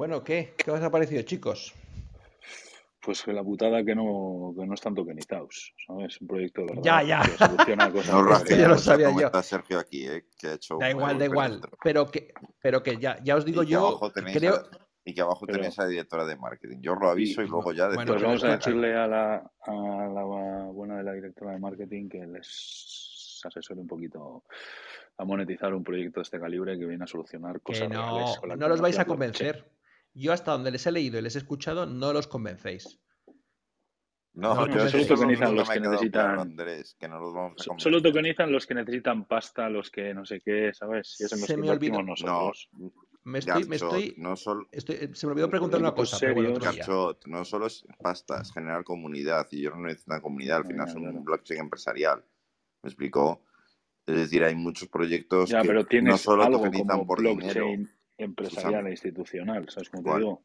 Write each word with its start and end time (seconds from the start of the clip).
Bueno, 0.00 0.24
¿qué? 0.24 0.54
¿Qué 0.56 0.70
os 0.70 0.80
ha 0.80 0.90
parecido, 0.90 1.20
chicos? 1.24 1.74
Pues 3.02 3.26
la 3.26 3.44
putada 3.44 3.84
que 3.84 3.94
no, 3.94 4.54
que 4.58 4.64
no 4.66 4.72
están 4.72 4.94
tokenizados, 4.94 5.74
¿sabes? 5.86 6.18
Un 6.22 6.26
proyecto 6.26 6.62
de 6.62 6.66
verdad 6.68 6.82
Ya, 6.82 7.02
ya. 7.02 7.20
que 7.22 7.36
soluciona 7.36 7.92
cosas. 7.92 8.14
No, 8.14 8.44
ya 8.56 8.68
lo 8.68 8.78
sabía 8.78 9.10
yo. 9.14 9.42
Sergio 9.42 9.78
aquí, 9.78 10.06
¿eh? 10.08 10.24
que 10.38 10.46
ha 10.46 10.52
hecho 10.54 10.78
Da 10.80 10.88
igual, 10.90 11.18
da 11.18 11.26
igual. 11.26 11.50
dentro. 11.60 11.76
Pero 11.84 12.06
que, 12.10 12.32
pero 12.62 12.82
que 12.82 12.96
ya, 12.96 13.18
ya 13.22 13.36
os 13.36 13.44
digo 13.44 13.62
yo, 13.62 13.88
abajo 13.88 14.10
tenéis 14.10 14.38
creo... 14.38 14.54
a- 14.54 14.70
y 15.04 15.12
que 15.12 15.20
abajo 15.20 15.44
Pero- 15.44 15.58
tenéis 15.58 15.78
a 15.78 15.82
la 15.82 15.88
directora 15.90 16.24
de 16.24 16.36
marketing. 16.36 16.78
Yo 16.80 16.94
os 16.94 16.98
lo 16.98 17.10
aviso 17.10 17.42
y, 17.42 17.44
Y- 17.44 17.48
luego 17.48 17.70
ya 17.74 17.88
bueno, 17.88 18.12
Pues 18.14 18.22
vamos 18.22 18.42
a 18.44 18.56
decirle 18.56 18.96
a 18.96 19.06
la, 19.06 19.34
a 19.66 19.70
la 19.74 20.24
buena 20.72 20.96
de 20.96 21.02
la 21.04 21.12
directora 21.12 21.52
de 21.52 21.58
marketing 21.58 22.08
que 22.08 22.26
les 22.26 23.38
asesore 23.44 23.78
un 23.82 23.86
poquito 23.86 24.44
a 25.18 25.24
monetizar 25.26 25.74
un 25.74 25.84
proyecto 25.84 26.20
de 26.20 26.22
este 26.22 26.40
calibre 26.40 26.78
que 26.78 26.86
viene 26.86 27.04
a 27.04 27.06
solucionar 27.06 27.60
cosas 27.60 27.82
Que 27.86 27.94
no, 27.94 28.14
reales 28.16 28.38
con 28.38 28.48
la 28.48 28.56
no 28.56 28.66
los 28.66 28.80
vais 28.80 28.98
a 28.98 29.04
convencer. 29.04 29.62
Yo 30.14 30.32
hasta 30.32 30.52
donde 30.52 30.70
les 30.70 30.86
he 30.86 30.92
leído 30.92 31.18
y 31.18 31.22
les 31.22 31.34
he 31.36 31.38
escuchado, 31.38 31.86
no 31.86 32.12
los 32.12 32.26
convencéis. 32.26 33.00
No, 34.32 34.54
No, 34.54 34.66
eso 34.84 34.90
solo 34.90 35.06
tokenizan 35.16 35.56
los 35.56 35.68
que 35.68 35.80
necesitan- 35.80 36.10
claro, 36.10 36.40
Andrés, 36.42 36.96
que 36.98 37.08
no 37.08 37.18
los 37.18 37.34
vamos 37.34 37.68
a. 37.68 37.78
Solo 37.78 38.00
tokenizan 38.00 38.52
los 38.52 38.64
que 38.66 38.74
necesitan 38.74 39.26
pasta, 39.26 39.68
los 39.68 39.90
que 39.90 40.14
no 40.14 40.24
sé 40.24 40.40
qué, 40.40 40.70
¿sabes? 40.72 41.16
Y 41.18 41.24
es 41.24 41.32
en 41.32 41.40
los 41.40 41.46
Se 41.48 41.54
que 41.56 41.60
me 41.60 41.70
olvidó- 41.70 41.98
No, 41.98 42.02
nosotros. 42.04 42.70
Me 43.22 43.38
estoy, 43.40 43.64
me 43.64 43.76
Garchot, 43.76 43.92
estoy, 43.98 44.14
no 44.16 44.36
solo 44.36 44.66
estoy- 44.70 45.10
se 45.14 45.26
me 45.26 45.32
olvidó 45.32 45.50
preguntar 45.50 45.80
una 45.80 45.92
cosa, 45.92 46.16
pero 46.20 46.34
bueno. 46.34 46.58
Garchot, 46.58 47.26
no 47.26 47.44
solo 47.44 47.66
es 47.66 47.84
pasta, 48.00 48.40
es 48.40 48.52
generar 48.52 48.82
comunidad. 48.84 49.46
Y 49.50 49.62
yo 49.62 49.70
no 49.70 49.78
necesito 49.82 50.12
una 50.12 50.22
comunidad, 50.22 50.58
al 50.58 50.66
final 50.66 50.88
es 50.88 50.94
un 50.94 51.24
blockchain 51.24 51.60
empresarial. 51.60 52.24
¿Me 52.82 52.88
explicó? 52.88 53.44
Es 54.06 54.16
decir, 54.16 54.42
hay 54.44 54.54
muchos 54.54 54.88
proyectos 54.88 55.50
Ya, 55.50 55.60
que 55.60 55.68
pero 55.68 55.82
no 56.02 56.16
solo 56.16 56.48
tokenizan 56.50 57.04
por 57.06 57.20
blockchain 57.20 57.38
dinero. 57.74 57.90
Empresarial 58.24 58.86
e 58.86 58.90
institucional, 58.90 59.68
¿sabes 59.68 59.88
cómo 59.90 60.02
te 60.02 60.08
¿Cuál? 60.10 60.20
digo? 60.22 60.42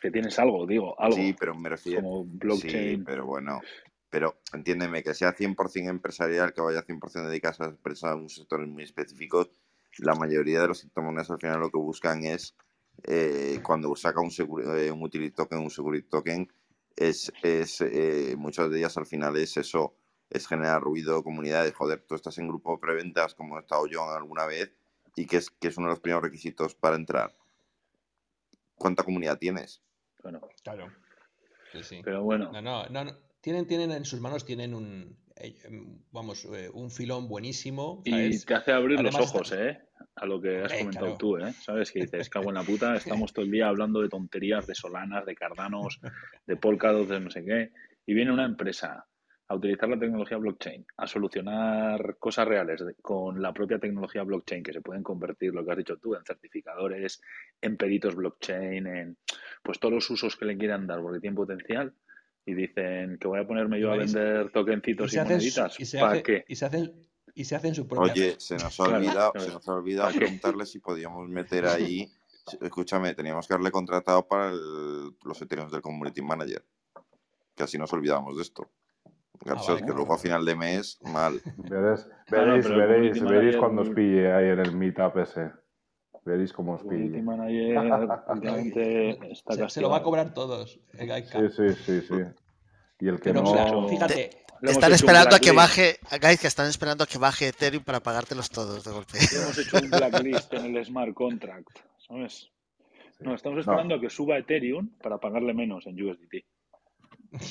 Que 0.00 0.10
tienes 0.10 0.38
algo, 0.38 0.66
digo, 0.66 1.00
algo. 1.00 1.16
Sí, 1.16 1.34
pero 1.38 1.54
me 1.54 1.68
refiero. 1.70 2.02
como 2.02 2.24
Sí, 2.24 2.28
blockchain. 2.28 3.04
pero 3.04 3.26
bueno. 3.26 3.60
Pero 4.10 4.36
entiéndeme, 4.52 5.02
que 5.02 5.12
sea 5.14 5.32
100% 5.34 5.88
empresarial, 5.90 6.52
que 6.52 6.60
vaya 6.60 6.82
100% 6.82 7.28
dedicado 7.28 7.64
a 7.64 7.68
empresas 7.68 8.10
a 8.12 8.14
un 8.14 8.28
sector 8.28 8.64
muy 8.66 8.84
específico, 8.84 9.48
la 9.98 10.14
mayoría 10.14 10.60
de 10.60 10.68
los 10.68 10.80
criptomonedas 10.80 11.30
al 11.30 11.40
final 11.40 11.58
lo 11.60 11.70
que 11.70 11.78
buscan 11.78 12.22
es, 12.24 12.54
eh, 13.02 13.58
cuando 13.64 13.94
saca 13.96 14.20
un, 14.20 14.30
seguri- 14.30 14.66
eh, 14.78 14.90
un 14.92 15.02
utility 15.02 15.34
token, 15.34 15.58
un 15.58 15.70
security 15.70 16.06
token, 16.08 16.52
es, 16.96 17.32
es 17.42 17.80
eh, 17.80 18.36
muchas 18.38 18.70
de 18.70 18.78
ellas 18.78 18.96
al 18.98 19.06
final 19.06 19.36
es 19.36 19.56
eso, 19.56 19.96
es 20.30 20.46
generar 20.46 20.80
ruido, 20.80 21.24
comunidades, 21.24 21.74
joder, 21.74 22.04
tú 22.06 22.14
estás 22.14 22.38
en 22.38 22.46
grupo 22.46 22.72
de 22.72 22.78
preventas 22.80 23.34
como 23.34 23.56
he 23.56 23.60
estado 23.62 23.86
yo 23.88 24.08
alguna 24.10 24.46
vez 24.46 24.72
y 25.16 25.26
que 25.26 25.38
es, 25.38 25.50
que 25.50 25.68
es 25.68 25.76
uno 25.76 25.88
de 25.88 25.92
los 25.92 26.00
primeros 26.00 26.22
requisitos 26.22 26.74
para 26.74 26.96
entrar. 26.96 27.34
¿Cuánta 28.74 29.02
comunidad 29.02 29.38
tienes? 29.38 29.82
Bueno, 30.22 30.40
Claro. 30.62 30.92
Sí, 31.72 31.82
sí. 31.82 32.00
pero 32.04 32.22
bueno, 32.22 32.52
No, 32.52 32.62
no, 32.62 32.88
no, 32.88 33.04
no. 33.04 33.16
Tienen, 33.40 33.66
tienen 33.66 33.90
en 33.90 34.04
sus 34.06 34.20
manos, 34.20 34.44
tienen 34.46 34.74
un, 34.74 35.18
eh, 35.36 35.54
vamos, 36.12 36.46
eh, 36.46 36.70
un 36.72 36.90
filón 36.90 37.28
buenísimo, 37.28 38.00
y 38.04 38.38
te 38.40 38.54
hace 38.54 38.72
abrir 38.72 39.00
los 39.02 39.14
ojos, 39.16 39.52
¿eh? 39.52 39.82
A 40.16 40.24
lo 40.24 40.40
que 40.40 40.62
has 40.62 40.72
comentado 40.72 41.06
claro. 41.06 41.18
tú, 41.18 41.36
¿eh? 41.38 41.52
¿Sabes? 41.52 41.90
Que 41.90 42.00
dices, 42.02 42.30
cago 42.30 42.48
en 42.48 42.54
la 42.54 42.62
puta, 42.62 42.94
estamos 42.96 43.32
todo 43.32 43.44
el 43.44 43.50
día 43.50 43.68
hablando 43.68 44.00
de 44.00 44.08
tonterías, 44.08 44.66
de 44.66 44.74
Solanas, 44.74 45.26
de 45.26 45.34
Cardanos, 45.34 46.00
de 46.46 46.56
Polkadot, 46.56 47.06
de 47.08 47.20
no 47.20 47.30
sé 47.30 47.44
qué, 47.44 47.72
y 48.06 48.14
viene 48.14 48.32
una 48.32 48.44
empresa 48.44 49.06
a 49.46 49.54
utilizar 49.54 49.88
la 49.88 49.98
tecnología 49.98 50.38
blockchain, 50.38 50.86
a 50.96 51.06
solucionar 51.06 52.16
cosas 52.18 52.48
reales 52.48 52.82
con 53.02 53.42
la 53.42 53.52
propia 53.52 53.78
tecnología 53.78 54.22
blockchain, 54.22 54.62
que 54.62 54.72
se 54.72 54.80
pueden 54.80 55.02
convertir, 55.02 55.52
lo 55.54 55.64
que 55.64 55.70
has 55.72 55.76
dicho 55.78 55.98
tú, 55.98 56.14
en 56.14 56.24
certificadores, 56.24 57.20
en 57.60 57.76
peritos 57.76 58.14
blockchain, 58.14 58.86
en 58.86 59.16
pues 59.62 59.78
todos 59.78 59.94
los 59.94 60.10
usos 60.10 60.36
que 60.36 60.46
le 60.46 60.56
quieran 60.56 60.86
dar, 60.86 61.00
porque 61.02 61.20
tienen 61.20 61.36
potencial, 61.36 61.92
y 62.46 62.54
dicen 62.54 63.18
que 63.18 63.28
voy 63.28 63.40
a 63.40 63.46
ponerme 63.46 63.80
yo 63.80 63.92
a 63.92 63.96
vender 63.96 64.50
tokencitos 64.50 65.10
y, 65.12 65.14
se 65.14 65.20
hacen 65.20 65.40
su- 65.40 65.60
moneditas. 65.60 65.80
y 65.80 65.84
se 65.84 65.98
¿Para 65.98 66.12
hace- 66.12 66.22
qué? 66.22 66.44
y 66.48 66.56
se 66.56 66.64
hacen 66.66 66.92
y 67.36 67.44
se 67.44 67.56
hacen 67.56 67.74
su 67.74 67.88
propia 67.88 68.12
Oye, 68.12 68.34
se 68.38 68.54
nos 68.56 68.78
ha 68.78 68.84
olvidado, 68.84 69.32
claro. 69.32 69.46
se 69.48 69.52
nos 69.52 69.68
ha 69.68 69.72
olvidado 69.74 70.12
preguntarle 70.14 70.66
si 70.66 70.78
podíamos 70.78 71.28
meter 71.28 71.66
ahí. 71.66 72.08
Escúchame, 72.60 73.12
teníamos 73.14 73.48
que 73.48 73.54
haberle 73.54 73.72
contratado 73.72 74.26
para 74.28 74.50
el- 74.50 75.16
los 75.24 75.42
Ethereum 75.42 75.68
del 75.70 75.82
Community 75.82 76.22
Manager. 76.22 76.62
Que 77.56 77.62
así 77.64 77.76
nos 77.78 77.92
olvidamos 77.92 78.36
de 78.36 78.42
esto. 78.42 78.70
Ah, 79.46 79.54
vale. 79.54 79.84
que 79.84 79.92
luego 79.92 80.14
a 80.14 80.18
final 80.18 80.44
de 80.44 80.56
mes, 80.56 80.98
mal. 81.02 81.40
Veréis, 81.56 82.06
no, 82.30 82.38
veréis, 82.38 82.68
veréis, 82.68 83.22
veréis 83.22 83.56
cuando 83.56 83.82
os 83.82 83.90
pille 83.90 84.32
ahí 84.32 84.48
en 84.48 84.60
el 84.60 84.76
meetup 84.76 85.16
ese. 85.18 85.50
Veréis 86.24 86.52
cómo 86.52 86.74
os 86.74 86.82
pille. 86.82 87.18
Está 89.30 89.54
se, 89.54 89.68
se 89.68 89.80
lo 89.80 89.90
va 89.90 89.98
a 89.98 90.02
cobrar 90.02 90.32
todos. 90.32 90.80
Sí, 90.92 91.48
sí, 91.56 91.74
sí, 91.74 92.00
sí. 92.00 92.14
Y 93.00 93.08
el 93.08 93.16
que 93.16 93.32
Pero 93.32 93.42
no... 93.42 93.52
mira, 93.52 93.88
fíjate, 93.88 94.30
Están 94.62 94.92
esperando 94.92 95.36
a 95.36 95.38
que 95.38 95.52
baje, 95.52 95.98
guys, 96.22 96.40
que 96.40 96.46
están 96.46 96.68
esperando 96.68 97.04
a 97.04 97.06
que 97.06 97.18
baje 97.18 97.48
Ethereum 97.48 97.84
para 97.84 98.00
pagártelos 98.00 98.48
todos 98.48 98.82
de 98.84 98.90
golpe. 98.90 99.18
Hemos 99.18 99.58
hecho 99.58 99.78
un 99.78 99.90
blacklist 99.90 100.54
en 100.54 100.76
el 100.76 100.84
smart 100.86 101.12
contract, 101.12 101.68
¿sabes? 101.98 102.50
No, 103.20 103.34
estamos 103.34 103.60
esperando 103.60 103.96
a 103.96 104.00
que 104.00 104.08
suba 104.08 104.38
Ethereum 104.38 104.88
para 105.02 105.18
pagarle 105.18 105.52
menos 105.52 105.86
en 105.86 106.00
USDT. 106.00 106.46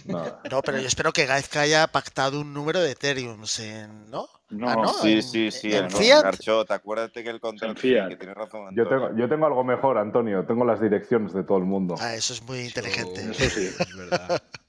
No. 0.06 0.24
No, 0.52 0.62
pero 0.62 0.80
yo 0.80 0.88
espero 0.88 1.12
que 1.12 1.26
Gaizka 1.26 1.62
haya 1.62 1.88
pactado 1.88 2.42
un 2.42 2.54
número 2.54 2.80
de 2.82 2.92
Ethereum, 2.92 3.44
en, 3.60 4.10
¿no? 4.12 4.28
No, 4.50 4.70
Ah, 4.70 4.76
¿no? 4.76 4.94
Sí, 4.94 5.14
en- 5.14 5.24
sí, 5.24 5.52
sí. 5.52 5.74
en 5.76 5.86
el- 5.86 5.92
Fiat. 5.92 6.22
Garchot, 6.24 6.70
acuérdate 6.72 7.24
que 7.24 7.30
el 7.30 7.40
contrato. 7.40 7.76
Fiat. 7.80 8.10
que 8.10 8.16
tienes 8.18 8.36
razón. 8.38 8.76
Yo 8.76 8.88
tengo, 8.88 9.16
yo 9.16 9.28
tengo 9.28 9.46
algo 9.48 9.64
mejor, 9.64 9.98
Antonio. 9.98 10.46
Tengo 10.46 10.64
las 10.66 10.80
direcciones 10.80 11.34
de 11.34 11.44
todo 11.44 11.58
el 11.58 11.64
mundo. 11.66 11.96
Ah, 12.00 12.14
eso 12.16 12.34
es 12.34 12.44
muy 12.44 12.60
inteligente. 12.60 13.22
Eso 13.32 13.50
sí. 13.50 13.70
Es 13.80 13.96
verdad. 13.98 14.42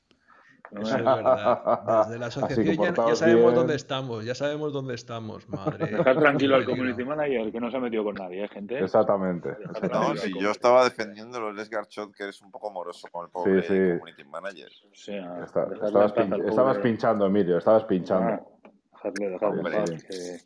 No 0.74 0.80
Eso 0.82 0.96
es- 0.98 1.04
verdad. 1.04 2.04
Desde 2.06 2.18
la 2.18 2.26
asociación 2.66 2.66
ya, 2.76 3.14
sabemos 3.14 3.42
bien. 3.42 3.54
dónde 3.54 3.74
estamos, 3.76 4.24
ya 4.24 4.34
sabemos 4.34 4.72
dónde 4.72 4.94
estamos, 4.94 5.48
madre. 5.48 5.86
Dejar 5.86 6.18
tranquilo 6.18 6.56
al 6.56 6.64
community 6.64 7.04
manager 7.04 7.52
que 7.52 7.60
no 7.60 7.70
se 7.70 7.76
ha 7.76 7.80
metido 7.80 8.02
con 8.02 8.14
nadie, 8.16 8.44
¿eh, 8.44 8.48
gente. 8.48 8.78
Exactamente. 8.82 9.56
No, 9.92 10.16
si 10.16 10.36
yo 10.40 10.50
estaba 10.50 10.82
defendiéndolo, 10.84 11.50
eres 11.50 11.70
Garchot, 11.70 12.12
que 12.12 12.24
eres 12.24 12.42
un 12.42 12.50
poco 12.50 12.72
moroso 12.72 13.06
con 13.12 13.26
el 13.26 13.30
pobre 13.30 13.62
Sí, 13.62 13.68
sí. 13.68 13.98
Community 13.98 14.24
Manager. 14.24 14.68
O 14.90 14.94
sea, 14.94 15.44
Está- 15.44 15.68
estabas, 15.74 16.12
pin- 16.12 16.82
pinchando, 16.82 17.26
Emilio. 17.26 17.58
Estabas 17.58 17.84
pinchando. 17.84 18.32
Ah, 18.32 19.10
dejarle 19.12 19.36
en 19.36 19.44
Hombre. 19.44 19.76
paz, 19.78 19.90
que 20.04 20.38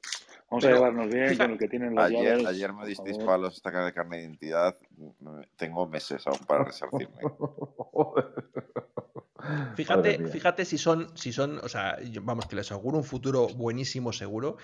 Vamos 0.50 0.64
a 0.64 0.68
llevarnos 0.72 1.10
bien 1.10 1.36
con 1.36 1.50
el 1.52 1.58
que 1.58 1.68
tiene 1.68 1.90
las 1.90 2.06
Ayer, 2.10 2.38
llaves. 2.38 2.46
ayer 2.46 2.72
me 2.72 2.86
disteis 2.86 3.18
palos 3.18 3.54
esta 3.56 3.70
cara 3.70 3.84
de 3.86 3.92
carne 3.92 4.16
de 4.16 4.22
identidad. 4.24 4.76
Mm, 4.96 5.40
Tengo 5.56 5.86
meses 5.86 6.26
aún 6.26 6.38
para 6.46 6.64
resarcirme. 6.64 7.20
Fíjate, 9.76 10.26
fíjate 10.28 10.64
si 10.64 10.78
son, 10.78 11.16
si 11.16 11.32
son, 11.32 11.58
o 11.58 11.68
sea, 11.68 12.00
yo- 12.02 12.22
vamos, 12.24 12.46
que 12.46 12.56
les 12.56 12.72
auguro 12.72 12.98
un 12.98 13.04
futuro 13.04 13.46
buenísimo 13.46 14.12
seguro, 14.12 14.56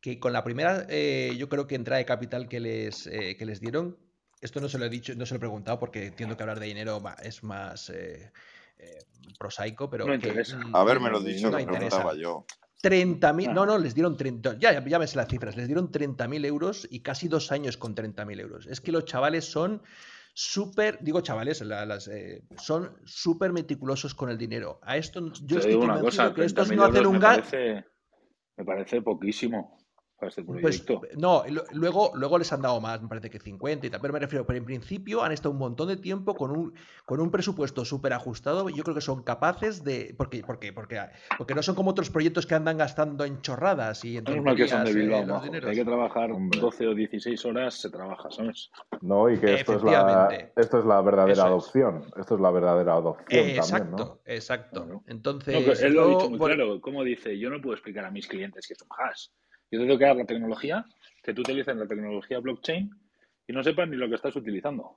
que 0.00 0.18
con 0.18 0.32
la 0.32 0.42
primera, 0.42 0.84
eh, 0.88 1.34
yo 1.38 1.48
creo 1.48 1.66
que 1.68 1.76
entrada 1.76 1.98
de 1.98 2.06
capital 2.06 2.48
que 2.48 2.58
les, 2.58 3.06
eh, 3.06 3.36
que 3.36 3.46
les 3.46 3.60
dieron, 3.60 3.96
esto 4.40 4.60
no 4.60 4.68
se 4.68 4.78
lo 4.78 4.86
he 4.86 4.90
dicho, 4.90 5.14
no 5.14 5.26
se 5.26 5.34
lo 5.34 5.36
he 5.36 5.40
preguntado 5.40 5.78
porque 5.78 6.06
entiendo 6.06 6.36
que 6.36 6.42
hablar 6.42 6.58
de 6.60 6.66
dinero 6.66 7.00
es 7.22 7.44
más 7.44 7.88
eh, 7.90 8.32
eh, 8.78 8.98
prosaico, 9.38 9.88
pero 9.88 10.06
No 10.06 10.18
que, 10.18 10.28
interesa. 10.28 10.58
mm, 10.58 10.74
Haberme 10.74 11.10
lo 11.10 11.20
No 11.20 11.24
dicho, 11.26 11.50
no 11.50 11.56
que 11.58 11.62
interesa. 11.62 11.88
preguntaba 11.98 12.14
yo. 12.16 12.46
30.000, 12.90 13.48
Ah. 13.50 13.52
no, 13.54 13.66
no, 13.66 13.78
les 13.78 13.94
dieron 13.94 14.16
30, 14.16 14.56
ya, 14.58 14.84
ya 14.84 14.98
me 14.98 15.06
sé 15.06 15.16
las 15.16 15.28
cifras, 15.28 15.56
les 15.56 15.66
dieron 15.66 15.90
30.000 15.90 16.44
euros 16.44 16.86
y 16.90 17.00
casi 17.00 17.28
dos 17.28 17.50
años 17.52 17.76
con 17.76 17.94
30.000 17.94 18.38
euros. 18.40 18.66
Es 18.66 18.80
que 18.80 18.92
los 18.92 19.04
chavales 19.04 19.44
son 19.44 19.82
súper, 20.34 20.98
digo 21.00 21.20
chavales, 21.22 21.60
la- 21.62 21.86
las, 21.86 22.08
eh, 22.08 22.42
son 22.58 22.96
súper 23.04 23.52
meticulosos 23.52 24.14
con 24.14 24.28
el 24.30 24.38
dinero. 24.38 24.78
A 24.82 24.96
esto 24.96 25.20
yo 25.32 25.32
Te 25.32 25.54
estoy 25.56 25.70
digo 25.72 25.84
una 25.84 26.00
cosa, 26.00 26.34
que 26.34 26.44
estos 26.44 26.68
30.000 26.68 26.76
no 26.76 26.84
hacen 26.84 27.06
un 27.06 27.12
me 27.14 27.18
gas. 27.20 27.36
parece, 27.38 27.84
me 28.56 28.64
parece 28.64 29.02
poquísimo 29.02 29.78
para 30.16 30.30
este 30.30 30.42
Pues 30.42 30.80
proyecto. 30.80 31.02
no, 31.18 31.44
luego, 31.72 32.12
luego 32.14 32.38
les 32.38 32.52
han 32.52 32.62
dado 32.62 32.80
más, 32.80 33.02
me 33.02 33.08
parece 33.08 33.28
que 33.30 33.38
50 33.38 33.86
y 33.86 33.90
tal, 33.90 34.00
pero 34.00 34.12
me 34.12 34.18
refiero, 34.18 34.46
pero 34.46 34.58
en 34.58 34.64
principio 34.64 35.22
han 35.22 35.32
estado 35.32 35.50
un 35.52 35.58
montón 35.58 35.88
de 35.88 35.96
tiempo 35.96 36.34
con 36.34 36.50
un, 36.50 36.74
con 37.04 37.20
un 37.20 37.30
presupuesto 37.30 37.84
súper 37.84 38.12
ajustado. 38.14 38.68
Yo 38.70 38.82
creo 38.82 38.94
que 38.94 39.00
son 39.00 39.22
capaces 39.22 39.84
de. 39.84 40.14
Porque, 40.16 40.42
porque, 40.46 40.72
porque, 40.72 41.00
porque 41.36 41.54
no 41.54 41.62
son 41.62 41.74
como 41.74 41.90
otros 41.90 42.10
proyectos 42.10 42.46
que 42.46 42.54
andan 42.54 42.78
gastando 42.78 43.24
en 43.24 43.40
chorradas 43.42 44.04
y 44.04 44.16
en 44.16 44.24
que 44.24 44.66
son 44.68 44.84
de 44.84 44.90
eh, 44.90 44.94
Bilbao, 44.94 45.26
majo. 45.26 45.40
Si 45.40 45.46
dineros. 45.46 45.70
hay 45.70 45.76
que 45.76 45.84
trabajar 45.84 46.32
Hombre. 46.32 46.60
12 46.60 46.86
o 46.88 46.94
16 46.94 47.44
horas, 47.44 47.74
se 47.74 47.90
trabaja, 47.90 48.30
¿sabes? 48.30 48.70
No, 49.02 49.28
y 49.30 49.38
que 49.38 49.54
esto 49.54 49.76
es, 49.76 49.82
la, 49.82 50.28
esto 50.56 50.78
es 50.78 50.84
la 50.86 51.00
verdadera 51.02 51.32
Eso 51.32 51.42
es. 51.42 51.46
adopción. 51.46 52.04
Esto 52.18 52.34
es 52.36 52.40
la 52.40 52.50
verdadera 52.50 52.94
adopción 52.94 53.28
también, 53.28 53.56
exacto, 53.56 53.96
¿no? 53.96 54.20
exacto. 54.24 55.02
Entonces, 55.06 55.54
No, 55.54 55.86
él 55.86 55.92
lo 55.94 56.02
ha 56.04 56.06
dicho 56.08 56.30
muy 56.30 56.38
por- 56.38 56.54
claro. 56.54 56.80
Como 56.80 57.04
dice, 57.04 57.38
yo 57.38 57.50
no 57.50 57.60
puedo 57.60 57.74
explicar 57.74 58.04
a 58.04 58.10
mis 58.10 58.26
clientes 58.26 58.66
que 58.66 58.72
es 58.74 58.82
un 58.82 58.88
hash. 58.98 59.26
Yo 59.70 59.80
te 59.80 59.86
tengo 59.86 59.98
que 59.98 60.04
dar 60.04 60.16
la 60.16 60.24
tecnología, 60.26 60.84
que 61.22 61.34
tú 61.34 61.40
utilices 61.42 61.74
la 61.76 61.86
tecnología 61.86 62.38
blockchain 62.38 62.90
y 63.48 63.52
no 63.52 63.62
sepas 63.62 63.88
ni 63.88 63.96
lo 63.96 64.08
que 64.08 64.14
estás 64.16 64.34
utilizando. 64.36 64.96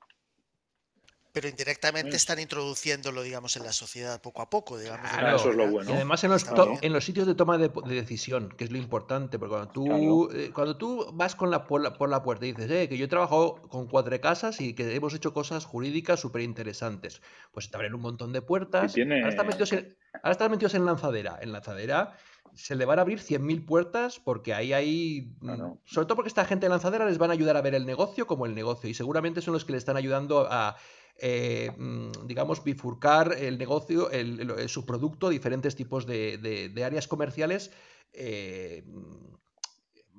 pero 1.32 1.48
indirectamente 1.48 2.18
están 2.18 2.40
introduciéndolo, 2.40 3.22
digamos, 3.22 3.56
en 3.56 3.64
la 3.64 3.72
sociedad 3.72 4.20
poco 4.22 4.42
a 4.42 4.50
poco, 4.50 4.78
digamos. 4.80 5.10
Claro, 5.12 5.36
eso 5.38 5.52
es 5.52 5.56
lo 5.56 5.68
bueno. 5.70 5.90
Y 5.92 5.94
además 5.94 6.24
en 6.24 6.32
los, 6.32 6.44
en 6.82 6.92
los 6.92 7.06
sitios 7.06 7.28
de 7.28 7.36
toma 7.36 7.58
de, 7.60 7.70
de 7.70 7.96
decisión, 7.96 8.50
que 8.50 8.64
es 8.66 8.72
lo 8.72 8.78
importante, 8.80 9.38
porque 9.40 9.52
cuando 9.54 9.72
tú, 9.72 9.86
Claro. 9.86 10.30
eh, 10.34 10.52
cuando 10.52 10.78
tú 10.78 11.08
vas 11.14 11.36
con 11.36 11.50
la, 11.52 11.66
por, 11.68 11.82
la, 11.82 11.94
por 11.94 12.10
la 12.10 12.24
puerta 12.24 12.46
y 12.48 12.52
dices, 12.54 12.70
eh, 12.72 12.90
que 12.90 12.98
yo 12.98 13.06
he 13.06 13.08
trabajado 13.08 13.62
con 13.70 13.88
cuatro 13.88 14.20
casas 14.20 14.60
y 14.60 14.74
que 14.74 14.96
hemos 14.96 15.14
hecho 15.14 15.32
cosas 15.32 15.66
jurídicas 15.66 16.20
súper 16.20 16.42
interesantes, 16.42 17.22
pues 17.52 17.70
te 17.70 17.78
abren 17.78 17.94
un 17.94 18.02
montón 18.02 18.34
de 18.34 18.42
puertas. 18.42 18.94
tiene- 18.94 19.18
Ahora, 19.20 19.30
están 19.30 19.48
metidos 19.48 19.72
en, 19.74 19.98
ahora 20.16 20.32
están 20.32 20.52
metidos 20.52 20.74
en 20.74 20.86
lanzadera. 20.86 21.38
En 21.42 21.52
lanzadera 21.52 22.18
se 22.54 22.76
le 22.76 22.86
van 22.86 23.00
a 23.00 23.04
abrir 23.04 23.20
100.000 23.20 23.66
puertas 23.66 24.20
porque 24.20 24.54
ahí 24.54 24.74
hay... 24.74 25.34
mm, 25.40 25.46
Claro. 25.46 25.82
Sobre 25.86 26.06
todo 26.08 26.16
porque 26.18 26.30
esta 26.30 26.46
gente 26.46 26.66
de 26.66 26.70
lanzadera 26.70 27.06
les 27.06 27.18
van 27.18 27.30
a 27.30 27.34
ayudar 27.34 27.58
a 27.58 27.62
ver 27.62 27.76
el 27.76 27.86
negocio 27.86 28.28
como 28.28 28.46
el 28.46 28.56
negocio 28.56 28.90
y 28.90 28.94
seguramente 28.94 29.42
son 29.42 29.54
los 29.54 29.66
que 29.66 29.72
le 29.74 29.78
están 29.78 29.98
ayudando 29.98 30.48
a 30.50 30.76
eh, 31.22 31.72
mm, 31.78 32.28
digamos, 32.28 32.64
bifurcar 32.64 33.34
el 33.38 33.58
negocio, 33.58 34.10
el, 34.10 34.70
subproducto 34.70 35.28
a 35.28 35.30
diferentes 35.30 35.76
tipos 35.76 36.06
de, 36.06 36.38
de- 36.38 36.70
de 36.70 36.84
áreas 36.84 37.08
comerciales 37.08 37.72
eh, 38.14 38.84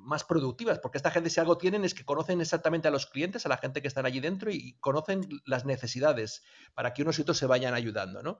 más 0.03 0.25
productivas, 0.25 0.79
porque 0.79 0.99
esta 0.99 1.11
gente 1.11 1.31
si 1.31 1.41
algo 1.41 1.59
tienen 1.59 1.85
es 1.85 1.95
que 1.95 2.05
conocen 2.05 2.41
exactamente 2.41 2.89
a 2.89 2.91
los 2.91 3.07
clientes, 3.07 3.47
a 3.47 3.49
la 3.49 3.59
gente 3.59 3.83
que 3.83 3.89
están 3.89 4.07
allí 4.07 4.21
dentro 4.21 4.51
y 4.51 4.77
conocen 4.81 5.29
las 5.45 5.65
necesidades 5.65 6.43
para 6.75 6.93
que 6.93 7.03
unos 7.03 7.19
y 7.19 7.23
otros 7.23 7.39
se 7.39 7.47
vayan 7.47 7.75
ayudando, 7.75 8.23
¿no? 8.23 8.39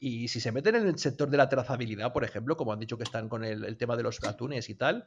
Y 0.00 0.28
si 0.28 0.40
se 0.40 0.52
meten 0.52 0.76
en 0.76 0.86
el 0.86 0.98
sector 0.98 1.28
de 1.28 1.36
la 1.36 1.48
trazabilidad, 1.48 2.12
por 2.12 2.24
ejemplo, 2.24 2.56
como 2.56 2.72
han 2.72 2.80
dicho 2.80 2.96
que 2.96 3.04
están 3.04 3.28
con 3.28 3.44
el, 3.44 3.76
tema 3.76 3.96
de 3.96 4.02
los 4.02 4.22
atunes 4.24 4.68
y 4.68 4.74
tal, 4.74 5.06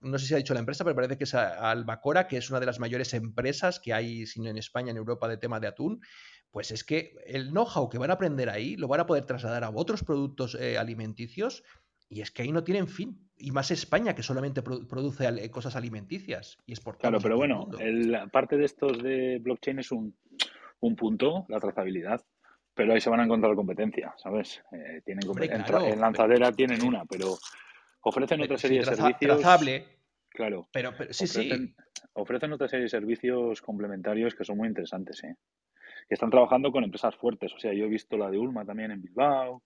no 0.00 0.18
sé 0.18 0.26
si 0.26 0.34
ha 0.34 0.38
dicho 0.38 0.54
la 0.54 0.60
empresa, 0.60 0.84
pero 0.84 0.96
parece 0.96 1.18
que 1.18 1.24
es 1.24 1.34
Albacora, 1.34 2.26
que 2.26 2.38
es 2.38 2.48
una 2.50 2.60
de 2.60 2.66
las 2.66 2.78
mayores 2.78 3.12
empresas 3.14 3.80
que 3.80 3.92
hay 3.92 4.24
en 4.36 4.56
España, 4.56 4.90
en 4.90 4.96
Europa, 4.96 5.28
de 5.28 5.36
tema 5.36 5.60
de 5.60 5.66
atún, 5.66 6.00
pues 6.50 6.70
es 6.70 6.84
que 6.84 7.16
el 7.26 7.50
know-how 7.50 7.88
que 7.88 7.98
van 7.98 8.10
a 8.10 8.14
aprender 8.14 8.48
ahí 8.48 8.76
lo 8.76 8.88
van 8.88 9.00
a 9.00 9.06
poder 9.06 9.24
trasladar 9.24 9.62
a 9.64 9.70
otros 9.70 10.02
productos 10.02 10.54
eh, 10.54 10.78
alimenticios 10.78 11.62
y 12.08 12.22
es 12.22 12.30
que 12.30 12.42
ahí 12.42 12.52
no 12.52 12.64
tienen 12.64 12.88
fin. 12.88 13.29
Y 13.40 13.50
más 13.52 13.70
España, 13.70 14.14
que 14.14 14.22
solamente 14.22 14.62
produ- 14.62 14.86
produce 14.86 15.50
cosas 15.50 15.74
alimenticias 15.76 16.58
y 16.66 16.72
exportamos. 16.72 17.00
Claro, 17.10 17.22
pero 17.22 17.36
bueno, 17.36 17.68
el- 17.80 18.12
la 18.12 18.26
parte 18.26 18.56
de 18.56 18.64
estos 18.66 19.02
de 19.02 19.38
blockchain 19.38 19.78
es 19.78 19.90
un, 19.92 20.14
un 20.80 20.94
punto, 20.96 21.46
la 21.48 21.58
trazabilidad, 21.58 22.20
pero 22.74 22.92
ahí 22.92 23.00
se 23.00 23.10
van 23.10 23.20
a 23.20 23.24
encontrar 23.24 23.54
competencia, 23.54 24.14
¿sabes? 24.18 24.62
Eh, 24.72 25.00
tienen 25.04 25.28
Hombre, 25.28 25.46
en, 25.46 26.00
lanzadera 26.00 26.46
pero- 26.46 26.56
tienen 26.56 26.84
una, 26.84 27.04
pero 27.06 27.38
ofrecen 28.02 28.40
otra 28.42 28.56
Sí, 28.56 28.62
serie 28.62 28.78
de 28.80 28.84
servicios. 28.84 29.18
trazable, 29.40 29.86
Claro, 30.28 30.68
pero, 30.72 30.92
pero 30.96 31.12
sí, 31.12 31.24
ofrecen, 31.24 31.74
sí. 31.76 32.00
ofrecen 32.14 32.52
otra 32.52 32.68
serie 32.68 32.84
de 32.84 32.88
servicios 32.90 33.60
complementarios 33.62 34.34
que 34.34 34.44
son 34.44 34.56
muy 34.58 34.68
interesantes, 34.68 35.22
¿eh? 35.24 35.34
Que 36.08 36.14
están 36.14 36.30
trabajando 36.30 36.70
con 36.72 36.84
empresas 36.84 37.14
fuertes. 37.16 37.52
O 37.54 37.58
sea, 37.58 37.72
yo 37.72 37.84
he 37.84 37.88
visto 37.88 38.16
la 38.16 38.30
de 38.30 38.38
Ulma 38.38 38.64
también 38.64 38.90
en 38.90 39.02
Bilbao 39.02 39.62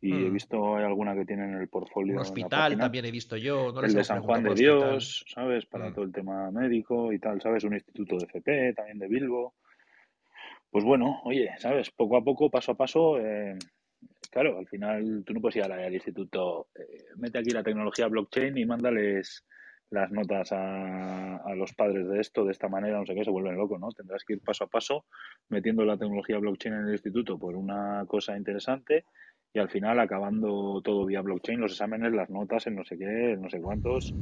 y 0.00 0.12
he 0.24 0.30
Mm. 0.30 0.34
visto 0.34 0.76
hay 0.76 0.84
alguna 0.84 1.14
que 1.14 1.24
tienen 1.24 1.54
en 1.54 1.60
el 1.60 1.68
portfolio. 1.68 2.12
Un 2.14 2.18
en 2.18 2.24
la 2.24 2.28
hospital 2.28 2.78
también 2.78 3.04
he 3.04 3.10
visto 3.10 3.36
yo. 3.36 3.72
No 3.72 3.82
el 3.82 3.94
de 3.94 4.04
San 4.04 4.22
Juan 4.22 4.42
de 4.44 4.54
Dios, 4.54 5.24
¿sabes? 5.28 5.66
Para 5.66 5.90
Mm. 5.90 5.94
todo 5.94 6.04
el 6.04 6.12
tema 6.12 6.50
médico 6.50 7.12
y 7.12 7.18
tal, 7.18 7.40
¿sabes? 7.40 7.64
Un 7.64 7.74
instituto 7.74 8.16
de 8.18 8.24
FP, 8.24 8.74
también 8.74 8.98
de 8.98 9.08
Bilbo. 9.08 9.54
Pues 10.70 10.84
bueno, 10.84 11.20
oye, 11.24 11.50
¿sabes? 11.58 11.90
Poco 11.90 12.16
a 12.16 12.22
poco, 12.22 12.50
paso 12.50 12.72
a 12.72 12.74
paso, 12.76 13.18
eh, 13.18 13.56
claro, 14.30 14.58
al 14.58 14.66
final 14.68 15.22
tú 15.24 15.32
no 15.32 15.40
puedes 15.40 15.56
ir 15.56 15.62
al 15.62 15.72
al 15.72 15.94
instituto, 15.94 16.68
eh, 16.78 17.06
mete 17.16 17.38
aquí 17.38 17.50
la 17.50 17.62
tecnología 17.62 18.06
blockchain 18.06 18.56
y 18.58 18.66
mándales 18.66 19.46
las 19.90 20.10
notas 20.10 20.52
a, 20.52 21.36
a 21.38 21.54
los 21.54 21.72
padres 21.72 22.06
de 22.06 22.20
esto 22.20 22.44
de 22.44 22.52
esta 22.52 22.68
manera, 22.68 22.98
no 22.98 23.06
sé 23.06 23.14
qué, 23.14 23.24
se 23.24 23.30
vuelven 23.30 23.56
locos, 23.56 23.80
¿no? 23.80 23.88
Tendrás 23.88 24.22
que 24.24 24.34
ir 24.34 24.42
paso 24.42 24.64
a 24.64 24.66
paso 24.66 25.06
metiendo 25.48 25.82
la 25.86 25.96
tecnología 25.96 26.36
blockchain 26.38 26.74
en 26.74 26.86
el 26.88 26.92
instituto 26.92 27.38
por 27.38 27.56
una 27.56 28.04
cosa 28.06 28.36
interesante 28.36 29.06
y 29.52 29.58
al 29.58 29.70
final 29.70 29.98
acabando 29.98 30.80
todo 30.82 31.06
vía 31.06 31.22
blockchain, 31.22 31.60
los 31.60 31.72
exámenes, 31.72 32.12
las 32.12 32.30
notas, 32.30 32.66
en 32.66 32.76
no 32.76 32.84
sé 32.84 32.98
qué, 32.98 33.32
en 33.32 33.40
no 33.42 33.48
sé 33.48 33.60
cuántos, 33.60 34.14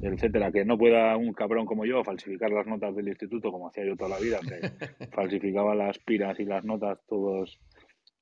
etcétera. 0.00 0.52
Que 0.52 0.64
no 0.64 0.76
pueda 0.76 1.16
un 1.16 1.32
cabrón 1.32 1.66
como 1.66 1.84
yo 1.86 2.04
falsificar 2.04 2.50
las 2.50 2.66
notas 2.66 2.94
del 2.94 3.08
instituto 3.08 3.50
como 3.50 3.68
hacía 3.68 3.86
yo 3.86 3.96
toda 3.96 4.10
la 4.10 4.18
vida, 4.18 4.40
que 4.40 4.60
falsificaba 5.12 5.74
las 5.74 5.98
piras 5.98 6.38
y 6.40 6.44
las 6.44 6.64
notas 6.64 6.98
todos 7.06 7.58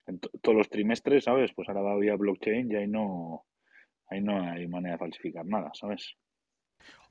en 0.06 0.18
to- 0.18 0.30
todos 0.40 0.58
los 0.58 0.68
trimestres, 0.68 1.24
¿sabes? 1.24 1.52
Pues 1.54 1.68
ahora 1.68 1.82
va 1.82 1.96
vía 1.98 2.16
blockchain 2.16 2.70
y 2.70 2.76
ahí 2.76 2.88
no, 2.88 3.44
ahí 4.08 4.20
no 4.20 4.40
hay 4.42 4.66
manera 4.68 4.94
de 4.94 4.98
falsificar 4.98 5.44
nada, 5.46 5.70
¿sabes? 5.74 6.14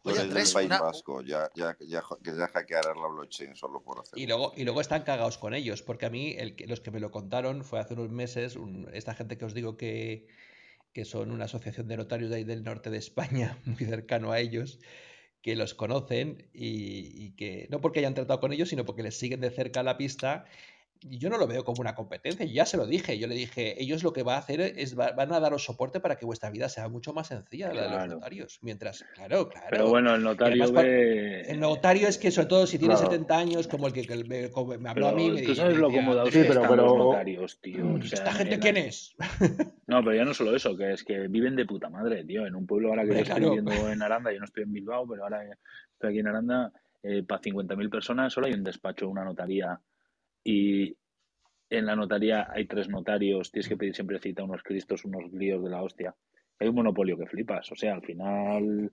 Del 0.03 0.29
País 0.29 0.55
una- 0.55 0.79
Vasco, 0.81 1.21
ya, 1.21 1.49
ya, 1.55 1.75
ya, 1.79 2.03
que 2.23 2.35
ya 2.35 2.47
hackearán 2.47 2.99
la 2.99 3.07
blockchain 3.07 3.55
solo 3.55 3.83
por 3.83 3.99
hacer. 3.99 4.17
Y 4.17 4.25
luego, 4.27 4.53
y 4.55 4.63
luego 4.63 4.81
están 4.81 5.03
cagados 5.03 5.37
con 5.37 5.53
ellos, 5.53 5.83
porque 5.83 6.05
a 6.07 6.09
mí 6.09 6.33
el 6.37 6.55
que, 6.55 6.65
los 6.67 6.79
que 6.81 6.91
me 6.91 6.99
lo 6.99 7.11
contaron 7.11 7.63
fue 7.63 7.79
hace 7.79 7.93
unos 7.93 8.09
meses, 8.09 8.55
un- 8.55 8.89
esta 8.93 9.13
gente 9.13 9.37
que 9.37 9.45
os 9.45 9.53
digo 9.53 9.77
que, 9.77 10.27
que 10.93 11.05
son 11.05 11.31
una 11.31 11.45
asociación 11.45 11.87
de 11.87 11.97
notarios 11.97 12.29
de 12.29 12.37
ahí 12.37 12.43
del 12.43 12.63
norte 12.63 12.89
de 12.89 12.97
España, 12.97 13.57
muy 13.65 13.85
cercano 13.85 14.31
a 14.31 14.39
ellos, 14.39 14.79
que 15.41 15.55
los 15.55 15.73
conocen 15.73 16.49
y, 16.53 17.25
y 17.25 17.31
que 17.35 17.67
no 17.69 17.79
porque 17.81 17.99
hayan 17.99 18.13
tratado 18.13 18.39
con 18.39 18.53
ellos, 18.53 18.69
sino 18.69 18.85
porque 18.85 19.03
les 19.03 19.17
siguen 19.17 19.39
de 19.41 19.49
cerca 19.51 19.83
la 19.83 19.97
pista. 19.97 20.45
Yo 21.03 21.29
no 21.31 21.37
lo 21.39 21.47
veo 21.47 21.63
como 21.63 21.81
una 21.81 21.95
competencia, 21.95 22.45
yo 22.45 22.51
ya 22.53 22.65
se 22.65 22.77
lo 22.77 22.85
dije, 22.85 23.17
yo 23.17 23.25
le 23.27 23.33
dije, 23.33 23.81
ellos 23.81 24.03
lo 24.03 24.13
que 24.13 24.21
va 24.21 24.35
a 24.35 24.37
hacer 24.37 24.61
es 24.61 24.97
va- 24.97 25.13
van 25.13 25.33
a 25.33 25.39
daros 25.39 25.63
soporte 25.63 25.99
para 25.99 26.15
que 26.17 26.27
vuestra 26.27 26.51
vida 26.51 26.69
sea 26.69 26.89
mucho 26.89 27.11
más 27.11 27.27
sencilla, 27.27 27.73
la 27.73 27.83
de 27.83 27.89
los 27.89 28.07
notarios. 28.07 28.59
Mientras, 28.61 29.03
claro, 29.15 29.49
claro. 29.49 29.67
Pero 29.71 29.89
bueno, 29.89 30.13
el 30.13 30.21
notario 30.23 30.63
además, 30.63 30.83
ve... 30.83 31.41
El 31.51 31.59
notario 31.59 32.07
es 32.07 32.19
que, 32.19 32.29
sobre 32.29 32.47
todo, 32.49 32.67
si 32.67 32.77
tiene 32.77 32.93
Claro. 32.93 33.09
70 33.09 33.35
años, 33.37 33.67
como 33.67 33.87
el 33.87 33.93
que, 33.93 34.03
que 34.05 34.23
me, 34.25 34.51
como 34.51 34.77
me 34.77 34.89
habló 34.89 35.07
a 35.07 35.13
mí, 35.13 35.31
me, 35.31 35.41
tú 35.41 35.55
sabes 35.55 35.73
me 35.75 35.81
lo 35.81 35.87
decía, 35.87 36.01
cómodados 36.03 36.29
Sí, 36.29 36.33
que 36.33 36.39
"Andrés, 36.47 36.67
pero- 36.69 36.75
los 36.85 36.97
notarios, 36.97 37.59
tío. 37.61 37.87
O 37.93 37.97
¿y 37.97 38.07
sea, 38.07 38.19
¿esta 38.19 38.31
gente 38.33 38.57
la- 38.57 38.61
quién 38.61 38.77
es? 38.77 39.15
No, 39.87 40.03
pero 40.03 40.15
ya 40.15 40.23
no 40.23 40.33
solo 40.33 40.55
eso, 40.55 40.77
que 40.77 40.93
es 40.93 41.03
que 41.03 41.27
viven 41.27 41.55
de 41.55 41.65
puta 41.65 41.89
madre, 41.89 42.23
tío. 42.23 42.45
En 42.45 42.55
un 42.55 42.65
pueblo 42.67 42.89
ahora 42.89 43.01
que 43.03 43.09
yo 43.09 43.13
estoy 43.15 43.25
claro. 43.25 43.49
viviendo 43.49 43.89
en 43.89 44.01
Aranda, 44.03 44.31
yo 44.31 44.39
no 44.39 44.45
estoy 44.45 44.63
en 44.63 44.71
Bilbao, 44.71 45.05
pero 45.07 45.23
ahora 45.23 45.41
estoy 45.93 46.09
aquí 46.11 46.19
en 46.19 46.27
Aranda, 46.27 46.71
eh, 47.03 47.23
para 47.23 47.41
50.000 47.41 47.89
personas 47.89 48.31
solo 48.31 48.45
hay 48.47 48.53
un 48.53 48.63
despacho, 48.63 49.09
una 49.09 49.25
notaría. 49.25 49.79
Y 50.43 50.95
en 51.69 51.85
la 51.85 51.95
notaría 51.95 52.47
hay 52.51 52.65
tres 52.65 52.89
notarios, 52.89 53.51
tienes 53.51 53.69
que 53.69 53.77
pedir 53.77 53.95
siempre 53.95 54.19
cita, 54.19 54.43
unos 54.43 54.63
cristos, 54.63 55.05
unos 55.05 55.31
líos 55.33 55.63
de 55.63 55.69
la 55.69 55.81
hostia. 55.83 56.15
Hay 56.59 56.67
un 56.67 56.75
monopolio 56.75 57.17
que 57.17 57.25
flipas. 57.25 57.71
O 57.71 57.75
sea, 57.75 57.93
al 57.95 58.03
final, 58.03 58.89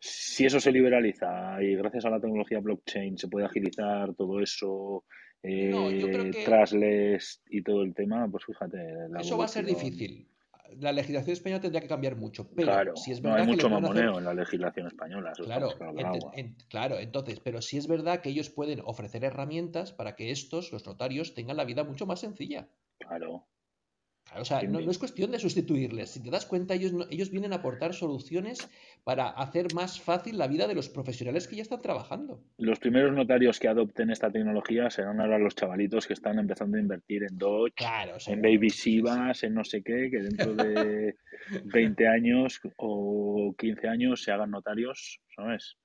si 0.00 0.46
eso 0.46 0.58
se 0.58 0.72
liberaliza 0.72 1.62
y 1.62 1.74
gracias 1.76 2.04
a 2.06 2.10
la 2.10 2.20
tecnología 2.20 2.58
blockchain 2.60 3.16
se 3.18 3.28
puede 3.28 3.46
agilizar 3.46 4.14
todo 4.14 4.40
eso, 4.40 5.04
eh, 5.42 5.70
No, 5.70 5.90
yo 5.92 6.10
creo 6.10 6.30
que- 6.32 6.44
trasles 6.44 7.42
y 7.50 7.62
todo 7.62 7.82
el 7.82 7.94
tema, 7.94 8.26
pues 8.28 8.44
fíjate. 8.44 8.78
la 9.10 9.20
Eso 9.20 9.38
va 9.38 9.44
a 9.44 9.48
ser 9.48 9.64
difícil. 9.64 10.26
La 10.76 10.92
legislación 10.92 11.32
española 11.32 11.60
tendría 11.60 11.80
que 11.80 11.88
cambiar 11.88 12.16
mucho, 12.16 12.48
pero 12.54 12.66
Claro, 12.72 12.96
si 12.96 13.12
es 13.12 13.22
no 13.22 13.30
verdad 13.30 13.40
hay 13.40 13.46
que 13.46 13.50
le 13.50 13.56
mucho 13.56 13.66
hacer- 13.68 13.82
mamoneo 13.82 14.18
en 14.18 14.24
la 14.24 14.34
legislación 14.34 14.86
española. 14.86 15.32
Eso 15.32 15.44
Claro, 15.44 15.68
claro 15.76 15.94
que 16.12 16.40
en- 16.40 16.56
entonces, 16.98 17.40
pero 17.40 17.62
sí 17.62 17.78
es 17.78 17.86
verdad 17.88 18.20
que 18.20 18.28
ellos 18.28 18.50
pueden 18.50 18.80
ofrecer 18.84 19.24
herramientas 19.24 19.92
para 19.92 20.14
que 20.14 20.30
estos, 20.30 20.70
los 20.72 20.86
notarios, 20.86 21.34
tengan 21.34 21.56
la 21.56 21.64
vida 21.64 21.84
mucho 21.84 22.06
más 22.06 22.20
sencilla. 22.20 22.68
Claro. 22.98 23.46
Claro, 24.28 24.42
o 24.42 24.44
sea, 24.44 24.62
no, 24.62 24.80
no 24.80 24.90
es 24.90 24.98
cuestión 24.98 25.30
de 25.30 25.38
sustituirles. 25.38 26.10
Si 26.10 26.22
te 26.22 26.30
das 26.30 26.44
cuenta, 26.44 26.74
ellos, 26.74 26.92
no- 26.92 27.06
ellos 27.10 27.30
vienen 27.30 27.52
a 27.54 27.56
aportar 27.56 27.94
soluciones 27.94 28.68
para 29.02 29.28
hacer 29.30 29.72
más 29.74 30.00
fácil 30.00 30.36
la 30.36 30.46
vida 30.46 30.66
de 30.68 30.74
los 30.74 30.90
profesionales 30.90 31.48
que 31.48 31.56
ya 31.56 31.62
están 31.62 31.80
trabajando. 31.80 32.42
Los 32.58 32.78
primeros 32.78 33.14
notarios 33.14 33.58
que 33.58 33.68
adopten 33.68 34.10
esta 34.10 34.30
tecnología 34.30 34.90
serán 34.90 35.20
ahora 35.20 35.38
los 35.38 35.54
chavalitos 35.54 36.06
que 36.06 36.12
están 36.12 36.38
empezando 36.38 36.76
a 36.76 36.80
invertir 36.80 37.22
en 37.22 37.38
Dodge, 37.38 37.72
Claro, 37.76 38.16
en 38.26 38.42
Baby. 38.42 38.68
Sivas, 38.70 39.42
en 39.44 39.54
no 39.54 39.64
sé 39.64 39.82
qué, 39.82 40.10
que 40.10 40.18
dentro 40.18 40.54
de 40.54 41.16
20 41.64 42.06
años 42.06 42.60
o 42.76 43.54
15 43.58 43.88
años 43.88 44.22
se 44.22 44.30
hagan 44.32 44.50
notarios, 44.50 45.20
¿sabes? 45.34 45.76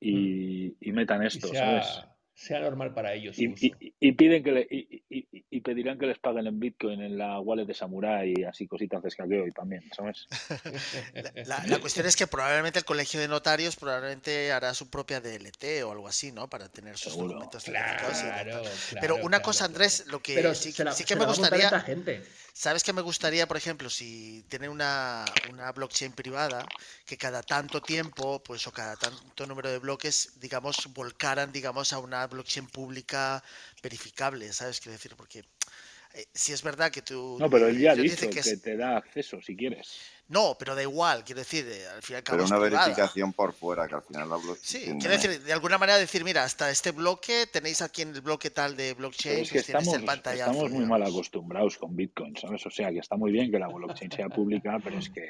Y, 0.00 0.74
y 0.80 0.92
metan 0.92 1.22
Y 1.22 1.26
esto, 1.26 1.48
sea, 1.48 1.82
¿sabes? 1.82 2.11
Sea 2.42 2.60
normal 2.60 2.92
para 2.92 3.14
ellos. 3.14 3.38
Y, 3.38 3.54
y- 3.60 3.94
y 4.00 4.12
piden 4.12 4.42
que 4.42 4.52
le, 4.52 4.66
y, 4.70 5.02
y- 5.08 5.26
y- 5.32 5.44
y 5.50 5.60
pedirán 5.60 5.98
que 5.98 6.06
les 6.06 6.18
paguen 6.18 6.46
en 6.46 6.58
Bitcoin 6.58 7.00
en 7.00 7.16
la 7.16 7.38
wallet 7.40 7.64
de 7.66 7.74
Samurai 7.74 8.34
y 8.36 8.44
así 8.44 8.66
cositas 8.66 9.02
de 9.02 9.08
escaqueo 9.08 9.46
y 9.46 9.52
también, 9.52 9.82
¿sabes? 9.96 10.26
La, 11.14 11.32
la- 11.44 11.66
la 11.66 11.78
cuestión 11.80 12.06
es 12.06 12.16
que 12.16 12.26
probablemente 12.26 12.78
el 12.78 12.84
colegio 12.84 13.20
de 13.20 13.28
notarios 13.28 13.76
probablemente 13.76 14.50
hará 14.52 14.74
su 14.74 14.90
propia 14.90 15.20
DLT 15.20 15.82
o 15.84 15.92
algo 15.92 16.08
así, 16.08 16.32
¿no? 16.32 16.48
Para 16.48 16.68
tener 16.68 16.96
sus 16.98 17.12
Seguro. 17.12 17.28
documentos 17.28 17.64
Claro, 17.64 18.08
claro, 18.12 18.62
Pero 19.00 19.14
una 19.16 19.28
claro, 19.28 19.42
cosa. 19.44 19.64
Andrés, 19.64 20.04
lo 20.08 20.20
que 20.20 20.34
Pero 20.34 20.54
sí, 20.54 20.72
la- 20.82 20.92
sí 20.92 21.04
que 21.04 21.16
me 21.16 21.26
gustaría, 21.26 21.68
gente. 21.80 22.22
¿sabes 22.52 22.82
qué 22.82 22.92
me 22.92 23.02
gustaría, 23.02 23.46
por 23.46 23.56
ejemplo, 23.56 23.88
si 23.88 24.44
tienen 24.48 24.70
una, 24.70 25.24
una 25.50 25.72
blockchain 25.72 26.12
privada, 26.12 26.66
que 27.06 27.16
cada 27.16 27.42
tanto 27.42 27.80
tiempo, 27.80 28.42
pues 28.42 28.66
o 28.66 28.72
cada 28.72 28.96
tanto 28.96 29.46
número 29.46 29.70
de 29.70 29.78
bloques, 29.78 30.38
digamos, 30.40 30.88
volcaran, 30.92 31.52
digamos, 31.52 31.92
a 31.92 31.98
una 31.98 32.26
blockchain 32.32 32.66
pública 32.66 33.42
verificable, 33.82 34.52
¿sabes? 34.52 34.80
Quiero 34.80 34.92
decir, 34.92 35.14
porque 35.16 35.44
eh, 36.14 36.26
si 36.34 36.52
es 36.52 36.62
verdad 36.62 36.90
que 36.90 37.02
tú... 37.02 37.36
No, 37.40 37.48
pero 37.48 37.68
él 37.68 37.78
ya 37.78 37.92
ha 37.92 37.94
dicho 37.94 38.28
que, 38.28 38.40
es- 38.40 38.60
te 38.62 38.76
da 38.76 38.96
acceso 38.98 39.40
si 39.40 39.56
quieres. 39.56 39.88
No, 40.28 40.56
pero 40.58 40.74
da 40.74 40.82
igual, 40.82 41.24
quiero 41.24 41.40
decir, 41.40 41.66
eh, 41.68 41.86
al 41.88 42.00
fin 42.02 42.14
y 42.14 42.16
al 42.16 42.22
cabo 42.22 42.38
Pero 42.38 42.46
una 42.46 42.58
privada. 42.64 42.86
verificación 42.86 43.32
por 43.34 43.52
fuera, 43.54 43.86
que 43.86 43.94
al 43.96 44.02
final 44.02 44.28
la 44.30 44.36
blockchain. 44.36 44.58
Sí, 44.62 44.78
tiene- 44.84 44.98
quiero 44.98 45.14
decir, 45.16 45.42
de 45.42 45.52
alguna 45.52 45.76
manera 45.78 45.98
decir, 45.98 46.24
mira, 46.24 46.44
hasta 46.44 46.70
este 46.70 46.90
bloque 46.92 47.46
tenéis 47.52 47.82
aquí 47.82 48.02
en 48.02 48.14
el 48.14 48.20
bloque 48.22 48.50
tal 48.50 48.74
de 48.76 48.94
blockchain, 48.94 49.34
Pero 49.34 49.42
es 49.42 49.48
que 49.50 49.54
pues 49.58 49.66
tienes 49.66 49.82
estamos, 49.82 50.00
el 50.00 50.06
pantallazo. 50.06 50.50
estamos 50.52 50.70
muy 50.70 50.86
mal 50.86 51.02
acostumbrados 51.02 51.76
con 51.76 51.94
Bitcoin, 51.94 52.34
¿sabes? 52.36 52.64
O 52.64 52.70
sea, 52.70 52.90
que 52.90 52.98
está 53.00 53.16
muy 53.16 53.30
bien 53.30 53.50
que 53.50 53.58
la 53.58 53.68
blockchain 53.68 54.10
sea 54.12 54.28
pública, 54.30 54.78
pero 54.82 54.98
es 54.98 55.10
que 55.10 55.26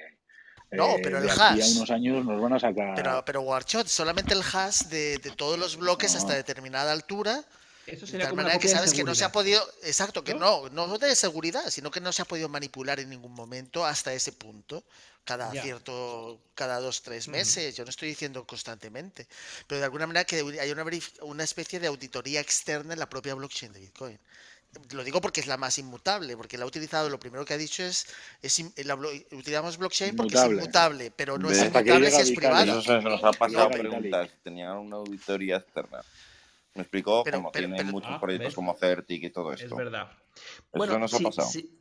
No, 0.73 0.97
eh, 0.97 1.01
pero 1.03 1.19
el 1.19 1.25
de 1.25 1.31
aquí 1.31 1.41
hash. 1.41 1.61
a 1.61 1.67
unos 1.79 1.91
años 1.91 2.25
nos 2.25 2.41
van 2.41 2.53
a 2.55 2.59
sacar... 2.61 2.95
Pero, 2.95 3.23
pero 3.25 3.41
Warshot, 3.43 3.87
solamente 3.89 4.35
el 4.35 4.43
hash 4.43 4.83
de, 4.85 5.19
de 5.19 5.31
todos 5.33 5.59
los 5.59 5.77
bloques 5.77 6.15
hasta 6.15 6.31
No. 6.31 6.37
determinada 6.37 6.93
altura, 6.93 7.45
Eso 7.87 8.07
de 8.07 8.07
sería 8.07 8.21
tal 8.21 8.31
como 8.31 8.41
una 8.41 8.45
manera 8.45 8.59
que 8.61 8.69
de 8.69 8.75
sabes 8.75 8.93
que 8.95 9.05
no 9.05 9.15
se 9.15 9.25
ha 9.25 9.33
podido, 9.33 9.63
exacto, 9.83 10.25
que 10.25 10.35
no, 10.35 10.69
no 10.71 10.99
de 10.99 11.15
seguridad, 11.15 11.69
sino 11.71 11.91
que 11.91 12.01
no 12.01 12.13
se 12.13 12.23
ha 12.23 12.25
podido 12.25 12.49
manipular 12.49 13.01
en 13.01 13.11
ningún 13.11 13.33
momento 13.33 13.85
hasta 13.85 14.13
ese 14.15 14.33
punto, 14.33 14.85
cada 15.25 15.53
Ya. 15.53 15.63
cierto, 15.63 16.41
cada 16.55 16.81
dos, 16.81 17.03
tres 17.03 17.29
meses, 17.29 17.77
yo 17.77 17.85
no 17.85 17.91
estoy 17.91 18.09
diciendo 18.09 18.45
constantemente, 18.47 19.27
pero 19.67 19.79
de 19.81 19.85
alguna 19.85 20.07
manera 20.07 20.25
que 20.25 20.37
hay 20.61 20.71
una, 20.71 20.85
una 21.23 21.45
especie 21.45 21.81
de 21.81 21.87
auditoría 21.89 22.41
externa 22.41 22.93
en 22.95 22.99
la 22.99 23.09
propia 23.09 23.35
blockchain 23.35 23.73
de 23.73 23.81
Bitcoin. 23.81 24.19
Lo 24.93 25.05
digo 25.05 25.21
porque 25.21 25.41
es 25.41 25.47
la 25.47 25.57
más 25.59 25.77
inmutable, 25.79 26.37
porque 26.37 26.57
la 26.57 26.65
ha 26.65 26.67
utilizado, 26.67 27.11
lo 27.11 27.21
primero 27.21 27.45
que 27.45 27.53
ha 27.53 27.59
dicho 27.59 27.83
es, 27.83 28.07
es 28.41 28.65
la 28.87 28.95
utilizamos 28.95 29.77
blockchain 29.77 30.17
porque 30.17 30.35
es 30.35 30.41
Inmutable. 30.41 30.63
inmutable, 30.63 31.13
pero 31.15 31.39
no 31.39 31.51
es 31.51 31.59
inmutable 31.63 32.11
si 32.11 32.21
es 32.23 32.31
privada. 32.33 32.65
Eso 32.65 32.81
se 32.83 33.01
nos 33.03 33.23
ha 33.23 33.33
pasado 33.33 33.65
a 33.65 33.69
Vitalik. 33.69 33.91
preguntar. 33.91 34.31
Tenían 34.43 34.77
una 34.79 34.97
auditoría 34.97 35.57
externa. 35.59 36.01
Me 36.75 36.83
explicó, 36.83 37.23
Pero- 37.23 37.37
como 37.39 37.53
pero- 37.53 37.67
tienen 37.67 37.77
pero- 37.87 37.93
muchos 37.93 38.11
Ah, 38.13 38.21
proyectos 38.21 38.49
¿ves? 38.49 38.55
como 38.55 38.75
Certic 38.79 39.23
y 39.25 39.31
todo 39.31 39.53
Es 39.53 39.61
esto. 39.61 39.77
verdad. 39.77 40.11
Eso 40.73 40.99
nos 40.99 41.13
ha 41.13 41.19
sí, 41.19 41.25
pasado. 41.25 41.49
sí. 41.51 41.79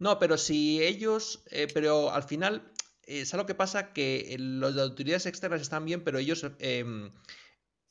No, 0.00 0.18
pero 0.18 0.36
si 0.36 0.82
ellos, 0.82 1.44
eh, 1.52 1.68
pero 1.72 2.10
al 2.10 2.24
final, 2.24 2.72
eh, 3.04 3.24
¿sabes 3.24 3.44
lo 3.44 3.46
que 3.46 3.54
pasa? 3.54 3.92
Que 3.92 4.34
eh, 4.34 4.38
los 4.38 4.74
de 4.74 4.82
autoridades 4.82 5.26
externas 5.26 5.60
están 5.60 5.84
bien, 5.84 6.02
pero 6.02 6.18
ellos 6.18 6.44
eh, 6.58 6.84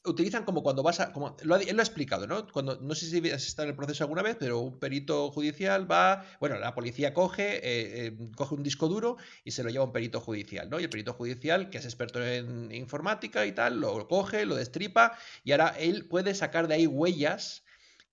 utilizan 0.05 0.43
como 0.43 0.63
cuando 0.63 0.83
vas 0.83 0.99
a, 0.99 1.11
como 1.11 1.35
lo 1.43 1.55
ha, 1.55 1.61
él 1.61 1.75
lo 1.75 1.81
ha 1.81 1.83
explicado, 1.83 2.25
¿no? 2.27 2.47
Cuando, 2.47 2.79
no 2.81 2.95
sé 2.95 3.05
si 3.05 3.29
has 3.29 3.45
estado 3.45 3.67
en 3.67 3.71
el 3.71 3.75
proceso 3.75 4.03
alguna 4.03 4.23
vez, 4.23 4.35
pero 4.39 4.59
un 4.59 4.79
perito 4.79 5.31
judicial 5.31 5.89
va, 5.89 6.25
bueno, 6.39 6.57
la 6.57 6.73
policía 6.73 7.13
coge, 7.13 7.57
eh, 7.57 8.07
eh, 8.07 8.17
coge 8.35 8.55
un 8.55 8.63
disco 8.63 8.87
duro 8.87 9.17
y 9.43 9.51
se 9.51 9.63
lo 9.63 9.69
lleva 9.69 9.83
a 9.83 9.87
un 9.87 9.93
perito 9.93 10.19
judicial, 10.19 10.69
¿no? 10.69 10.79
Y 10.79 10.83
el 10.83 10.89
perito 10.89 11.13
judicial, 11.13 11.69
que 11.69 11.77
es 11.77 11.85
experto 11.85 12.25
en 12.25 12.71
informática 12.71 13.45
y 13.45 13.51
tal, 13.51 13.79
lo 13.79 14.07
coge, 14.07 14.45
lo 14.45 14.55
destripa 14.55 15.17
y 15.43 15.51
ahora 15.51 15.75
él 15.77 16.07
puede 16.07 16.33
sacar 16.33 16.67
de 16.67 16.75
ahí 16.75 16.87
huellas 16.87 17.63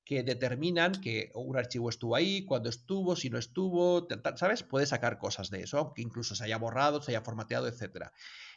que 0.08 0.22
determinan 0.22 1.02
que 1.02 1.30
un 1.34 1.58
archivo 1.58 1.90
estuvo 1.90 2.16
ahí, 2.16 2.46
cuándo 2.46 2.70
estuvo, 2.70 3.14
si 3.14 3.28
no 3.28 3.36
estuvo, 3.38 4.08
¿sabes? 4.36 4.62
Puede 4.62 4.86
sacar 4.86 5.18
cosas 5.18 5.50
de 5.50 5.60
eso, 5.60 5.76
aunque 5.76 6.00
incluso 6.00 6.34
se 6.34 6.44
haya 6.44 6.56
borrado, 6.56 7.02
se 7.02 7.12
haya 7.12 7.20
formateado, 7.20 7.68
etcétera. 7.68 8.10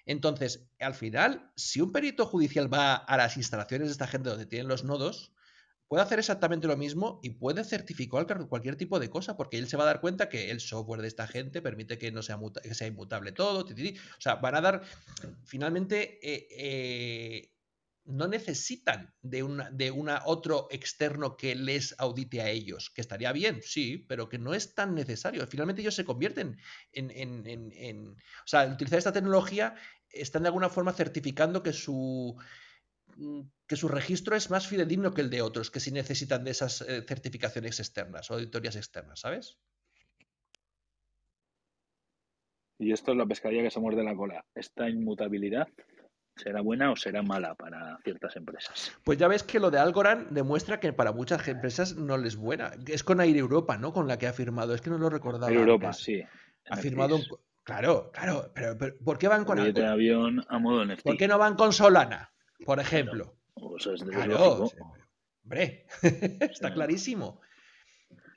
Entonces, 0.05 0.67
al 0.79 0.93
final, 0.93 1.51
si 1.55 1.81
un 1.81 1.91
perito 1.91 2.25
judicial 2.25 2.73
va 2.73 2.95
a 2.95 3.17
las 3.17 3.37
instalaciones 3.37 3.87
de 3.87 3.91
esta 3.93 4.07
gente 4.07 4.29
donde 4.29 4.45
tienen 4.45 4.67
los 4.67 4.83
nodos, 4.83 5.33
puede 5.87 6.03
hacer 6.03 6.19
exactamente 6.19 6.67
lo 6.67 6.77
mismo 6.77 7.19
y 7.21 7.31
puede 7.31 7.65
certificar 7.65 8.25
cual- 8.25 8.47
cualquier 8.47 8.77
tipo 8.77 8.97
de 8.97 9.09
cosa, 9.09 9.35
porque 9.35 9.57
él 9.57 9.67
se 9.67 9.75
va 9.75 9.83
a 9.83 9.87
dar 9.87 9.99
cuenta 9.99 10.29
que 10.29 10.49
el 10.49 10.61
software 10.61 11.01
de 11.01 11.09
esta 11.09 11.27
gente 11.27 11.61
permite 11.61 11.97
que 11.97 12.11
no 12.13 12.21
sea, 12.21 12.39
que 12.63 12.73
sea 12.73 12.87
inmutable 12.87 13.33
todo. 13.33 13.65
O 13.65 14.21
sea, 14.21 14.35
van 14.35 14.55
a 14.55 14.61
dar, 14.61 14.83
finalmente, 15.43 16.17
eh, 16.21 16.47
eh, 16.49 17.50
no 18.11 18.27
necesitan 18.27 19.13
de 19.21 19.43
una, 19.43 19.69
de 19.71 19.91
una 19.91 20.21
otro 20.25 20.67
externo 20.71 21.37
que 21.37 21.55
les 21.55 21.95
audite 21.99 22.41
a 22.41 22.49
ellos, 22.49 22.89
que 22.93 23.01
estaría 23.01 23.31
bien, 23.31 23.61
sí, 23.63 23.97
pero 24.07 24.29
que 24.29 24.37
no 24.39 24.53
es 24.53 24.75
tan 24.75 24.95
necesario. 24.95 25.45
Finalmente 25.47 25.81
ellos 25.81 25.95
se 25.95 26.05
convierten 26.05 26.57
en, 26.91 27.11
en- 27.11 27.47
en- 27.47 27.71
en- 27.73 28.07
o 28.09 28.47
sea, 28.47 28.61
al 28.61 28.73
utilizar 28.73 28.99
esta 28.99 29.13
tecnología 29.13 29.75
están 30.09 30.43
de 30.43 30.49
alguna 30.49 30.69
forma 30.69 30.93
certificando 30.93 31.63
que 31.63 31.73
su 31.73 32.35
mm, 33.17 33.41
que 33.67 33.75
su 33.77 33.87
registro 33.87 34.35
es 34.35 34.49
más 34.49 34.67
fidedigno 34.67 35.13
que 35.13 35.21
el 35.21 35.29
de 35.29 35.41
otros, 35.41 35.71
que 35.71 35.79
sí 35.79 35.91
necesitan 35.91 36.43
de 36.43 36.51
esas 36.51 36.81
eh, 36.81 37.03
certificaciones 37.07 37.79
externas 37.79 38.29
o 38.31 38.35
auditorías 38.35 38.75
externas, 38.75 39.21
¿sabes? 39.21 39.59
Y 42.79 42.91
esto 42.91 43.11
es 43.11 43.17
la 43.17 43.25
pescadilla 43.25 43.63
que 43.63 43.71
se 43.71 43.79
muerde 43.79 44.03
la 44.03 44.13
cola. 44.15 44.45
¿Esta 44.55 44.89
inmutabilidad 44.89 45.69
será 46.35 46.61
buena 46.61 46.91
o 46.91 46.95
será 46.95 47.21
mala 47.21 47.55
para 47.55 47.97
ciertas 48.03 48.35
empresas? 48.35 48.91
Pues 49.03 49.17
ya 49.17 49.27
ves 49.27 49.43
que 49.43 49.59
lo 49.59 49.71
de 49.71 49.79
Algorand 49.79 50.29
demuestra 50.31 50.79
que 50.79 50.93
para 50.93 51.11
muchas 51.11 51.47
empresas 51.47 51.95
no 51.95 52.17
les 52.17 52.33
es 52.33 52.35
buena. 52.37 52.71
Es 52.87 53.03
con 53.03 53.21
Air 53.21 53.37
Europa, 53.37 53.77
¿no? 53.77 53.93
Con 53.93 54.07
la 54.07 54.17
que 54.17 54.27
ha 54.27 54.33
firmado. 54.33 54.73
Es 54.73 54.81
que 54.81 54.89
no 54.89 54.97
lo 54.97 55.09
recordaba. 55.09 55.51
Air 55.51 55.59
Europa, 55.59 55.87
antes. 55.87 56.03
sí. 56.03 56.21
Ha 56.69 56.75
NFTs. 56.75 56.81
firmado 56.81 57.15
un... 57.17 57.23
Claro, 57.63 58.09
claro, 58.11 58.51
pero, 58.55 58.77
pero 58.77 58.95
¿por 59.03 59.17
qué 59.17 59.27
van 59.27 59.45
con 59.45 59.57
Billete 59.57 59.81
de 59.81 59.87
Algorand? 59.87 59.93
avión 59.93 60.45
a 60.49 60.57
modo 60.59 60.83
NFT. 60.85 61.03
¿Por 61.03 61.17
qué 61.17 61.27
no 61.27 61.37
van 61.37 61.55
con 61.55 61.73
Solana, 61.73 62.33
por 62.65 62.79
ejemplo? 62.79 63.35
Pues 63.53 63.85
es, 63.85 64.01
es 64.01 64.09
Claro, 64.09 64.33
lógico. 64.33 64.67
sí, 64.67 64.77
hombre, 65.43 65.85
está 66.39 66.73
clarísimo. 66.73 67.41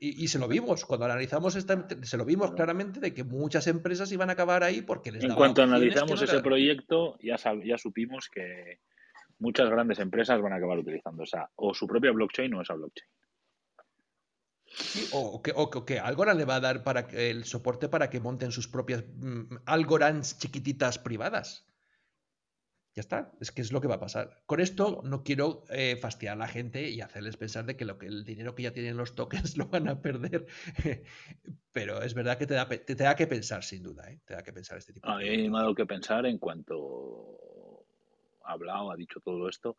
Y, 0.04 0.24
y 0.24 0.28
se 0.28 0.38
lo 0.38 0.46
vimos, 0.48 0.84
cuando 0.84 1.06
analizamos 1.06 1.56
esta, 1.56 1.88
se 2.02 2.18
lo 2.18 2.26
vimos 2.26 2.52
claramente 2.52 3.00
de 3.00 3.14
que 3.14 3.24
muchas 3.24 3.66
empresas 3.68 4.12
iban 4.12 4.28
a 4.28 4.34
acabar 4.34 4.62
ahí 4.62 4.82
porque 4.82 5.10
les 5.10 5.24
En 5.24 5.34
cuanto 5.34 5.62
analizamos 5.62 6.20
no 6.20 6.24
ese 6.26 6.40
proyecto, 6.42 7.16
ya, 7.22 7.36
sab- 7.36 7.64
ya 7.66 7.78
supimos 7.78 8.28
que 8.28 8.80
muchas 9.38 9.70
grandes 9.70 9.98
empresas 10.00 10.42
van 10.42 10.52
a 10.52 10.56
acabar 10.56 10.78
utilizando 10.78 11.22
esa, 11.22 11.48
o 11.56 11.72
su 11.72 11.86
propia 11.86 12.12
blockchain 12.12 12.52
o 12.52 12.60
esa 12.60 12.74
blockchain. 12.74 13.08
Sí, 14.66 15.08
o, 15.14 15.40
que, 15.40 15.52
o 15.56 15.70
que- 15.70 15.78
o 15.78 15.84
que 15.86 15.98
Algorand 16.00 16.38
le 16.38 16.44
va 16.44 16.56
a 16.56 16.60
dar 16.60 16.84
para 16.84 17.06
que- 17.06 17.30
el 17.30 17.44
soporte 17.46 17.88
para 17.88 18.10
que 18.10 18.20
monten 18.20 18.52
sus 18.52 18.68
propias 18.68 19.04
mm, 19.16 19.56
Algorands 19.64 20.38
chiquititas 20.38 20.98
privadas. 20.98 21.66
Ya 22.94 23.00
está, 23.00 23.32
es 23.40 23.50
que 23.50 23.60
es 23.60 23.72
lo 23.72 23.80
que 23.80 23.88
va 23.88 23.96
a 23.96 24.00
pasar. 24.00 24.42
Con 24.46 24.60
esto 24.60 25.00
no 25.04 25.24
quiero 25.24 25.64
eh, 25.70 25.96
fastidiar 25.96 26.34
a 26.36 26.38
la 26.38 26.46
gente 26.46 26.88
y 26.90 27.00
hacerles 27.00 27.36
pensar 27.36 27.66
de 27.66 27.76
que, 27.76 27.84
lo 27.84 27.98
que 27.98 28.06
el 28.06 28.24
dinero 28.24 28.54
que 28.54 28.62
ya 28.62 28.72
tienen 28.72 28.96
los 28.96 29.16
tokens 29.16 29.56
lo 29.58 29.66
van 29.66 29.88
a 29.88 30.00
perder. 30.00 30.46
Pero 31.72 32.02
es 32.02 32.14
verdad 32.14 32.38
que 32.38 32.46
te 32.46 32.54
da, 32.54 32.68
pe- 32.68 32.78
te, 32.78 32.94
te 32.94 33.02
da 33.02 33.16
que 33.16 33.26
pensar, 33.26 33.64
sin 33.64 33.82
duda, 33.82 34.10
¿eh? 34.12 34.20
Te 34.24 34.34
da 34.34 34.42
que 34.44 34.52
pensar 34.52 34.78
este 34.78 34.92
tipo 34.92 35.08
A 35.08 35.18
de 35.18 35.36
mí 35.36 35.50
me 35.50 35.58
ha 35.58 35.62
dado 35.62 35.74
que 35.74 35.86
pensar 35.86 36.24
en 36.26 36.38
cuanto 36.38 37.84
ha 38.44 38.52
hablado, 38.52 38.92
ha 38.92 38.96
dicho 38.96 39.18
todo 39.20 39.48
esto, 39.48 39.76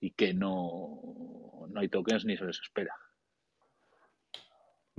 y 0.00 0.10
que 0.10 0.34
no, 0.34 1.66
no 1.68 1.80
hay 1.80 1.88
tokens 1.88 2.24
ni 2.24 2.36
se 2.36 2.46
les 2.46 2.58
espera. 2.60 2.94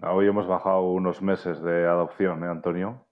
Hoy 0.03 0.27
hemos 0.27 0.47
bajado 0.47 0.91
unos 0.91 1.21
meses 1.21 1.62
de 1.62 1.86
adopción, 1.88 2.43
¿eh, 2.43 2.47
Antonio? 2.47 3.07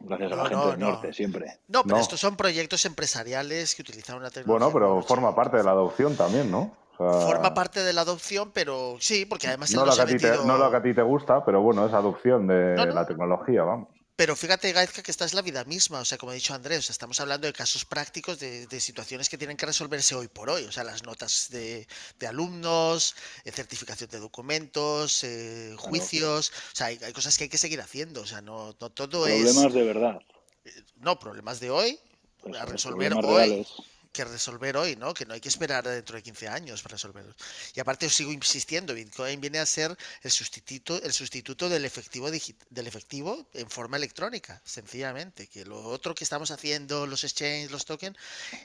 Gracias 0.00 0.32
a 0.32 0.36
la 0.36 0.42
No, 0.42 0.48
gente 0.48 0.64
no, 0.64 0.70
del 0.72 0.80
no. 0.80 0.90
norte, 0.90 1.12
siempre. 1.12 1.58
No, 1.68 1.82
pero 1.84 1.96
No. 1.96 2.02
estos 2.02 2.20
son 2.20 2.36
proyectos 2.36 2.84
empresariales 2.84 3.74
que 3.74 3.82
utilizan 3.82 4.16
una 4.16 4.30
tecnología. 4.30 4.68
Bueno, 4.68 4.72
pero 4.72 5.02
forma 5.06 5.34
parte 5.34 5.56
de 5.56 5.64
la 5.64 5.70
adopción 5.72 6.16
también, 6.16 6.50
¿no? 6.50 6.74
O 6.98 7.10
sea, 7.18 7.26
Forma 7.26 7.54
parte 7.54 7.82
de 7.82 7.92
la 7.92 8.02
adopción, 8.02 8.50
pero 8.52 8.96
sí, 9.00 9.24
porque 9.26 9.48
además 9.48 9.72
no, 9.72 9.84
lo 9.84 9.92
que 9.94 10.00
ha 10.00 10.04
a 10.04 10.06
ti 10.06 10.16
te, 10.16 10.26
metido... 10.28 10.44
no 10.44 10.56
lo 10.58 10.70
que 10.70 10.76
a 10.76 10.82
ti 10.82 10.94
te 10.94 11.02
gusta, 11.02 11.44
pero 11.44 11.60
bueno, 11.60 11.86
es 11.86 11.92
adopción 11.92 12.46
de 12.46 12.74
No, 12.76 12.86
no. 12.86 12.92
la 12.94 13.06
tecnología, 13.06 13.62
vamos. 13.64 13.88
Pero 14.16 14.36
fíjate, 14.36 14.72
Gaizka, 14.72 15.02
que 15.02 15.10
esta 15.10 15.24
es 15.24 15.34
la 15.34 15.42
vida 15.42 15.64
misma. 15.64 15.98
O 16.00 16.04
sea, 16.04 16.18
como 16.18 16.30
ha 16.30 16.34
dicho 16.36 16.54
Andrés, 16.54 16.78
o 16.78 16.82
sea, 16.82 16.92
estamos 16.92 17.18
hablando 17.18 17.46
de 17.48 17.52
casos 17.52 17.84
prácticos 17.84 18.38
de, 18.38 18.66
de 18.68 18.80
situaciones 18.80 19.28
que 19.28 19.36
tienen 19.38 19.56
que 19.56 19.66
resolverse 19.66 20.14
hoy 20.14 20.28
por 20.28 20.50
hoy. 20.50 20.64
O 20.64 20.72
sea, 20.72 20.84
las 20.84 21.02
notas 21.02 21.48
de, 21.50 21.88
de 22.20 22.26
alumnos, 22.28 23.16
eh, 23.44 23.50
certificación 23.50 24.08
de 24.10 24.20
documentos, 24.20 25.24
eh, 25.24 25.74
juicios. 25.78 26.52
O 26.72 26.76
sea, 26.76 26.86
hay, 26.88 26.98
hay 27.02 27.12
cosas 27.12 27.36
que 27.36 27.44
hay 27.44 27.50
que 27.50 27.58
seguir 27.58 27.80
haciendo. 27.80 28.20
O 28.22 28.26
sea, 28.26 28.40
no, 28.40 28.76
no 28.80 28.90
todo 28.90 29.26
es. 29.26 29.42
Problemas 29.42 29.72
de 29.72 29.82
verdad. 29.84 30.20
No, 30.96 31.18
problemas 31.18 31.60
de 31.60 31.70
hoy 31.70 31.98
Pues, 32.40 32.56
a 32.56 32.66
los 32.66 32.72
resolver 32.72 33.14
hoy. 33.14 33.20
reales. 33.22 33.68
Que 34.14 34.24
resolver 34.24 34.76
hoy, 34.76 34.96
¿no? 34.96 35.12
Que 35.12 35.26
no 35.26 35.34
hay 35.34 35.40
que 35.40 35.48
esperar 35.48 35.84
dentro 35.86 36.16
de 36.16 36.22
15 36.22 36.48
años 36.48 36.82
para 36.82 36.94
resolverlos. 36.94 37.36
Y 37.74 37.80
aparte 37.80 38.06
os 38.06 38.14
sigo 38.14 38.32
insistiendo, 38.32 38.94
Bitcoin 38.94 39.40
viene 39.40 39.58
a 39.58 39.66
ser 39.66 39.96
el 40.22 40.30
sustituto, 40.30 41.02
el 41.02 41.12
sustituto 41.12 41.68
del 41.68 41.84
efectivo 41.84 42.30
del 42.30 42.86
efectivo 42.86 43.46
en 43.52 43.68
forma 43.68 43.96
electrónica, 43.96 44.62
sencillamente. 44.64 45.48
Que 45.48 45.64
lo 45.64 45.82
otro 45.82 46.14
que 46.14 46.24
estamos 46.24 46.50
haciendo, 46.50 47.06
los 47.06 47.24
exchanges, 47.24 47.70
los 47.70 47.84
tokens, 47.84 48.16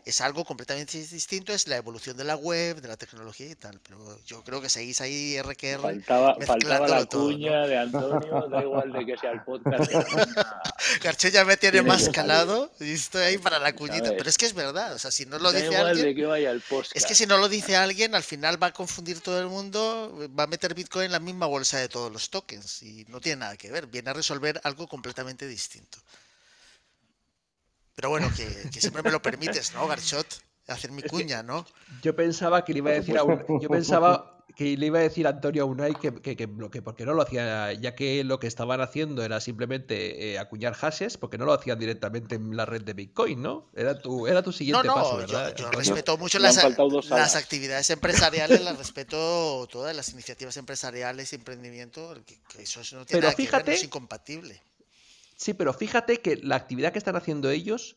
es 0.06 0.22
algo 0.22 0.46
completamente 0.46 0.98
distinto, 0.98 1.52
es 1.52 1.68
la 1.68 1.78
evolución 1.78 2.16
de 2.16 2.24
la 2.24 2.36
web, 2.36 2.80
de 2.82 2.88
la 2.88 2.98
tecnología 2.98 3.48
y 3.48 3.56
tal. 3.56 3.80
Pero 3.82 4.24
yo 4.26 4.44
creo 4.44 4.62
que 4.62 4.70
seguís 4.70 5.02
ahí 5.02 5.42
RQR. 5.42 5.82
Faltaba, 5.82 6.36
faltaba 6.46 6.88
la 6.88 7.06
todo, 7.06 7.32
¿no? 7.32 7.36
cuña 7.36 7.68
de 7.68 7.78
Antonio, 7.78 8.48
da 8.50 8.62
igual 8.62 8.94
de 8.94 9.06
que 9.06 9.18
sea 9.18 9.32
el 9.32 9.42
podcast. 9.44 9.92
Garché 11.04 11.32
ya 11.32 11.44
me 11.46 11.58
tiene 11.58 11.80
Tiene 11.80 11.88
más 11.88 12.10
calado 12.10 12.72
y 12.80 12.94
estoy 12.94 13.24
ahí 13.24 13.38
para 13.38 13.60
la 13.60 13.74
cuñita. 13.74 14.12
Pero 14.18 14.30
es 14.30 14.38
que 14.38 14.46
es 14.46 14.54
verdad, 14.54 14.94
o 14.94 15.00
sea, 15.00 15.12
si 15.12 15.26
no 15.26 15.39
lo 15.42 15.52
da 15.52 15.60
dice 15.60 15.72
igual 15.72 15.88
alguien... 15.88 16.06
de 16.08 16.16
que 16.16 16.26
vaya 16.26 16.52
el 16.52 16.62
podcast. 16.62 16.96
Es 16.96 17.06
que 17.06 17.16
si 17.16 17.26
no 17.26 17.38
lo 17.38 17.50
dice 17.50 17.76
alguien, 17.76 18.16
al 18.16 18.24
final 18.24 18.62
va 18.62 18.68
a 18.68 18.74
confundir 18.74 19.22
todo 19.22 19.40
el 19.40 19.48
mundo, 19.48 20.30
va 20.38 20.44
a 20.44 20.48
meter 20.48 20.74
Bitcoin 20.74 21.06
en 21.06 21.12
la 21.12 21.20
misma 21.20 21.46
bolsa 21.46 21.78
de 21.78 21.90
todos 21.90 22.12
los 22.12 22.30
tokens 22.30 22.84
y 22.84 23.06
no 23.10 23.20
tiene 23.20 23.42
nada 23.42 23.58
que 23.58 23.72
ver, 23.72 23.88
viene 23.88 24.10
a 24.10 24.14
resolver 24.14 24.60
algo 24.64 24.88
completamente 24.88 25.48
distinto. 25.48 25.98
Pero 27.96 28.10
bueno, 28.10 28.32
que, 28.36 28.70
que 28.72 28.80
siempre 28.80 29.04
me 29.04 29.12
lo 29.12 29.22
permites, 29.22 29.74
¿no, 29.74 29.86
Garchot? 29.88 30.26
Hacer 30.68 30.92
mi 30.92 31.02
cuña, 31.02 31.44
¿no? 31.44 31.66
Yo 32.02 32.16
pensaba 32.16 32.64
que 32.64 32.74
le 32.74 32.80
iba 32.80 32.92
a 32.92 32.94
decir 32.94 33.18
a 33.18 33.24
un, 33.24 33.44
yo 33.60 33.68
pensaba 33.70 34.39
que 34.60 34.76
le 34.80 34.86
iba 34.92 35.00
a 35.00 35.08
decir 35.10 35.26
a 35.26 35.30
Antonio 35.36 35.64
Unai 35.74 35.94
que, 36.02 36.10
que, 36.26 36.36
que, 36.40 36.46
lo 36.64 36.70
que 36.74 36.82
porque 36.88 37.06
no 37.08 37.14
lo 37.14 37.22
hacía, 37.26 37.72
ya 37.86 37.96
que 37.96 38.26
lo 38.26 38.40
que 38.42 38.48
estaban 38.54 38.82
haciendo 38.82 39.24
era 39.24 39.40
simplemente 39.40 39.94
eh, 40.34 40.40
acuñar 40.40 40.74
hashes, 40.82 41.16
porque 41.22 41.38
no 41.38 41.46
lo 41.46 41.54
hacían 41.54 41.80
directamente 41.80 42.36
en 42.36 42.58
la 42.60 42.66
red 42.66 42.82
de 42.84 42.94
Bitcoin, 42.94 43.42
¿no? 43.42 43.54
Era 43.74 43.94
tu, 44.04 44.28
era 44.28 44.42
tu 44.44 44.52
No, 44.52 44.58
siguiente 44.60 44.88
no, 44.88 44.94
paso, 44.96 45.16
yo, 45.16 45.18
¿verdad? 45.20 45.54
yo 45.58 45.66
Antonio? 45.66 45.78
respeto 45.78 46.18
mucho 46.18 46.40
las, 46.40 46.56
las 47.10 47.36
actividades 47.36 47.90
empresariales, 47.90 48.62
las 48.62 48.78
respeto 48.78 49.66
todas 49.72 49.96
las 49.96 50.10
iniciativas 50.14 50.58
empresariales 50.58 51.32
y 51.32 51.36
emprendimiento, 51.38 52.14
que, 52.26 52.38
que 52.50 52.64
eso 52.64 52.82
no 52.98 53.06
tiene 53.06 53.22
Pero 53.22 53.30
nada 53.30 53.36
que 53.36 53.50
ver, 53.52 53.66
no 53.66 53.72
fíjate- 53.72 53.76
es 53.76 53.84
incompatible. 53.84 54.62
Sí, 55.36 55.54
pero 55.54 55.74
fíjate 55.74 56.20
que 56.22 56.36
la 56.38 56.56
actividad 56.56 56.92
que 56.92 57.00
están 57.00 57.16
haciendo 57.16 57.50
ellos, 57.50 57.96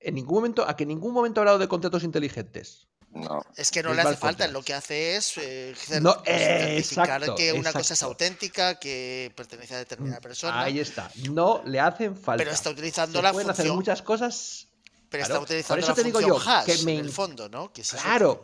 en 0.00 0.14
ningún 0.16 0.36
momento, 0.36 0.68
a 0.68 0.76
que 0.76 0.84
en 0.84 0.90
ningún 0.90 1.14
momento 1.14 1.40
ha 1.40 1.42
hablado 1.42 1.58
de 1.58 1.68
contratos 1.68 2.04
inteligentes. 2.04 2.88
No, 3.14 3.42
Es 3.56 3.70
que 3.70 3.82
no 3.82 3.90
Es 3.90 3.96
le 3.96 4.02
hace 4.02 4.16
falta, 4.16 4.48
lo 4.48 4.62
que 4.62 4.74
hace 4.74 5.16
es 5.16 5.38
eh, 5.38 5.74
No, 6.00 6.14
certificar 6.24 7.22
exacto, 7.22 7.34
que 7.36 7.52
una 7.52 7.72
cosa 7.72 7.94
es 7.94 8.02
auténtica, 8.02 8.78
que 8.80 9.32
pertenece 9.36 9.74
a 9.74 9.78
determinada 9.78 10.20
persona, 10.20 10.60
Ahí 10.62 10.80
está. 10.80 11.10
No 11.30 11.62
le 11.64 11.78
hacen 11.80 12.16
falta. 12.16 12.42
pero 12.42 12.50
está 12.54 12.70
utilizando 12.70 13.18
Se 13.18 13.22
la 13.22 13.32
pueden 13.32 13.50
hacer 13.50 13.72
muchas 13.72 14.02
cosas. 14.02 14.66
pero 15.08 15.26
claro, 15.26 15.42
está 15.42 15.44
utilizando 15.44 15.74
por 15.74 15.78
eso 15.78 15.88
la 15.90 15.94
te 15.94 16.02
digo 16.02 16.20
yo 16.20 16.38
hash 16.44 16.64
que 16.66 16.84
me 16.84 16.94
en 16.98 17.04
el 17.04 17.10
fondo, 17.12 17.48
¿no? 17.48 17.72
Que 17.72 17.82
es 17.82 17.90
que 17.92 17.98
Claro. 17.98 18.42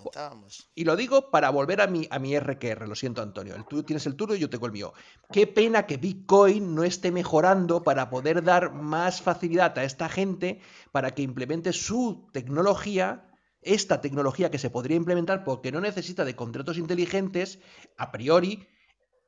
Y 0.76 0.84
lo 0.84 0.94
digo 0.94 1.32
para 1.32 1.50
volver 1.50 1.80
a 1.80 1.88
mi, 1.88 2.06
a 2.08 2.20
mi 2.20 2.38
RQR, 2.38 2.86
lo 2.86 2.94
siento 2.94 3.22
Antonio. 3.22 3.56
El- 3.56 3.64
Tú 3.66 3.82
tienes 3.82 4.06
el 4.06 4.14
tuyo 4.14 4.36
y 4.36 4.38
yo 4.38 4.48
tengo 4.48 4.66
el 4.66 4.72
mío. 4.72 4.92
Qué 5.32 5.48
pena 5.48 5.84
que 5.84 5.96
Bitcoin 5.96 6.76
no 6.76 6.84
esté 6.84 7.10
mejorando 7.10 7.82
para 7.82 8.08
poder 8.08 8.44
dar 8.44 8.72
más 8.72 9.20
facilidad 9.20 9.76
a 9.78 9.82
esta 9.82 10.08
gente 10.08 10.60
para 10.92 11.12
que 11.12 11.22
implemente 11.22 11.72
su 11.72 12.28
tecnología, 12.32 13.26
esta 13.62 14.00
tecnología 14.00 14.50
que 14.50 14.58
se 14.58 14.70
podría 14.70 14.96
implementar 14.96 15.44
porque 15.44 15.72
no 15.72 15.80
necesita 15.80 16.24
de 16.24 16.36
contratos 16.36 16.78
inteligentes 16.78 17.60
a 17.96 18.10
priori 18.10 18.66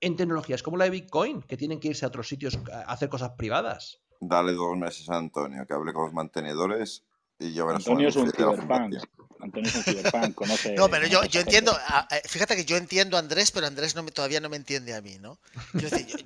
en 0.00 0.16
tecnologías 0.16 0.62
como 0.62 0.76
la 0.76 0.84
de 0.84 0.90
Bitcoin, 0.90 1.42
que 1.42 1.56
tienen 1.56 1.78
que 1.78 1.88
irse 1.88 2.04
a 2.04 2.08
otros 2.08 2.28
sitios 2.28 2.58
a 2.72 2.92
hacer 2.92 3.08
cosas 3.08 3.32
privadas. 3.36 4.00
dale 4.20 4.52
dos 4.52 4.76
meses 4.76 5.08
a 5.10 5.16
Antonio 5.16 5.66
que 5.66 5.74
hable 5.74 5.92
con 5.92 6.04
los 6.04 6.12
mantenedores 6.12 7.04
y 7.38 7.52
ya 7.52 7.64
verás 7.64 7.86
Antonio 7.86 8.08
es 8.08 8.16
un 8.16 8.30
ciberpunk. 8.30 8.96
Antonio 9.42 9.68
es 9.68 9.74
un 9.74 9.82
ciberpunk, 9.82 10.34
conoce. 10.34 10.74
No, 10.74 10.88
pero 10.88 11.06
yo, 11.06 11.24
yo 11.24 11.40
entiendo, 11.40 11.72
gente. 11.72 11.86
a- 11.88 12.08
a- 12.10 12.28
fíjate 12.28 12.56
que 12.56 12.64
yo 12.64 12.76
entiendo 12.76 13.16
a 13.16 13.20
Andrés, 13.20 13.50
pero 13.50 13.66
Andrés 13.66 13.94
no 13.94 14.02
me, 14.02 14.10
todavía 14.12 14.40
no 14.40 14.48
me 14.48 14.56
entiende 14.56 14.94
a 14.94 15.00
mí, 15.00 15.18
¿no? 15.18 15.38
Yo, 15.74 15.88
yo 15.88 16.16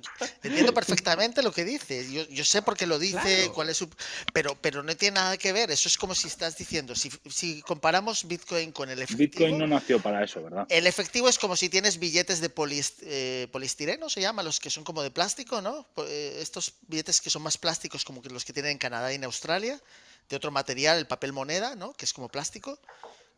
entiendo 0.43 0.73
perfectamente 0.73 1.41
lo 1.41 1.51
que 1.51 1.65
dice, 1.65 2.09
yo, 2.11 2.27
yo 2.29 2.45
sé 2.45 2.61
por 2.61 2.77
qué 2.77 2.85
lo 2.87 2.99
dice, 2.99 3.17
Claro. 3.17 3.53
cuál 3.53 3.69
es 3.69 3.77
su... 3.77 3.89
Pero, 4.33 4.55
pero 4.61 4.83
no 4.83 4.95
tiene 4.95 5.15
nada 5.15 5.35
que 5.37 5.51
ver, 5.51 5.71
eso 5.71 5.87
es 5.89 5.97
como 5.97 6.13
si 6.15 6.27
estás 6.27 6.57
diciendo, 6.57 6.95
si, 6.95 7.11
si 7.29 7.61
comparamos 7.63 8.27
Bitcoin 8.27 8.71
con 8.71 8.89
el 8.89 9.01
efectivo... 9.01 9.45
Bitcoin 9.45 9.57
no 9.57 9.67
nació 9.67 9.99
para 9.99 10.23
eso, 10.23 10.43
¿verdad? 10.43 10.65
El 10.69 10.85
efectivo 10.87 11.27
es 11.27 11.39
como 11.39 11.55
si 11.55 11.69
tienes 11.69 11.97
billetes 11.99 12.39
de 12.39 12.53
polis- 12.53 12.93
eh, 13.01 13.47
polistireno, 13.51 14.09
se 14.09 14.21
llama, 14.21 14.43
los 14.43 14.59
que 14.59 14.69
son 14.69 14.83
como 14.83 15.01
de 15.01 15.09
plástico, 15.11 15.61
¿no? 15.61 15.87
Eh, 16.05 16.37
estos 16.41 16.73
billetes 16.87 17.19
que 17.19 17.29
son 17.31 17.41
más 17.41 17.57
plásticos 17.57 18.05
como 18.05 18.21
que 18.21 18.29
los 18.29 18.45
que 18.45 18.53
tienen 18.53 18.73
en 18.73 18.77
Canadá 18.77 19.11
y 19.11 19.15
en 19.15 19.23
Australia, 19.23 19.81
de 20.29 20.35
otro 20.35 20.51
material, 20.51 20.97
el 20.97 21.07
papel 21.07 21.33
moneda, 21.33 21.75
¿no? 21.75 21.93
Que 21.93 22.05
es 22.05 22.13
como 22.13 22.27
plástico, 22.29 22.77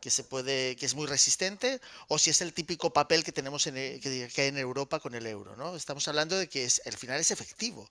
que 0.00 0.10
se 0.10 0.24
puede, 0.24 0.76
que 0.76 0.86
es 0.86 0.94
muy 0.94 1.06
resistente, 1.06 1.80
o 2.08 2.18
si 2.18 2.30
es 2.30 2.40
el 2.40 2.52
típico 2.52 2.90
papel 2.90 3.22
que 3.22 3.32
tenemos 3.32 3.66
en, 3.66 3.76
e- 3.76 4.00
que, 4.00 4.28
que 4.34 4.42
hay 4.42 4.48
en 4.48 4.58
Europa 4.58 4.98
con 4.98 5.14
el 5.14 5.26
euro, 5.26 5.56
¿no? 5.56 5.76
Estamos 5.76 6.06
hablando 6.08 6.36
de 6.36 6.48
que 6.48 6.64
es, 6.64 6.80
al 6.86 6.94
final 6.94 7.20
es 7.20 7.30
efectivo. 7.30 7.88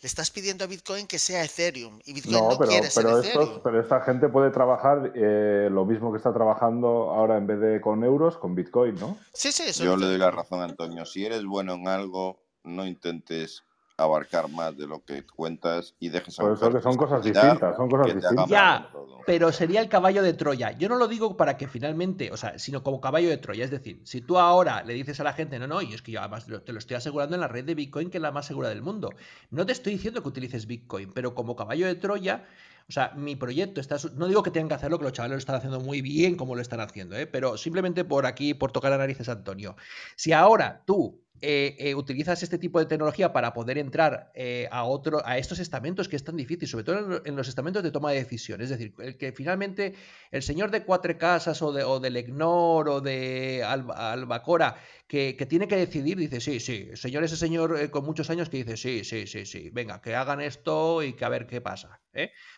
Le 0.00 0.08
estás 0.08 0.30
pidiendo 0.30 0.64
a 0.64 0.66
Bitcoin 0.66 1.06
que 1.06 1.18
sea 1.18 1.42
Ethereum 1.44 1.98
y 2.04 2.12
Bitcoin 2.12 2.34
no, 2.34 2.50
No, 2.50 2.58
pero, 2.58 2.70
quiere 2.72 2.90
ser 2.90 3.06
Ethereum. 3.06 3.60
pero 3.62 3.80
esta 3.80 4.00
gente 4.02 4.28
puede 4.28 4.50
trabajar 4.50 5.12
eh, 5.14 5.68
lo 5.70 5.86
mismo 5.86 6.10
que 6.12 6.18
está 6.18 6.34
trabajando 6.34 7.10
ahora 7.10 7.38
en 7.38 7.46
vez 7.46 7.60
de 7.60 7.80
con 7.80 8.04
euros, 8.04 8.36
con 8.36 8.54
Bitcoin, 8.54 8.96
¿no? 8.96 9.16
Sí, 9.32 9.50
sí, 9.52 9.62
eso 9.62 9.82
Yo 9.84 9.96
le 9.96 10.06
doy 10.06 10.18
la 10.18 10.30
razón 10.32 10.60
a 10.60 10.64
Antonio. 10.64 11.06
Si 11.06 11.24
eres 11.24 11.44
bueno 11.46 11.74
en 11.74 11.88
algo, 11.88 12.42
no 12.64 12.84
intentes 12.86 13.62
abarcar 13.96 14.48
más 14.48 14.76
de 14.76 14.86
lo 14.86 15.04
que 15.04 15.24
cuentas 15.24 15.94
y 16.00 16.08
dejes 16.08 16.38
a 16.40 16.52
eso 16.52 16.70
que 16.70 16.80
son 16.80 16.96
cosas 16.96 17.22
distintas, 17.22 17.76
son 17.76 17.88
cosas 17.88 18.14
distintas. 18.14 18.48
Ya. 18.48 18.90
Pero 19.26 19.52
sería 19.52 19.80
el 19.80 19.88
caballo 19.88 20.22
de 20.22 20.34
Troya. 20.34 20.72
Yo 20.72 20.88
no 20.88 20.96
lo 20.96 21.08
digo 21.08 21.36
para 21.36 21.56
que 21.56 21.68
finalmente, 21.68 22.30
o 22.32 22.36
sea, 22.36 22.58
sino 22.58 22.82
como 22.82 23.00
caballo 23.00 23.28
de 23.28 23.38
Troya. 23.38 23.64
Es 23.64 23.70
decir, 23.70 24.00
si 24.04 24.20
tú 24.20 24.38
ahora 24.38 24.82
le 24.82 24.94
dices 24.94 25.20
a 25.20 25.24
la 25.24 25.32
gente, 25.32 25.58
no, 25.58 25.66
no, 25.66 25.80
y 25.80 25.94
es 25.94 26.02
que 26.02 26.12
yo 26.12 26.20
además 26.20 26.46
te 26.46 26.72
lo 26.72 26.78
estoy 26.78 26.96
asegurando 26.96 27.34
en 27.34 27.40
la 27.40 27.48
red 27.48 27.64
de 27.64 27.74
Bitcoin, 27.74 28.10
que 28.10 28.18
es 28.18 28.22
la 28.22 28.32
más 28.32 28.46
segura 28.46 28.68
del 28.68 28.82
mundo. 28.82 29.10
No 29.50 29.64
te 29.64 29.72
estoy 29.72 29.94
diciendo 29.94 30.22
que 30.22 30.28
utilices 30.28 30.66
Bitcoin, 30.66 31.12
pero 31.12 31.34
como 31.34 31.56
caballo 31.56 31.86
de 31.86 31.94
Troya, 31.94 32.44
o 32.88 32.92
sea, 32.92 33.12
mi 33.16 33.34
proyecto 33.34 33.80
está. 33.80 33.96
No 34.14 34.26
digo 34.28 34.42
que 34.42 34.50
tengan 34.50 34.68
que 34.68 34.74
hacerlo, 34.74 34.98
que 34.98 35.04
los 35.04 35.12
chavales 35.14 35.36
lo 35.36 35.38
están 35.38 35.56
haciendo 35.56 35.80
muy 35.80 36.02
bien 36.02 36.36
como 36.36 36.54
lo 36.54 36.60
están 36.60 36.80
haciendo, 36.80 37.16
¿eh? 37.16 37.26
pero 37.26 37.56
simplemente 37.56 38.04
por 38.04 38.26
aquí, 38.26 38.52
por 38.52 38.72
tocar 38.72 38.90
las 38.90 39.00
narices, 39.00 39.28
Antonio. 39.28 39.76
Si 40.16 40.32
ahora 40.32 40.82
tú 40.84 41.23
eh, 41.40 41.76
eh, 41.78 41.94
utilizas 41.94 42.42
este 42.42 42.58
tipo 42.58 42.78
de 42.78 42.86
tecnología 42.86 43.32
para 43.32 43.52
poder 43.52 43.76
entrar 43.78 44.30
eh, 44.34 44.66
a 44.70 44.84
otro, 44.84 45.20
a 45.26 45.36
estos 45.38 45.58
estamentos 45.58 46.08
que 46.08 46.16
es 46.16 46.24
tan 46.24 46.36
difícil, 46.36 46.66
sobre 46.68 46.84
todo 46.84 46.98
en, 46.98 47.08
lo- 47.10 47.26
en 47.26 47.36
los 47.36 47.48
estamentos 47.48 47.82
de 47.82 47.90
toma 47.90 48.12
de 48.12 48.18
decisión. 48.18 48.60
Es 48.62 48.70
decir, 48.70 48.94
el 48.98 49.16
que 49.18 49.32
finalmente 49.32 49.94
el 50.30 50.42
señor 50.42 50.70
de 50.70 50.84
Cuatro 50.84 51.16
Casas 51.18 51.60
o, 51.62 51.72
de, 51.72 51.84
o 51.84 52.00
del 52.00 52.16
EGNOR 52.16 52.88
o 52.88 53.00
de 53.00 53.62
Alba- 53.64 54.12
Albacora 54.12 54.76
que, 55.06 55.34
tiene 55.48 55.68
que 55.68 55.76
decidir, 55.76 56.16
dice, 56.18 56.40
sí, 56.40 56.60
sí, 56.60 56.90
señor 56.94 57.24
ese 57.24 57.36
señor 57.36 57.90
con 57.90 58.04
muchos 58.04 58.30
años 58.30 58.48
que 58.48 58.58
dice, 58.58 58.76
sí, 58.76 59.04
sí, 59.04 59.26
sí, 59.26 59.44
sí, 59.46 59.70
venga, 59.70 60.00
que 60.00 60.14
hagan 60.14 60.40
esto 60.40 61.02
y 61.02 61.12
que 61.14 61.24
a 61.24 61.28
ver 61.28 61.46
qué 61.46 61.60
pasa. 61.60 62.00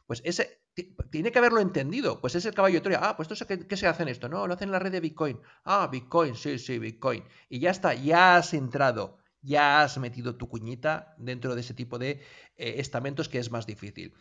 Pues 0.07 0.21
ese 0.25 0.61
tiene 1.11 1.33
que 1.33 1.39
haberlo 1.39 1.61
entendido. 1.61 2.21
Pues 2.21 2.35
es 2.35 2.45
el 2.45 2.55
caballo 2.55 2.75
de 2.77 2.81
Troya. 2.83 3.01
Ah, 3.03 3.17
pues 3.17 3.31
esto, 3.31 3.47
¿qué, 3.47 3.67
qué 3.67 3.77
se 3.77 3.87
hace 3.87 4.03
en 4.03 4.09
esto? 4.11 4.29
No, 4.29 4.47
lo 4.47 4.55
hacen 4.55 4.69
en 4.69 4.73
la 4.73 4.79
red 4.79 4.93
de 4.93 5.01
Bitcoin. 5.01 5.41
Ah, 5.65 5.89
Bitcoin, 5.91 6.35
sí, 6.37 6.59
sí, 6.59 6.79
Bitcoin. 6.79 7.25
Y 7.49 7.59
ya 7.61 7.71
está, 7.71 7.95
ya 7.95 8.37
has 8.37 8.53
entrado, 8.55 9.19
ya 9.41 9.83
has 9.83 9.97
metido 9.99 10.37
tu 10.37 10.49
cuñita 10.49 11.15
dentro 11.19 11.55
de 11.55 11.61
ese 11.63 11.73
tipo 11.75 11.99
de 11.99 12.23
eh, 12.57 12.75
estamentos 12.79 13.29
que 13.29 13.39
es 13.39 13.51
más 13.51 13.67
difícil. 13.67 14.13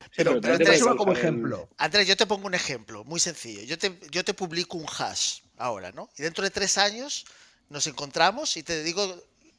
Sí, 0.00 0.08
pero- 0.16 0.32
Andrés, 0.32 0.80
como 0.96 1.12
ejemplo. 1.12 1.68
Yo 2.06 2.16
te 2.16 2.26
pongo 2.26 2.46
un 2.46 2.54
ejemplo 2.54 3.04
muy 3.04 3.18
sencillo. 3.20 3.62
Yo 3.62 3.76
te, 3.78 3.98
yo 4.10 4.24
te 4.24 4.34
publico 4.34 4.76
un 4.78 4.86
hash 4.86 5.40
ahora, 5.56 5.90
¿no? 5.92 6.08
Y 6.16 6.22
dentro 6.22 6.44
de 6.44 6.50
tres 6.50 6.78
años 6.78 7.24
nos 7.68 7.86
encontramos 7.88 8.56
y 8.56 8.62
te 8.62 8.82
digo 8.84 9.12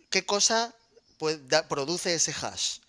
qué 0.10 0.26
cosa 0.26 0.74
puede- 1.18 1.40
da- 1.48 1.68
produce 1.68 2.14
ese 2.16 2.32
hash. 2.32 2.80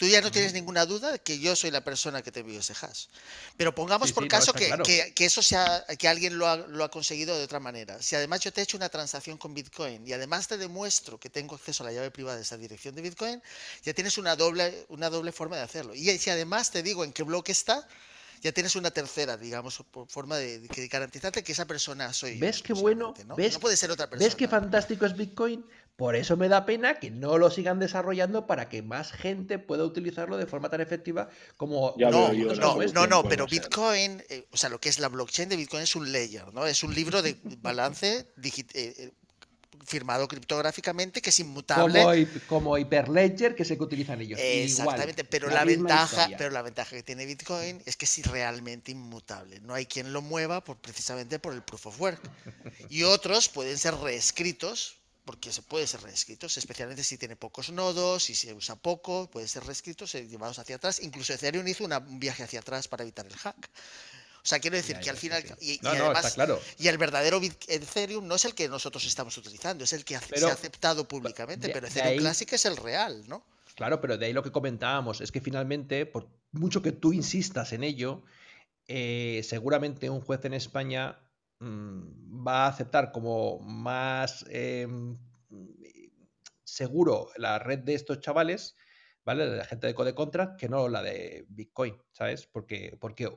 Tú 0.00 0.06
ya 0.06 0.22
no 0.22 0.30
tienes 0.30 0.54
ninguna 0.54 0.86
duda 0.86 1.12
de 1.12 1.18
que 1.18 1.38
yo 1.38 1.54
soy 1.54 1.70
la 1.70 1.84
persona 1.84 2.22
que 2.22 2.32
te 2.32 2.40
envió 2.40 2.58
ese 2.58 2.72
hash. 2.72 3.04
Pero 3.58 3.74
pongamos 3.74 4.08
Sí, 4.08 4.14
por 4.14 4.22
sí, 4.24 4.28
caso 4.30 4.54
que, 4.54 4.68
claro. 4.68 4.82
que- 4.82 5.12
que 5.12 5.26
eso 5.26 5.42
sea, 5.42 5.84
que 5.98 6.08
alguien 6.08 6.38
lo 6.38 6.48
ha, 6.48 6.56
lo 6.56 6.84
ha 6.84 6.90
conseguido 6.90 7.36
de 7.36 7.44
otra 7.44 7.60
manera. 7.60 8.00
Si 8.00 8.16
además 8.16 8.40
yo 8.40 8.50
te 8.50 8.62
he 8.62 8.64
hecho 8.64 8.78
una 8.78 8.88
transacción 8.88 9.36
con 9.36 9.52
Bitcoin 9.52 10.08
y 10.08 10.14
además 10.14 10.48
te 10.48 10.56
demuestro 10.56 11.20
que 11.20 11.28
tengo 11.28 11.54
acceso 11.54 11.82
a 11.82 11.86
la 11.88 11.92
llave 11.92 12.10
privada 12.10 12.36
de 12.36 12.42
esa 12.44 12.56
dirección 12.56 12.94
de 12.94 13.02
Bitcoin, 13.02 13.42
ya 13.84 13.92
tienes 13.92 14.16
una 14.16 14.36
doble, 14.36 14.86
una 14.88 15.10
doble 15.10 15.32
forma 15.32 15.56
de 15.56 15.62
hacerlo. 15.64 15.94
Y 15.94 16.16
si 16.18 16.30
además 16.30 16.70
te 16.70 16.82
digo 16.82 17.04
en 17.04 17.12
qué 17.12 17.22
bloque 17.22 17.52
está, 17.52 17.86
ya 18.40 18.52
tienes 18.52 18.74
una 18.76 18.90
tercera, 18.90 19.36
digamos, 19.36 19.82
forma 20.08 20.38
de, 20.38 20.60
de 20.60 20.88
garantizarte 20.88 21.44
que 21.44 21.52
esa 21.52 21.66
persona 21.66 22.10
soy 22.14 22.36
yo. 22.36 22.40
¿Ves 22.40 22.62
qué 22.62 22.72
bueno? 22.72 23.10
exclusivamente, 23.10 23.24
¿no? 23.26 23.36
¿Ves, 23.36 23.52
no 23.52 23.60
puede 23.60 23.76
ser 23.76 23.90
otra 23.90 24.08
persona. 24.08 24.26
¿Ves 24.26 24.34
qué 24.34 24.48
fantástico 24.48 25.04
es 25.04 25.14
Bitcoin? 25.14 25.62
Por 26.00 26.16
eso 26.16 26.38
me 26.38 26.48
da 26.48 26.64
pena 26.64 26.94
que 26.98 27.10
no 27.10 27.36
lo 27.36 27.50
sigan 27.50 27.78
desarrollando 27.78 28.46
para 28.46 28.70
que 28.70 28.80
más 28.80 29.12
gente 29.12 29.58
pueda 29.58 29.84
utilizarlo 29.84 30.38
de 30.38 30.46
forma 30.46 30.70
tan 30.70 30.80
efectiva 30.80 31.28
como 31.58 31.94
Ya 31.98 32.08
No, 32.10 32.32
yo 32.32 32.54
no, 32.54 32.78
no, 32.94 33.06
no, 33.06 33.22
pero 33.22 33.46
ser. 33.46 33.60
Bitcoin, 33.60 34.22
eh, 34.30 34.46
o 34.50 34.56
sea, 34.56 34.70
lo 34.70 34.80
que 34.80 34.88
es 34.88 34.98
la 34.98 35.08
blockchain 35.08 35.50
de 35.50 35.56
Bitcoin 35.56 35.82
es 35.82 35.94
un 35.94 36.10
layer, 36.10 36.54
¿no? 36.54 36.64
Es 36.66 36.82
un 36.84 36.94
libro 36.94 37.20
de 37.20 37.36
balance 37.60 38.26
eh, 38.42 38.64
eh, 38.74 39.10
firmado 39.84 40.26
criptográficamente 40.26 41.20
que 41.20 41.28
es 41.28 41.40
inmutable. 41.40 42.00
como, 42.00 42.14
hi- 42.14 42.26
como 42.48 42.78
Hyperledger, 42.78 43.54
que 43.54 43.64
que 43.64 43.82
utilizan 43.82 44.22
ellos. 44.22 44.40
Exactamente, 44.42 45.20
Igual, 45.20 45.28
pero 45.30 45.50
la 45.50 45.64
ventaja, 45.66 46.16
historia. 46.16 46.36
pero 46.38 46.50
la 46.50 46.62
ventaja 46.62 46.96
que 46.96 47.02
tiene 47.02 47.26
Bitcoin 47.26 47.82
es 47.84 47.96
que 47.98 48.06
es 48.06 48.26
realmente 48.26 48.90
inmutable. 48.90 49.60
No 49.60 49.74
hay 49.74 49.84
quien 49.84 50.14
lo 50.14 50.22
mueva 50.22 50.64
por, 50.64 50.78
precisamente 50.78 51.38
por 51.38 51.52
el 51.52 51.62
proof 51.62 51.88
of 51.88 52.00
work. 52.00 52.20
Y 52.88 53.02
otros 53.02 53.50
pueden 53.50 53.76
ser 53.76 53.94
reescritos, 53.96 54.99
porque 55.24 55.52
se 55.52 55.62
puede 55.62 55.86
ser 55.86 56.02
reescritos, 56.02 56.56
especialmente 56.56 57.04
si 57.04 57.18
tiene 57.18 57.36
pocos 57.36 57.70
nodos, 57.70 58.24
si 58.24 58.34
se 58.34 58.52
usa 58.54 58.76
poco, 58.76 59.30
puede 59.30 59.46
ser 59.48 59.64
reescritos, 59.64 60.14
eh, 60.14 60.26
llevados 60.26 60.58
hacia 60.58 60.76
atrás. 60.76 61.00
Incluso 61.00 61.32
Ethereum 61.32 61.66
hizo 61.68 61.84
una- 61.84 61.98
un 61.98 62.18
viaje 62.18 62.42
hacia 62.42 62.60
atrás 62.60 62.88
para 62.88 63.02
evitar 63.02 63.26
el 63.26 63.36
hack. 63.36 63.70
O 64.42 64.46
sea, 64.46 64.58
quiero 64.58 64.76
decir 64.76 64.96
Ya, 64.96 65.02
que 65.02 65.10
al 65.10 65.16
final. 65.18 65.44
Y, 65.60 65.72
y 65.72 65.78
No, 65.82 65.94
no, 65.94 66.04
además- 66.06 66.24
está 66.24 66.34
claro. 66.34 66.60
y 66.78 66.88
el 66.88 66.96
verdadero 66.96 67.40
Ethereum 67.68 68.26
no 68.26 68.34
es 68.36 68.44
el 68.46 68.54
que 68.54 68.68
nosotros 68.68 69.04
estamos 69.04 69.36
utilizando, 69.36 69.84
es 69.84 69.92
el 69.92 70.04
que 70.04 70.18
se 70.18 70.44
ha 70.46 70.52
aceptado 70.52 71.06
públicamente, 71.06 71.66
de- 71.68 71.72
pero 71.74 71.86
Ethereum 71.86 72.12
ahí- 72.12 72.18
Classic 72.18 72.50
es 72.54 72.64
el 72.64 72.76
real, 72.78 73.22
¿no? 73.28 73.44
Claro, 73.74 74.00
pero 74.00 74.16
de 74.18 74.26
ahí 74.26 74.32
lo 74.32 74.42
que 74.42 74.50
comentábamos 74.50 75.20
es 75.20 75.30
que 75.30 75.40
finalmente, 75.40 76.06
por 76.06 76.28
mucho 76.52 76.80
que 76.82 76.92
tú 76.92 77.12
insistas 77.12 77.72
en 77.72 77.84
ello, 77.84 78.22
eh, 78.88 79.42
seguramente 79.46 80.10
un 80.10 80.20
juez 80.20 80.44
en 80.44 80.54
España 80.54 81.18
mm, 81.60 82.46
va 82.46 82.64
a 82.64 82.68
aceptar 82.68 83.12
como 83.12 83.60
más 83.60 84.44
eh, 84.50 84.86
seguro 86.64 87.28
la 87.36 87.58
red 87.58 87.80
de 87.80 87.94
estos 87.94 88.20
chavales, 88.20 88.76
¿vale? 89.24 89.46
De 89.46 89.56
la 89.56 89.64
gente 89.64 89.86
de 89.86 89.94
Code 89.94 90.14
Contract, 90.14 90.58
que 90.58 90.68
no 90.68 90.88
la 90.88 91.02
de 91.02 91.44
Bitcoin, 91.48 91.96
¿sabes? 92.12 92.46
Porque, 92.46 92.96
porque, 93.00 93.30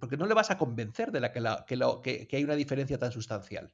porque 0.00 0.16
no 0.16 0.26
le 0.26 0.34
vas 0.34 0.50
a 0.50 0.58
convencer 0.58 1.10
de 1.12 1.20
la 1.20 1.32
que, 1.32 1.40
la- 1.40 1.64
que, 1.66 1.76
que- 2.02 2.26
que 2.26 2.36
hay 2.36 2.44
una 2.44 2.56
diferencia 2.56 2.98
tan 2.98 3.12
sustancial. 3.12 3.72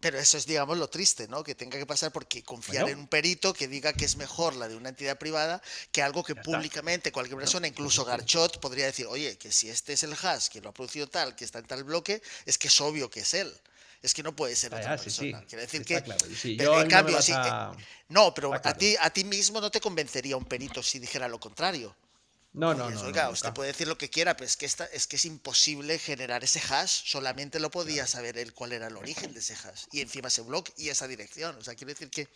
Pero 0.00 0.18
eso 0.18 0.36
es, 0.38 0.46
digamos, 0.46 0.76
lo 0.78 0.88
triste, 0.88 1.26
¿no? 1.26 1.42
Que 1.42 1.54
tenga 1.54 1.78
que 1.78 1.86
pasar 1.86 2.12
porque 2.12 2.42
confiar 2.42 2.82
Bueno. 2.84 2.94
en 2.96 3.00
un 3.00 3.08
perito 3.08 3.52
que 3.52 3.66
diga 3.66 3.92
que 3.92 4.04
es 4.04 4.16
mejor 4.16 4.54
la 4.54 4.68
de 4.68 4.76
una 4.76 4.90
entidad 4.90 5.18
privada 5.18 5.60
que 5.90 6.02
algo 6.02 6.22
que 6.22 6.34
públicamente 6.36 7.10
cualquier 7.12 7.38
persona, 7.38 7.66
incluso 7.66 8.04
Garchot, 8.04 8.60
podría 8.60 8.86
decir, 8.86 9.06
oye, 9.06 9.36
que 9.38 9.50
si 9.50 9.68
este 9.68 9.94
es 9.94 10.02
el 10.02 10.12
hash 10.14 10.48
que 10.48 10.60
lo 10.60 10.68
ha 10.68 10.72
producido 10.74 11.08
tal, 11.08 11.34
que 11.34 11.44
está 11.44 11.58
en 11.58 11.66
tal 11.66 11.82
bloque, 11.84 12.22
es 12.44 12.58
que 12.58 12.68
es 12.68 12.80
obvio 12.80 13.10
que 13.10 13.20
es 13.20 13.34
él. 13.34 13.52
Es 14.02 14.12
que 14.14 14.22
no 14.22 14.36
puede 14.36 14.54
ser 14.54 14.72
Ah, 14.74 14.78
otra 14.78 14.98
sí, 14.98 15.10
sí. 15.10 15.16
persona. 15.32 15.46
Quiere 15.48 15.62
decir 15.62 15.80
Está 15.80 15.94
que. 15.98 16.02
claro. 16.04 16.26
Sí, 16.40 16.56
yo 16.56 16.76
en 16.80 16.88
no 16.88 16.88
cambio, 16.90 17.22
sí, 17.22 17.32
a- 17.34 17.72
No, 18.08 18.32
pero 18.34 18.52
a 18.54 18.74
ti, 18.74 18.94
a 19.00 19.10
ti 19.10 19.24
mismo 19.24 19.60
no 19.60 19.70
te 19.70 19.80
convencería 19.80 20.36
un 20.36 20.44
perito 20.44 20.82
si 20.82 20.98
dijera 21.00 21.26
lo 21.26 21.40
contrario. 21.40 21.96
No, 22.56 22.72
no, 22.72 22.86
Dices, 22.86 23.02
no. 23.02 23.08
Oiga, 23.08 23.24
no, 23.24 23.32
usted 23.32 23.52
puede 23.52 23.68
decir 23.68 23.86
lo 23.86 23.98
que 23.98 24.08
quiera, 24.08 24.34
pero 24.34 24.46
es 24.46 24.56
que, 24.56 24.64
esta, 24.64 24.86
es 24.86 25.06
que 25.06 25.16
es 25.16 25.26
imposible 25.26 25.98
generar 25.98 26.42
ese 26.42 26.58
hash. 26.58 27.02
Solamente 27.04 27.60
lo 27.60 27.70
podía 27.70 28.06
saber 28.06 28.38
él 28.38 28.54
cuál 28.54 28.72
era 28.72 28.86
el 28.86 28.96
origen 28.96 29.34
de 29.34 29.40
ese 29.40 29.54
hash. 29.54 29.84
Y 29.92 30.00
encima 30.00 30.28
ese 30.28 30.40
blog 30.40 30.64
y 30.78 30.88
esa 30.88 31.06
dirección. 31.06 31.54
O 31.56 31.62
sea, 31.62 31.74
quiero 31.74 31.92
decir 31.92 32.08
que 32.08 32.28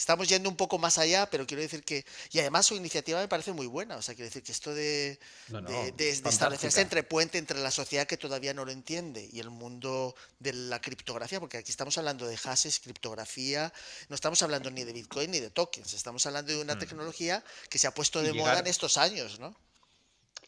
estamos 0.00 0.28
yendo 0.28 0.48
un 0.48 0.56
poco 0.56 0.78
más 0.78 0.96
allá, 0.98 1.28
pero 1.28 1.46
quiero 1.46 1.62
decir 1.62 1.84
que. 1.84 2.04
Y 2.32 2.38
además 2.40 2.66
su 2.66 2.74
iniciativa 2.74 3.20
me 3.20 3.28
parece 3.28 3.52
muy 3.52 3.66
buena. 3.66 3.96
O 3.96 4.02
sea, 4.02 4.14
quiero 4.14 4.28
decir 4.28 4.42
que 4.42 4.52
esto 4.52 4.74
de, 4.74 5.18
No, 5.48 5.60
no, 5.60 5.68
de, 5.70 5.76
de- 5.76 5.92
de 5.92 6.04
fantástica. 6.06 6.28
establecerse 6.30 6.80
entre 6.80 7.02
puente 7.02 7.38
entre 7.38 7.58
la 7.60 7.70
sociedad 7.70 8.06
que 8.06 8.16
todavía 8.16 8.54
no 8.54 8.64
lo 8.64 8.72
entiende 8.72 9.28
y 9.30 9.40
el 9.40 9.50
mundo 9.50 10.14
de 10.38 10.52
la 10.54 10.80
criptografía, 10.80 11.38
porque 11.38 11.58
aquí 11.58 11.70
estamos 11.70 11.96
hablando 11.98 12.26
de 12.26 12.36
hashes, 12.38 12.80
criptografía, 12.80 13.72
no 14.08 14.14
estamos 14.14 14.42
hablando 14.42 14.70
ni 14.70 14.84
de 14.84 14.92
Bitcoin 14.92 15.30
ni 15.30 15.40
de 15.40 15.50
tokens, 15.50 15.92
estamos 15.92 16.24
hablando 16.26 16.52
de 16.52 16.60
una 16.60 16.78
tecnología 16.78 17.44
que 17.68 17.78
se 17.78 17.86
ha 17.86 17.92
puesto 17.94 18.20
Mm. 18.20 18.24
De 18.24 18.32
moda 18.32 18.58
en 18.60 18.66
estos 18.66 18.96
años, 18.96 19.38
¿no? 19.38 19.54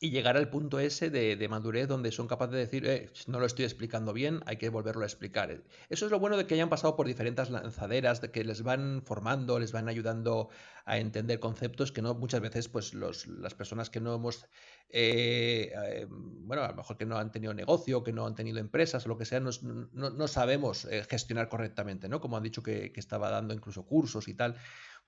Y 0.04 0.10
llegar 0.10 0.36
al 0.36 0.50
punto 0.50 0.80
ese 0.80 1.10
de, 1.10 1.36
de 1.36 1.48
madurez 1.48 1.86
donde 1.86 2.10
son 2.10 2.26
capaces 2.26 2.52
de 2.54 2.58
decir, 2.58 2.84
eh, 2.86 3.10
no 3.28 3.38
lo 3.38 3.46
estoy 3.46 3.64
explicando 3.64 4.12
bien, 4.12 4.40
hay 4.46 4.56
que 4.56 4.68
volverlo 4.68 5.02
a 5.04 5.06
explicar. 5.06 5.62
Eso 5.88 6.06
es 6.06 6.10
lo 6.10 6.18
bueno 6.18 6.36
de 6.36 6.44
que 6.46 6.54
hayan 6.54 6.68
pasado 6.68 6.96
por 6.96 7.06
diferentes 7.06 7.50
lanzaderas, 7.50 8.20
de 8.20 8.32
que 8.32 8.42
les 8.42 8.62
van 8.64 9.02
formando, 9.06 9.60
les 9.60 9.70
van 9.70 9.88
ayudando 9.88 10.48
a 10.86 10.98
entender 10.98 11.38
conceptos 11.38 11.92
que 11.92 12.02
no 12.02 12.14
muchas 12.14 12.40
veces 12.40 12.68
pues 12.68 12.94
los, 12.94 13.28
las 13.28 13.54
personas 13.54 13.90
que 13.90 14.00
no 14.00 14.12
hemos, 14.16 14.44
eh, 14.88 15.72
eh, 15.72 16.06
bueno, 16.10 16.64
a 16.64 16.68
lo 16.70 16.74
mejor 16.74 16.96
que 16.98 17.06
no 17.06 17.16
han 17.18 17.30
tenido 17.30 17.54
negocio, 17.54 18.02
que 18.02 18.12
no 18.12 18.26
han 18.26 18.34
tenido 18.34 18.58
empresas 18.58 19.06
o 19.06 19.08
lo 19.08 19.16
que 19.16 19.24
sea, 19.24 19.38
nos- 19.38 19.62
no, 19.62 19.86
no 19.92 20.28
sabemos 20.28 20.84
eh, 20.86 21.04
gestionar 21.08 21.48
correctamente, 21.48 22.08
¿no? 22.08 22.20
Como 22.20 22.36
han 22.36 22.42
dicho 22.42 22.62
que, 22.62 22.92
que 22.92 23.00
estaba 23.00 23.30
dando 23.30 23.54
incluso 23.54 23.86
cursos 23.86 24.26
y 24.28 24.34
tal 24.34 24.56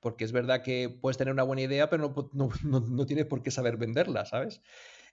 porque 0.04 0.24
es 0.26 0.32
verdad 0.32 0.62
que 0.62 0.90
puedes 0.90 1.18
tener 1.18 1.34
una 1.34 1.44
buena 1.44 1.64
idea, 1.64 1.90
pero 1.90 2.14
no, 2.16 2.30
no, 2.34 2.50
no, 2.64 2.80
no 2.80 3.06
tienes 3.06 3.26
por 3.26 3.42
qué 3.42 3.52
saber 3.52 3.78
venderla, 3.78 4.26
¿sabes? 4.26 4.62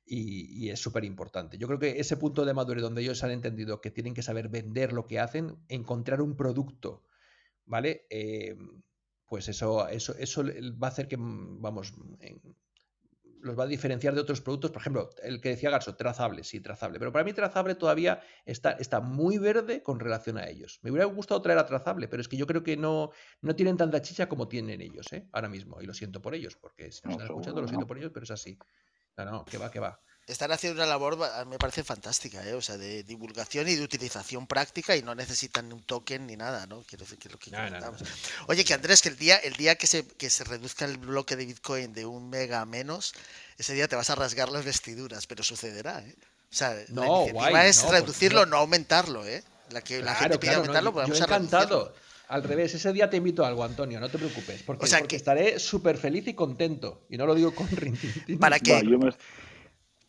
Y, 0.06 0.66
y 0.66 0.70
es 0.72 0.80
súper 0.82 1.06
importante. 1.06 1.58
Yo 1.58 1.68
creo 1.68 1.80
que 1.80 2.00
ese 2.00 2.18
punto 2.18 2.46
de 2.46 2.54
madurez 2.56 2.84
donde 2.84 3.04
ellos 3.04 3.24
han 3.24 3.32
entendido 3.32 3.82
que 3.82 3.92
tienen 3.92 4.14
que 4.16 4.24
saber 4.24 4.50
vender 4.50 4.94
lo 4.94 5.08
que 5.08 5.20
hacen, 5.20 5.58
encontrar 5.70 6.22
un 6.22 6.38
producto, 6.38 7.04
¿vale? 7.66 8.08
Eh, 8.10 8.58
pues 9.28 9.48
eso, 9.50 9.88
eso, 9.88 10.16
eso 10.18 10.44
va 10.46 10.88
a 10.88 10.92
hacer 10.92 11.08
que, 11.08 11.18
vamos, 11.20 11.94
en- 12.20 12.42
los 13.42 13.58
va 13.58 13.64
a 13.64 13.68
diferenciar 13.68 14.14
de 14.16 14.22
otros 14.22 14.42
productos. 14.42 14.72
Por 14.72 14.82
ejemplo, 14.82 15.10
el 15.24 15.42
que 15.42 15.50
decía 15.50 15.70
Garso, 15.70 15.96
trazable, 15.96 16.44
sí, 16.44 16.62
trazable. 16.62 17.00
Pero 17.00 17.12
para 17.12 17.24
mí 17.26 17.34
trazable 17.34 17.76
todavía 17.76 18.22
está, 18.46 18.72
está 18.72 19.02
muy 19.02 19.38
verde 19.38 19.84
con 19.84 20.00
relación 20.00 20.38
a 20.38 20.48
ellos. 20.48 20.80
Me 20.84 20.92
hubiera 20.92 21.06
gustado 21.06 21.42
traer 21.42 21.60
a 21.60 21.66
trazable, 21.66 22.08
pero 22.08 22.22
es 22.22 22.28
que 22.28 22.38
yo 22.38 22.48
creo 22.48 22.64
que 22.64 22.78
no, 22.78 23.12
no 23.42 23.56
tienen 23.56 23.78
tanta 23.78 24.02
chicha 24.02 24.28
como 24.30 24.48
tienen 24.48 24.82
ellos, 24.82 25.12
¿eh? 25.14 25.28
Ahora 25.32 25.50
mismo. 25.50 25.82
Y 25.82 25.86
lo 25.86 25.94
siento 25.94 26.22
por 26.22 26.36
ellos, 26.36 26.56
porque 26.56 26.92
si 26.92 27.02
nos 27.04 27.12
No, 27.12 27.12
están 27.14 27.28
escuchando, 27.28 27.62
lo 27.62 27.68
siento 27.68 27.88
por 27.88 27.98
ellos, 27.98 28.12
pero 28.14 28.24
es 28.24 28.32
así. 28.32 28.58
No, 29.18 29.26
no, 29.26 29.46
que 29.46 29.58
va, 29.58 29.70
que 29.72 29.80
va. 29.80 30.00
Están 30.32 30.52
haciendo 30.52 30.82
una 30.82 30.90
labor, 30.90 31.18
me 31.48 31.58
parece 31.58 31.84
fantástica, 31.84 32.42
¿eh? 32.48 32.54
O 32.54 32.62
sea, 32.62 32.78
de 32.78 33.04
divulgación 33.04 33.68
y 33.68 33.76
de 33.76 33.84
utilización 33.84 34.48
práctica 34.48 34.96
y 34.96 35.02
no 35.02 35.14
necesitan 35.14 35.68
ni 35.68 35.74
un 35.76 35.84
token 35.84 36.26
ni 36.26 36.38
nada, 36.38 36.66
¿no? 36.68 36.84
Quiero 36.84 37.04
decir 37.04 37.18
que 37.20 37.28
lo 37.30 37.38
que 37.38 37.52
No, 37.52 37.70
no, 37.70 37.80
no. 37.80 37.92
Oye, 38.48 38.64
que 38.64 38.74
Andrés, 38.74 39.02
que 39.02 39.10
el 39.10 39.18
día, 39.18 39.36
el 39.38 39.54
día 39.56 39.76
que 39.76 39.88
se, 39.88 40.08
que 40.08 40.30
se 40.30 40.44
reduzca 40.46 40.86
el 40.86 40.98
bloque 40.98 41.36
de 41.36 41.46
Bitcoin 41.46 41.94
de 41.94 42.06
un 42.06 42.30
mega 42.30 42.62
a 42.62 42.66
menos, 42.66 43.14
ese 43.58 43.74
día 43.74 43.88
te 43.90 43.96
vas 43.98 44.10
a 44.10 44.16
rasgar 44.16 44.50
las 44.50 44.64
vestiduras, 44.64 45.28
pero 45.28 45.44
sucederá, 45.44 46.00
¿eh? 46.00 46.16
O 46.50 46.54
sea, 46.56 46.74
la 46.74 46.84
No, 46.90 47.16
iniciativa 47.26 47.50
guay, 47.50 47.70
es 47.70 47.84
no, 47.84 47.92
reducirlo, 47.92 48.46
no. 48.46 48.58
aumentarlo, 48.58 49.26
¿eh? 49.28 49.44
La 49.72 49.82
que 49.82 50.02
la 50.02 50.16
gente 50.16 50.38
pide 50.40 50.52
claro, 50.52 50.60
aumentarlo, 50.62 50.90
yo- 50.92 50.94
pues 50.94 51.08
yo 51.08 51.14
vamos 51.14 51.22
a 51.22 51.36
encantado. 51.36 51.80
reducirlo. 51.86 52.02
Al 52.30 52.44
revés, 52.44 52.74
ese 52.74 52.94
día 52.94 53.10
te 53.10 53.18
invito 53.18 53.44
a 53.44 53.50
algo, 53.50 53.66
Antonio, 53.66 54.00
no 54.00 54.10
te 54.10 54.18
preocupes, 54.18 54.64
porque, 54.64 54.86
O 54.86 54.88
sea 54.88 55.00
porque 55.00 55.10
que- 55.10 55.16
estaré 55.18 55.60
súper 55.60 55.98
feliz 55.98 56.26
y 56.28 56.34
contento. 56.34 57.02
Y 57.10 57.18
no 57.18 57.26
lo 57.26 57.36
digo 57.36 57.54
con 57.54 57.68
rintintín. 57.72 58.40
Para 58.40 58.58
que- 58.60 58.72
Va, 58.74 58.82
yo 58.82 58.98
me- 58.98 59.14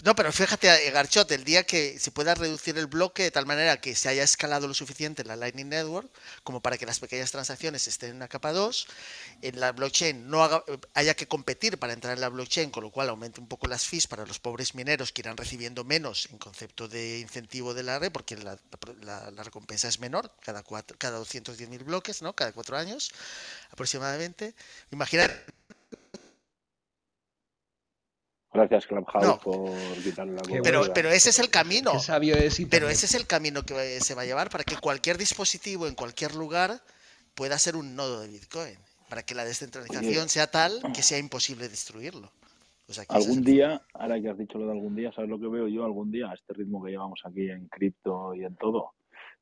No, 0.05 0.17
pero 0.17 0.33
fíjate, 0.33 0.69
eh, 0.89 0.91
Garchot, 0.91 1.31
el 1.31 1.45
día 1.45 1.63
que 1.65 1.97
se 2.01 2.11
pueda 2.11 2.35
reducir 2.35 2.77
el 2.77 2.89
bloque 2.89 3.23
de 3.23 3.31
tal 3.31 3.47
manera 3.47 3.81
que 3.81 3.95
se 3.95 4.09
haya 4.09 4.25
escalado 4.25 4.67
lo 4.67 4.75
suficiente 4.75 5.23
en 5.23 5.29
la 5.29 5.37
Lightning 5.37 5.69
Network 5.69 6.11
como 6.43 6.61
para 6.61 6.77
que 6.77 6.87
las 6.87 6.99
pequeñas 6.99 7.31
transacciones 7.31 7.87
estén 7.87 8.11
en 8.11 8.19
la 8.19 8.27
capa 8.27 8.53
2, 8.53 8.89
en 9.43 9.61
la 9.61 9.71
blockchain 9.71 10.29
no 10.29 10.45
eh, 10.45 10.63
haya 10.95 11.15
que 11.15 11.29
competir 11.29 11.79
para 11.79 11.93
entrar 11.93 12.15
en 12.15 12.21
la 12.21 12.29
blockchain, 12.31 12.71
con 12.71 12.83
lo 12.83 12.91
cual 12.91 13.11
aumente 13.11 13.41
un 13.41 13.47
poco 13.47 13.69
las 13.69 13.87
fees 13.87 14.09
para 14.09 14.27
los 14.27 14.41
pobres 14.41 14.75
mineros 14.75 15.13
que 15.13 15.21
irán 15.23 15.37
recibiendo 15.37 15.85
menos 15.85 16.29
en 16.33 16.39
concepto 16.39 16.89
de 16.89 17.21
incentivo 17.21 17.73
de 17.73 17.85
la 17.85 18.01
red, 18.01 18.11
porque 18.11 18.37
la, 18.37 18.59
la- 19.03 19.31
recompensa 19.45 19.87
es 19.89 20.01
menor 20.01 20.33
cada, 20.41 20.65
cada 20.99 21.19
210.000 21.19 21.85
bloques, 21.85 22.23
¿no? 22.23 22.35
Cada 22.35 22.53
cuatro 22.53 22.77
años 22.77 23.13
aproximadamente. 23.71 24.55
Imagina 24.91 25.31
Gracias, 28.53 28.87
Clubhouse, 28.87 29.25
No. 29.25 29.39
por 29.39 29.71
quitarle 30.03 30.35
la 30.35 30.43
Pero, 30.63 30.83
pero 30.95 31.09
ese 31.11 31.31
es 31.31 31.39
el 31.39 31.49
camino. 31.49 31.93
Qué 31.93 31.99
sabio 32.01 32.37
es 32.37 32.61
Pero 32.71 32.89
ese 32.89 33.07
es 33.07 33.15
el 33.15 33.27
camino 33.27 33.63
que 33.63 34.01
se 34.01 34.15
va 34.15 34.23
a 34.23 34.25
llevar 34.27 34.51
para 34.51 34.63
que 34.65 34.77
cualquier 34.77 35.17
dispositivo 35.17 35.87
en 35.87 35.95
cualquier 35.95 36.35
lugar 36.35 36.83
pueda 37.35 37.59
ser 37.59 37.77
un 37.77 37.97
nodo 37.97 38.21
de 38.21 38.29
Bitcoin. 38.29 38.77
Para 39.09 39.23
que 39.23 39.35
la 39.35 39.45
descentralización 39.45 40.29
sea 40.29 40.47
tal 40.51 40.81
que 40.95 41.03
sea 41.03 41.19
imposible 41.19 41.69
destruirlo. 41.69 42.31
O 42.89 42.93
sea, 42.93 43.05
Algún 43.09 43.39
el- 43.39 43.45
día, 43.45 43.81
ahora 43.95 44.21
que 44.21 44.29
has 44.29 44.37
dicho 44.37 44.59
lo 44.59 44.67
de 44.67 44.73
algún 44.73 44.95
día, 44.95 45.13
¿sabes 45.13 45.31
lo 45.31 45.39
que 45.39 45.49
veo 45.49 45.67
yo 45.69 45.85
algún 45.85 46.11
día? 46.11 46.31
A 46.31 46.35
este 46.35 46.53
ritmo 46.53 46.83
que 46.85 46.91
llevamos 46.91 47.21
aquí 47.25 47.49
en 47.49 47.69
cripto 47.69 48.35
y 48.35 48.45
en 48.45 48.55
todo. 48.57 48.93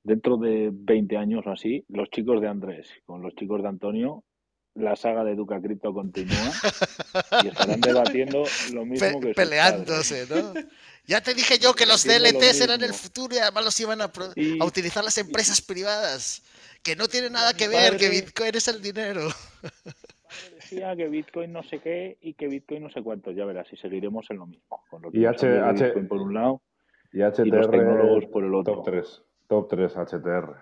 Dentro 0.03 0.37
de 0.37 0.71
20 0.73 1.17
años 1.17 1.45
o 1.47 1.51
así, 1.51 1.85
los 1.89 2.09
chicos 2.11 2.41
de 2.41 2.49
Andrés 2.49 2.89
con 3.07 3.23
los 3.23 3.35
chicos 3.35 3.61
de 3.63 3.69
Antonio, 3.69 4.23
la 4.81 4.97
saga 4.97 5.25
de 5.25 5.33
Educa 5.33 5.61
Cripto 5.61 5.93
continúa 5.93 6.53
y 7.43 7.49
estarán 7.49 7.81
debatiendo 7.81 8.45
lo 8.73 8.85
mismo 8.85 9.21
pe- 9.21 9.29
que 9.29 9.35
peleándose, 9.35 10.27
¿no? 10.29 10.53
Ya 11.07 11.21
te 11.21 11.35
dije 11.35 11.59
yo 11.59 11.75
que 11.75 11.87
los 11.87 12.05
DLTs 12.05 12.61
eran 12.61 12.83
el 12.83 12.95
futuro 12.95 13.35
y 13.35 13.39
además 13.39 13.65
los 13.65 13.81
iban 13.81 14.01
a, 14.01 14.13
pro- 14.13 14.33
Y- 14.37 14.61
a 14.61 14.65
utilizar 14.65 15.03
las 15.05 15.19
empresas 15.19 15.61
privadas. 15.61 16.43
Que 16.83 16.97
no 16.97 17.09
tiene 17.09 17.29
nada 17.29 17.53
que 17.53 17.69
ver, 17.69 17.97
que 17.99 18.07
padre- 18.07 18.21
Bitcoin 18.23 18.55
es 18.55 18.69
el 18.69 18.81
dinero. 18.81 19.29
padres. 19.61 19.75
Decía 20.55 20.95
que 20.97 21.09
Bitcoin 21.09 21.53
no 21.53 21.63
sé 21.65 21.81
qué 21.81 22.17
y 22.23 22.35
que 22.35 22.47
Bitcoin 22.47 22.85
no 22.85 22.91
sé 22.91 23.03
cuántos. 23.03 23.35
Ya 23.35 23.45
verás, 23.45 23.67
y 23.73 23.77
seguiremos 23.77 24.27
en 24.31 24.39
lo 24.39 24.47
mismo. 24.47 24.83
Con 24.89 25.03
lo 25.03 25.11
que 25.11 25.19
Y 25.19 25.27
H- 25.27 25.47
Bitcoin 25.47 26.07
por 26.09 26.19
un 26.23 26.35
lado, 26.35 26.63
Y 27.13 27.19
HTR 27.23 27.71
tecnólogos 27.71 28.27
por 28.27 28.45
el 28.45 28.55
otro. 28.55 28.75
top 28.77 28.85
3. 28.85 29.23
Top 29.49 29.69
3 29.69 29.93
HTR. 29.97 30.57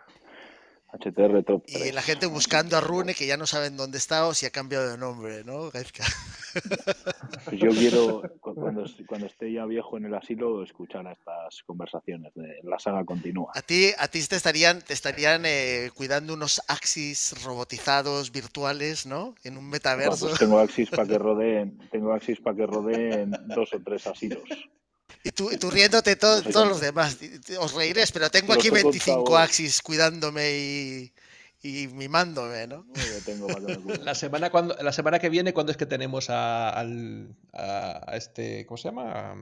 HTR 0.91 1.43
Top 1.45 1.65
Y 1.67 1.75
3. 1.75 1.95
la 1.95 2.03
gente 2.03 2.27
buscando 2.27 2.77
a 2.77 2.81
Rune 2.81 3.15
que 3.15 3.27
ya 3.27 3.37
no 3.37 3.47
saben 3.47 3.77
dónde 3.77 3.99
está 3.99 4.27
o 4.27 4.33
si 4.35 4.47
ha 4.47 4.51
cambiado 4.51 4.91
de 4.91 4.97
nombre, 4.97 5.45
¿no? 5.45 5.71
Gaizka? 5.71 6.05
Pues 7.45 7.61
yo 7.61 7.69
quiero, 7.71 8.23
cu- 8.41 8.55
cuando, 8.55 8.85
cuando 9.07 9.27
esté 9.27 9.53
ya 9.53 9.65
viejo 9.67 9.97
en 9.99 10.07
el 10.07 10.15
asilo, 10.15 10.63
escuchar 10.63 11.07
estas 11.07 11.63
conversaciones. 11.67 12.33
De, 12.35 12.61
la 12.63 12.79
saga 12.79 13.05
continúa. 13.05 13.53
A 13.55 13.63
ti, 13.63 13.91
a 13.99 14.09
ti 14.09 14.27
te 14.27 14.37
estarían, 14.37 14.81
te 14.83 14.95
estarían 14.95 15.43
eh, 15.45 15.91
cuidando 15.95 16.33
unos 16.35 16.63
Axis 16.69 17.35
robotizados 17.45 18.33
virtuales, 18.33 19.07
¿no? 19.07 19.35
En 19.45 19.53
un 19.59 19.59
Bueno, 19.59 19.71
metaverso. 19.73 20.27
pues 20.29 20.39
tengo 20.39 20.59
Axis 20.59 20.89
para 20.91 21.07
que 21.07 21.19
rodeen, 21.19 21.79
tengo 21.91 22.13
Axis 22.13 22.41
para 22.41 22.57
que 22.57 22.67
rodeen 22.67 23.31
dos 23.55 23.73
o 23.75 23.81
tres 23.85 24.07
asilos. 24.07 24.49
Y 25.25 25.31
tú, 25.31 25.51
y 25.51 25.57
tú 25.59 25.71
riéndote 25.71 26.17
todos 26.17 26.45
los 26.55 26.81
demás. 26.81 27.19
Os 27.59 27.75
reiréis, 27.75 28.13
pero 28.13 28.31
tengo 28.31 28.53
aquí 28.53 28.69
he 28.69 28.71
25 28.71 29.17
contado. 29.25 29.39
Axis 29.39 29.83
cuidándome 29.83 30.51
y, 30.57 31.13
y 31.63 31.89
mimándome, 31.89 32.67
¿no? 32.67 32.87
Yo 32.95 33.25
tengo. 33.25 33.49
La 34.03 34.15
semana, 34.15 34.51
cuando, 34.51 34.77
la 34.81 34.93
semana 34.93 35.19
que 35.19 35.29
viene, 35.29 35.53
¿cuándo 35.53 35.73
es 35.73 35.77
que 35.79 35.87
tenemos 35.87 36.31
a, 36.31 36.71
al, 36.71 37.35
a, 37.53 38.11
a 38.13 38.17
este, 38.17 38.65
¿cómo 38.67 38.79
se 38.79 38.89
llama? 38.89 39.33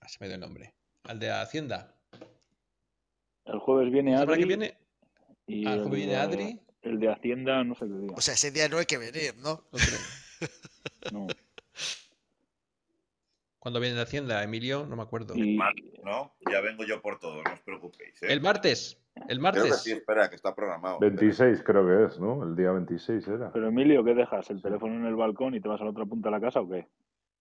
Ah, 0.00 0.08
se 0.08 0.18
me 0.20 0.26
dio 0.26 0.34
el 0.34 0.40
nombre. 0.40 0.74
Al 1.04 1.18
de 1.18 1.30
Hacienda. 1.30 1.94
El 3.46 3.58
jueves 3.58 3.90
viene 3.92 4.12
¿La 4.12 4.18
semana 4.18 4.36
que 4.36 4.42
Adri 4.42 4.48
viene? 4.48 4.78
y 5.46 5.66
Ah, 5.66 5.72
el 5.74 5.80
jueves 5.80 5.96
viene 5.96 6.12
de, 6.12 6.18
Adri. 6.18 6.60
el 6.82 7.00
de 7.00 7.08
Hacienda 7.12 7.64
no 7.64 7.74
sé 7.74 7.86
qué 7.86 7.94
diga. 7.94 8.14
O 8.16 8.20
sea, 8.20 8.34
ese 8.34 8.50
día 8.50 8.68
no 8.68 8.78
hay 8.78 8.86
que 8.86 8.98
venir, 8.98 9.34
¿no? 9.38 9.64
No. 11.10 11.26
¿Cuándo 13.60 13.78
viene 13.78 13.94
de 13.94 14.02
Hacienda, 14.02 14.42
Emilio? 14.42 14.86
No 14.86 14.96
me 14.96 15.02
acuerdo. 15.02 15.34
Y 15.36 15.54
¿no? 16.02 16.34
Ya 16.50 16.62
vengo 16.62 16.82
yo 16.84 17.02
por 17.02 17.18
todo, 17.18 17.42
no 17.42 17.52
os 17.52 17.60
preocupéis. 17.60 18.22
¿eh? 18.22 18.32
El 18.32 18.40
martes. 18.40 18.96
El 19.28 19.38
Creo 19.38 19.52
que 19.52 19.60
martes. 19.60 19.82
sí, 19.82 19.92
espera, 19.92 20.30
que 20.30 20.36
está 20.36 20.54
programado. 20.54 20.98
26 20.98 21.62
creo 21.62 21.86
que 21.86 22.06
es, 22.06 22.18
¿no? 22.18 22.42
El 22.42 22.56
día 22.56 22.72
26 22.72 23.28
era. 23.28 23.52
pero 23.52 23.68
Emilio, 23.68 24.02
¿qué 24.02 24.14
dejas? 24.14 24.48
¿El 24.48 24.62
teléfono 24.62 24.94
en 24.94 25.04
el 25.04 25.14
balcón 25.14 25.54
y 25.54 25.60
te 25.60 25.68
vas 25.68 25.78
a 25.82 25.84
la 25.84 25.90
otra 25.90 26.06
punta 26.06 26.30
de 26.30 26.36
la 26.36 26.40
casa 26.40 26.62
o 26.62 26.68
qué? 26.70 26.88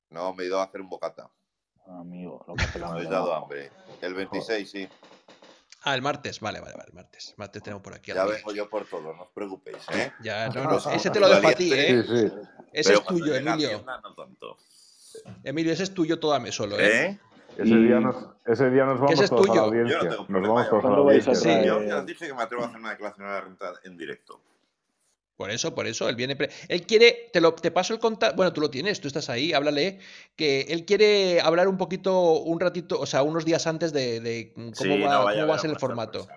No, 0.09 0.33
me 0.33 0.43
he 0.43 0.47
ido 0.47 0.59
a 0.59 0.63
hacer 0.63 0.81
un 0.81 0.89
bocata. 0.89 1.29
Amigo, 1.87 2.43
lo 2.45 2.55
que 2.55 2.63
hace 2.65 2.79
la 2.79 2.87
Me 2.91 2.91
habéis 2.95 3.09
dado 3.09 3.33
hambre. 3.33 3.71
El 4.01 4.13
26, 4.13 4.69
sí. 4.69 4.89
Ah, 5.83 5.95
el 5.95 6.01
martes, 6.01 6.41
vale, 6.41 6.59
vale, 6.59 6.73
vale, 6.73 6.89
el 6.89 6.95
martes. 6.95 7.33
Martes 7.37 7.63
tenemos 7.63 7.81
por 7.81 7.93
aquí. 7.93 8.11
Ya 8.11 8.25
vengo 8.25 8.51
yo 8.51 8.69
por 8.69 8.85
todo, 8.85 9.13
no 9.13 9.21
os 9.21 9.29
preocupéis, 9.29 9.87
¿eh? 9.93 10.11
Ya, 10.21 10.49
no, 10.49 10.65
no, 10.69 10.77
ese 10.91 11.09
te 11.09 11.19
lo 11.21 11.29
dejo 11.29 11.47
a 11.47 11.53
ti, 11.53 11.71
¿eh? 11.71 12.03
Sí, 12.03 12.27
sí. 12.27 12.35
Ese 12.73 12.89
Pero 12.89 12.99
es 12.99 13.05
cuando 13.05 13.23
tuyo, 13.23 13.35
Emilio. 13.35 13.67
Hacienda, 13.69 14.01
no 14.01 14.13
tanto. 14.15 14.57
Emilio, 15.43 15.71
ese 15.73 15.83
es 15.83 15.93
tuyo 15.93 16.19
todo 16.19 16.33
a 16.33 16.39
mí 16.39 16.51
solo, 16.51 16.79
¿eh? 16.79 17.05
¿Eh? 17.05 17.19
Ese, 17.57 17.69
Y- 17.69 17.87
día 17.87 17.99
nos, 17.99 18.15
ese 18.45 18.69
día 18.69 18.85
nos 18.85 18.95
ese 18.95 19.03
vamos 19.03 19.19
es 19.21 19.29
todos 19.29 19.49
a 19.49 19.55
la 19.55 19.61
tuyo. 19.63 19.65
Yo 19.65 19.71
no 19.71 19.79
audiencia. 19.79 19.99
tengo 20.01 20.15
Nos 20.17 20.27
problema. 20.27 20.47
vamos 20.53 20.69
todos 20.69 20.83
a 20.85 20.87
la 20.87 20.93
¿Cuándo 20.95 21.03
vais 21.05 21.27
a 21.27 21.31
audiencia. 21.31 21.61
Sí. 21.61 21.67
Yo 21.67 21.81
ya 21.83 21.97
os 21.97 22.05
dije 22.05 22.27
que 22.27 22.33
me 22.33 22.41
atrevo 22.43 22.63
a 22.63 22.67
hacer 22.67 22.79
una 22.79 22.89
declaración 22.91 23.27
de 23.27 23.33
la 23.33 23.41
renta 23.41 23.73
en 23.83 23.97
directo. 23.97 24.39
Por 25.35 25.51
eso, 25.51 25.73
por 25.73 25.87
eso, 25.87 26.09
él 26.09 26.15
viene. 26.17 26.35
pre- 26.35 26.49
Él 26.67 26.85
quiere, 26.85 27.29
te 27.31 27.39
lo, 27.39 27.53
te 27.53 27.71
paso 27.71 27.93
el 27.93 27.99
contacto. 27.99 28.35
Bueno, 28.35 28.51
tú 28.51 28.59
lo 28.59 28.69
tienes, 28.69 28.99
tú 28.99 29.07
estás 29.07 29.29
ahí, 29.29 29.53
háblale. 29.53 29.99
Que 30.35 30.61
él 30.69 30.83
quiere 30.85 31.39
hablar 31.39 31.69
un 31.69 31.77
poquito, 31.77 32.39
un 32.41 32.59
ratito, 32.59 32.99
o 32.99 33.05
sea, 33.05 33.23
unos 33.23 33.45
días 33.45 33.65
antes 33.65 33.93
de, 33.93 34.19
de 34.19 34.51
cómo, 34.53 34.73
Sí, 34.75 35.01
va, 35.01 35.19
no 35.19 35.23
cómo 35.33 35.47
va 35.47 35.55
a 35.55 35.59
ser 35.59 35.69
el 35.69 35.79
formato. 35.79 36.27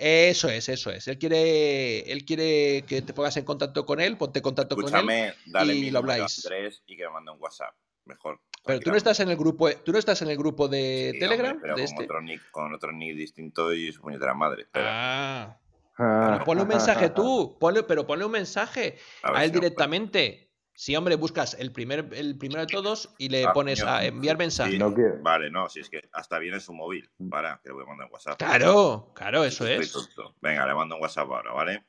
Eso 0.00 0.48
es, 0.48 0.68
eso 0.68 0.90
es. 0.92 1.08
Él 1.08 1.18
quiere, 1.18 2.10
él 2.12 2.24
quiere 2.24 2.84
que 2.86 3.02
te 3.02 3.12
pongas 3.12 3.36
en 3.36 3.44
contacto 3.44 3.84
con 3.84 4.00
él, 4.00 4.16
ponte 4.16 4.38
en 4.38 4.42
contacto 4.44 4.76
con 4.76 4.84
él. 4.84 4.90
Escúchame, 4.94 5.34
dale 5.46 5.74
y 5.74 5.80
mi 5.82 5.90
lo 5.90 5.98
habláis. 5.98 6.44
Andrés 6.46 6.82
y 6.86 6.96
que 6.96 7.04
me 7.04 7.10
mande 7.10 7.32
un 7.32 7.38
WhatsApp. 7.40 7.74
Mejor. 8.04 8.40
Pero 8.64 8.80
tú 8.80 8.90
no 8.90 8.96
estás 8.96 9.18
en 9.20 9.28
el 9.28 9.36
grupo, 9.36 9.68
tú 9.84 9.92
no 9.92 9.98
estás 9.98 10.22
en 10.22 10.30
el 10.30 10.36
grupo 10.38 10.68
de 10.68 11.10
Sí, 11.14 11.18
Telegram, 11.18 11.52
hombre, 11.52 11.62
pero 11.62 11.76
de 11.76 11.82
con, 11.84 11.92
este. 11.92 12.04
otro 12.04 12.22
nick, 12.22 12.50
con 12.50 12.72
otro 12.74 12.92
nick 12.92 13.16
distinto 13.16 13.72
y 13.72 13.92
su 13.92 14.00
puñetera 14.00 14.34
madre. 14.34 14.62
Espera, 14.62 14.86
Ah, 14.88 15.58
Ah. 15.98 16.30
pero 16.34 16.44
ponle 16.44 16.62
un 16.62 16.68
mensaje 16.68 17.10
tú, 17.10 17.56
ponle, 17.60 17.82
pero 17.82 18.06
ponle 18.06 18.24
un 18.24 18.30
mensaje 18.32 18.96
a 19.22 19.44
él 19.44 19.50
si 19.50 19.54
no- 19.56 19.60
Sí, 20.80 20.94
hombre, 20.94 21.16
buscas 21.16 21.54
el 21.58 21.72
primer, 21.72 22.06
el 22.12 22.38
primero 22.38 22.60
de 22.60 22.68
todos 22.68 23.12
y 23.18 23.30
le 23.30 23.46
Ah, 23.46 23.52
pones 23.52 23.82
a 23.82 24.04
enviar 24.04 24.38
mensaje. 24.38 24.70
Sí, 24.70 24.78
No 24.78 24.94
quiere. 24.94 25.16
Vale, 25.22 25.50
no, 25.50 25.68
si 25.68 25.80
es 25.80 25.90
que 25.90 26.08
hasta 26.12 26.38
viene 26.38 26.60
su 26.60 26.72
móvil. 26.72 27.10
Para, 27.28 27.58
que 27.60 27.70
le 27.70 27.74
voy 27.74 27.82
a 27.82 27.86
mandar 27.88 28.06
un 28.06 28.12
WhatsApp. 28.12 28.38
Claro, 28.38 29.10
claro, 29.12 29.42
eso 29.42 29.66
Estoy 29.66 29.84
es. 29.86 29.92
tonto. 29.92 30.36
Venga, 30.40 30.64
le 30.68 30.74
mando 30.76 30.94
un 30.94 31.02
WhatsApp 31.02 31.28
ahora, 31.32 31.52
¿vale? 31.52 31.84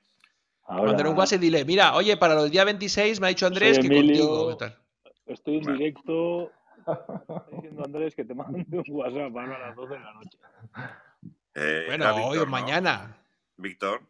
Mándale 0.67 1.07
un 1.07 1.15
WhatsApp 1.15 1.37
y 1.37 1.41
dile, 1.41 1.65
mira, 1.65 1.93
oye, 1.93 2.17
para 2.17 2.33
los 2.33 2.49
días 2.49 2.65
26 2.65 3.19
me 3.19 3.27
ha 3.27 3.29
dicho 3.29 3.45
Andrés 3.45 3.75
Soy 3.77 3.87
que 3.89 3.95
Emilio. 3.95 4.25
contigo. 4.25 4.49
¿qué 4.49 4.55
tal? 4.55 4.77
Estoy 5.27 5.57
en 5.57 5.63
Vale. 5.65 5.77
directo. 5.77 6.51
Está 6.79 7.45
diciendo 7.51 7.83
Andrés 7.85 8.15
que 8.15 8.25
te 8.25 8.33
mande 8.33 8.65
un 8.71 8.83
WhatsApp 8.87 9.37
ahora 9.37 9.55
a 9.55 9.59
las 9.67 9.75
12 9.75 9.93
de 9.93 9.99
la 9.99 10.13
noche. 10.15 10.37
Eh, 11.53 11.83
Bueno, 11.85 12.05
era 12.05 12.15
hoy 12.15 12.21
Víctor, 12.23 12.41
o 12.41 12.45
¿no? 12.45 12.51
mañana. 12.51 13.17
Víctor, 13.55 14.01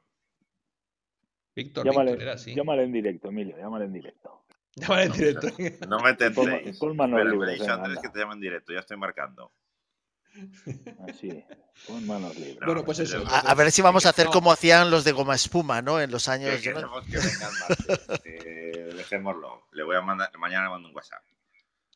Víctor, 1.54 1.84
Llámale, 1.86 2.12
Víctor, 2.12 2.24
era 2.24 2.34
así. 2.36 2.56
llámale 2.56 2.84
en 2.84 2.94
directo, 2.94 3.28
Emilio, 3.28 3.58
llámale 3.58 3.84
en 3.84 3.92
directo. 3.94 4.39
Llámale 4.80 5.04
en 5.06 5.12
directo. 5.12 5.48
no 5.88 6.00
me 6.00 6.14
Pon, 6.14 6.18
tentéis. 6.18 6.68
Espera, 6.82 6.94
me 7.08 7.72
Andrés 7.72 8.00
que 8.02 8.10
te 8.10 8.20
llama 8.20 8.34
en 8.34 8.40
directo, 8.42 8.74
ya 8.74 8.80
estoy 8.80 8.98
marcando. 8.98 9.52
Así, 11.08 11.44
pon 11.88 12.06
manos 12.06 12.36
libres. 12.38 12.60
No, 12.62 12.68
Bueno, 12.68 12.84
pues 12.86 13.00
eso. 13.00 13.24
A, 13.28 13.40
a 13.40 13.54
ver 13.56 13.72
si 13.72 13.82
vamos 13.82 14.06
a 14.06 14.10
hacer 14.10 14.28
No. 14.28 14.32
como 14.32 14.52
hacían 14.52 14.90
los 14.92 15.04
de 15.04 15.12
goma 15.12 15.36
espuma, 15.36 15.82
¿no? 15.82 16.00
En 16.00 16.12
los 16.12 16.26
que 16.26 16.32
años. 16.32 16.62
yo 16.62 16.80
no- 16.80 17.02
que 17.02 17.18
vengan 17.18 17.52
más. 17.60 18.22
Eh, 18.26 18.94
dejémoslo. 18.96 19.68
Le 19.72 19.84
voy 19.84 19.96
a 19.96 20.02
mandar, 20.02 20.30
mañana 20.38 20.66
le 20.66 20.70
mando 20.70 20.90
un 20.90 20.96
WhatsApp. 20.96 21.24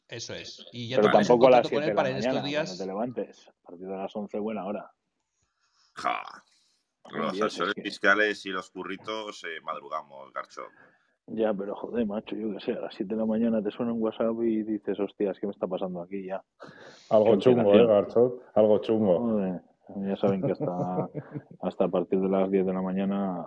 Eso 0.08 0.34
es. 0.34 0.66
Y 0.72 0.90
ya 0.90 0.98
Pero 0.98 1.10
te 1.12 1.18
tampoco 1.20 1.48
a 1.48 1.52
las 1.52 1.62
contacto 1.62 1.76
con 1.76 1.84
7 1.84 1.84
él 1.86 1.90
de 1.92 1.96
para 1.96 2.10
la 2.10 2.16
mañana, 2.16 2.34
estos 2.34 2.50
días. 2.50 2.66
cuando 2.68 2.84
te 2.84 2.88
levantes. 2.88 3.48
A 3.48 3.68
partir 3.68 3.88
de 3.88 3.98
las 3.98 4.16
11, 4.16 4.40
buena 4.40 4.66
hora. 4.66 4.92
Ja. 5.94 6.44
Los 7.12 7.34
asesores 7.42 7.74
que- 7.76 7.82
fiscales 7.84 8.46
y 8.46 8.50
los 8.50 8.70
curritos 8.70 9.44
eh, 9.44 9.62
madrugamos, 9.62 10.32
Garcho. 10.34 10.64
Ya, 11.28 11.54
pero 11.54 11.76
joder, 11.76 12.06
macho, 12.06 12.36
yo 12.36 12.54
que 12.54 12.60
sé, 12.60 12.74
a 12.74 12.82
las 12.82 12.94
7 12.96 13.14
de 13.14 13.20
la 13.22 13.26
mañana 13.26 13.62
te 13.64 13.72
suena 13.72 13.94
un 13.94 14.02
WhatsApp 14.02 14.36
y 14.44 14.64
dices, 14.64 15.00
hostias, 15.00 15.40
¿qué 15.40 15.48
me 15.48 15.54
está 15.54 15.68
pasando 15.68 16.02
aquí 16.02 16.26
ya? 16.26 16.44
Algo 17.10 17.38
chungo, 17.38 17.74
¿eh. 17.76 17.86
Garchot? 17.88 18.42
Algo 18.56 18.78
chungo. 18.80 19.20
Joder, 19.20 19.62
ya 20.08 20.16
saben 20.18 20.42
que 20.42 20.52
hasta, 20.52 21.10
hasta 21.62 21.86
a 21.86 21.88
partir 21.88 22.20
de 22.20 22.28
las 22.28 22.52
10 22.52 22.66
de 22.66 22.74
la 22.74 22.82
mañana 22.82 23.46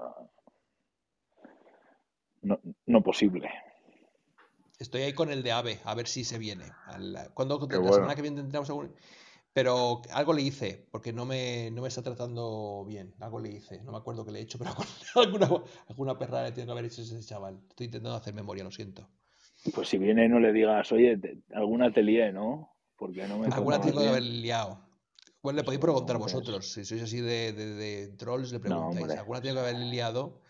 no, 2.42 2.58
no 2.86 3.02
posible. 3.02 3.50
Estoy 4.78 5.02
ahí 5.02 5.12
con 5.14 5.30
el 5.30 5.42
de 5.42 5.52
AVE, 5.52 5.80
a 5.84 5.94
ver 5.94 6.06
si 6.06 6.24
se 6.24 6.38
viene. 6.38 6.64
Al- 6.86 7.30
¿Cuándo? 7.34 7.58
Qué 7.66 7.76
la 7.76 7.80
bueno. 7.80 7.94
semana 7.94 8.14
que 8.14 8.22
viene 8.22 8.38
tendremos 8.38 8.68
algún... 8.70 8.94
Pero 9.56 10.02
algo 10.12 10.34
le 10.34 10.42
hice, 10.42 10.86
porque 10.90 11.14
no 11.14 11.24
me, 11.24 11.70
no 11.70 11.80
me 11.80 11.88
está 11.88 12.02
tratando 12.02 12.84
bien. 12.86 13.14
Algo 13.20 13.40
le 13.40 13.52
hice. 13.52 13.80
No 13.84 13.90
me 13.92 13.96
acuerdo 13.96 14.22
qué 14.22 14.30
le 14.30 14.40
he 14.40 14.42
hecho, 14.42 14.58
pero 14.58 14.72
alguna, 15.14 15.48
alguna 15.88 16.18
perra 16.18 16.42
le 16.42 16.52
tiene 16.52 16.66
que 16.66 16.72
haber 16.72 16.84
hecho 16.84 17.00
ese 17.00 17.18
chaval. 17.24 17.58
Estoy 17.70 17.86
intentando 17.86 18.18
hacer 18.18 18.34
memoria, 18.34 18.64
lo 18.64 18.70
siento. 18.70 19.08
Pues 19.72 19.88
si 19.88 19.96
viene 19.96 20.28
no 20.28 20.40
le 20.40 20.52
digas, 20.52 20.92
oye, 20.92 21.16
te- 21.16 21.38
alguna 21.54 21.90
te 21.90 22.02
lié, 22.02 22.32
¿no? 22.32 22.70
Porque 22.98 23.26
no 23.26 23.38
me 23.38 23.46
Alguna 23.46 23.80
tengo 23.80 23.98
que 24.02 24.08
haber 24.08 24.24
liado. 24.24 24.78
Bueno, 25.42 25.56
le 25.56 25.64
podéis 25.64 25.80
no, 25.80 25.86
preguntar 25.86 26.16
hombre, 26.16 26.34
vosotros. 26.34 26.72
Si 26.72 26.84
sois 26.84 27.02
así 27.04 27.22
de, 27.22 27.54
de- 27.54 27.74
de 27.76 28.08
trolls, 28.08 28.52
le 28.52 28.58
No, 28.58 28.90
preguntáis. 28.90 29.08
Alguna 29.20 29.40
tengo 29.40 29.54
que 29.54 29.60
haber 29.60 29.76
liado 29.78 30.42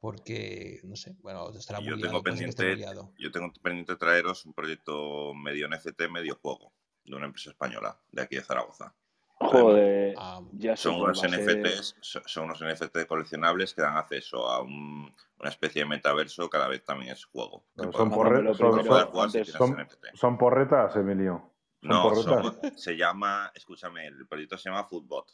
porque, 0.00 0.80
no 0.84 0.96
sé, 0.96 1.16
bueno, 1.22 1.48
estará 1.56 1.80
muy 1.80 1.88
yo 1.88 1.96
liado. 1.96 2.10
tengo 2.10 2.22
pendiente, 2.22 2.76
liado. 2.76 3.10
yo 3.18 3.32
tengo 3.32 3.50
pendiente 3.62 3.96
traeros 3.96 4.44
un 4.44 4.52
proyecto 4.52 5.32
medio 5.32 5.66
NFT, 5.66 6.08
medio 6.10 6.36
juego, 6.36 6.72
de 7.10 7.16
una 7.16 7.26
empresa 7.26 7.50
española, 7.50 7.98
de 8.10 8.22
aquí 8.22 8.36
de 8.36 8.42
Zaragoza. 8.42 8.94
Joder, 9.40 10.14
Ah, 10.18 10.40
ya 10.52 10.76
Son 10.76 10.96
unos 11.00 11.20
ser. 11.20 11.30
NFTs, 11.30 11.94
so- 12.00 12.22
son 12.26 12.44
unos 12.46 12.60
NFT 12.60 13.06
coleccionables 13.06 13.72
que 13.72 13.82
dan 13.82 13.96
acceso 13.96 14.48
a 14.48 14.60
un- 14.62 15.14
una 15.38 15.48
especie 15.48 15.82
de 15.82 15.88
metaverso, 15.88 16.50
cada 16.50 16.66
vez 16.66 16.84
también 16.84 17.12
es 17.12 17.24
juego. 17.24 17.64
Son 17.92 18.10
porretas, 18.10 18.56
son, 18.56 18.84
son, 18.84 19.44
son- 19.44 19.70
NFT. 19.80 20.06
son 20.14 20.38
porretas, 20.38 20.96
Emilio. 20.96 21.52
Son 21.80 21.88
No, 21.90 22.02
porretas. 22.02 22.24
son- 22.24 22.60
se 22.78 22.96
llama, 22.96 23.52
escúchame, 23.54 24.06
el 24.08 24.26
proyecto 24.26 24.58
se 24.58 24.70
llama 24.70 24.84
Foodbot, 24.84 25.30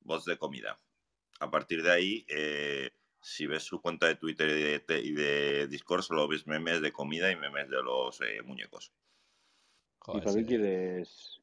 bots 0.00 0.26
de 0.26 0.36
comida. 0.36 0.78
A 1.40 1.50
partir 1.50 1.82
de 1.82 1.90
ahí, 1.92 2.26
eh, 2.28 2.90
si 3.22 3.46
ves 3.46 3.62
su 3.64 3.80
cuenta 3.80 4.06
de 4.06 4.16
Twitter 4.16 4.50
y 4.50 4.62
de, 4.62 4.80
te- 4.80 5.00
y 5.00 5.12
de 5.12 5.66
Discord, 5.66 6.02
solo 6.02 6.28
ves 6.28 6.46
memes 6.46 6.82
de 6.82 6.92
comida 6.92 7.30
y 7.30 7.36
memes 7.36 7.70
de 7.70 7.82
los 7.82 8.20
eh, 8.20 8.42
muñecos. 8.44 8.92
¿Y 10.06 10.10
joder, 10.12 10.24
para 10.24 10.36
qué 10.36 10.46
quieres 10.46 11.42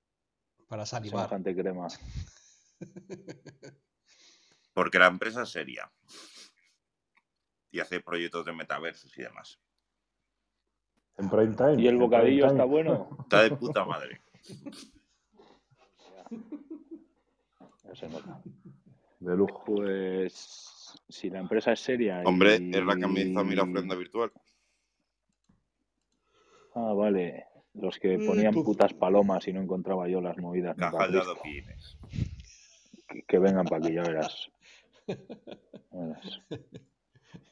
para 0.67 0.85
salivar. 0.85 1.27
semejante 1.27 1.55
crema? 1.55 1.87
Porque 4.73 4.99
la 4.99 5.07
empresa 5.07 5.43
es 5.43 5.49
seria. 5.49 5.91
Y 7.71 7.79
hace 7.79 7.99
proyectos 7.99 8.45
de 8.45 8.53
metaversos 8.53 9.17
y 9.17 9.21
demás. 9.21 9.59
En 11.17 11.29
prime 11.29 11.55
time. 11.55 11.81
¿Y 11.81 11.87
el 11.87 11.97
bocadillo 11.97 12.47
está 12.47 12.63
bueno? 12.63 13.09
Está 13.19 13.43
de 13.43 13.51
puta 13.51 13.85
madre. 13.85 14.21
Ya 17.83 17.95
se 17.95 18.07
nota. 18.07 18.41
De 19.19 19.35
lujo. 19.35 19.63
Pues 19.65 20.99
si 21.07 21.29
la 21.29 21.39
empresa 21.39 21.73
es 21.73 21.79
seria 21.81 22.21
Hombre, 22.25 22.57
y... 22.59 22.75
es 22.75 22.83
la 22.83 22.95
que 22.95 23.07
me 23.07 23.21
hizo 23.21 23.39
a 23.39 23.43
mí 23.43 23.55
la 23.55 23.63
ofrenda 23.63 23.95
virtual. 23.95 24.31
Ah, 26.73 26.93
vale. 26.93 27.45
Los 27.73 27.97
que 27.99 28.17
Mm, 28.17 28.25
ponían 28.27 28.53
putas 28.53 28.93
palomas 28.93 29.47
y 29.47 29.53
no 29.53 29.61
encontraba 29.61 30.07
yo 30.07 30.21
las 30.21 30.37
movidas. 30.37 30.75
Cajas 30.77 31.11
de 31.11 31.19
adoquines. 31.19 31.97
Que, 33.07 33.23
que 33.23 33.39
vengan 33.39 33.65
para 33.65 33.85
aquí, 33.85 33.95
ya 33.95 34.03
verás. 34.03 34.47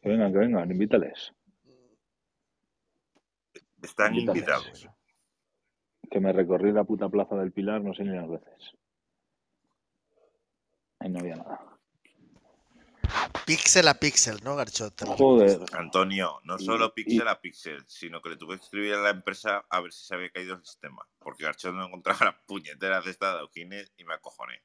Que 0.01 0.09
vengan, 0.09 0.31
que 0.31 0.37
vengan, 0.39 0.71
invítales. 0.71 1.33
Están 3.81 4.13
Invítales. 4.15 4.37
invitados. 4.37 4.89
Que 6.09 6.19
me 6.19 6.31
recorrí 6.33 6.71
la 6.71 6.83
puta 6.83 7.09
plaza 7.09 7.35
del 7.35 7.51
Pilar 7.51 7.81
no 7.81 7.93
sé 7.93 8.03
ni 8.03 8.15
las 8.15 8.29
veces. 8.29 8.75
Ahí 10.99 11.09
no 11.09 11.19
había 11.19 11.35
nada. 11.37 11.70
Píxel 13.51 13.85
a 13.89 13.95
píxel, 13.95 14.37
¿no, 14.45 14.55
Garchot? 14.55 14.93
Joder. 15.17 15.59
Antonio, 15.73 16.39
no 16.45 16.57
solo 16.57 16.93
pixel 16.93 17.27
a 17.27 17.41
pixel, 17.41 17.83
sino 17.85 18.21
que 18.21 18.29
le 18.29 18.37
tuve 18.37 18.55
que 18.55 18.63
escribir 18.63 18.93
a 18.93 19.01
la 19.01 19.09
empresa 19.09 19.65
a 19.69 19.81
ver 19.81 19.91
si 19.91 20.05
se 20.05 20.15
había 20.15 20.29
caído 20.29 20.55
el 20.55 20.63
sistema. 20.63 21.05
Porque 21.19 21.43
Garchón 21.43 21.75
no 21.75 21.85
encontraba 21.85 22.19
la 22.27 22.37
puñetera 22.47 23.01
cesta 23.01 23.33
de 23.33 23.39
adoquines 23.39 23.91
y 23.97 24.05
me 24.05 24.13
acojoné. 24.13 24.61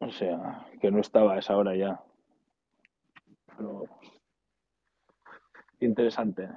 O 0.00 0.10
sea, 0.10 0.66
que 0.80 0.90
no 0.90 0.98
estaba 0.98 1.34
a 1.34 1.38
esa 1.38 1.56
hora 1.56 1.76
ya. 1.76 2.02
Pero... 3.56 3.84
Interesante. 5.78 6.48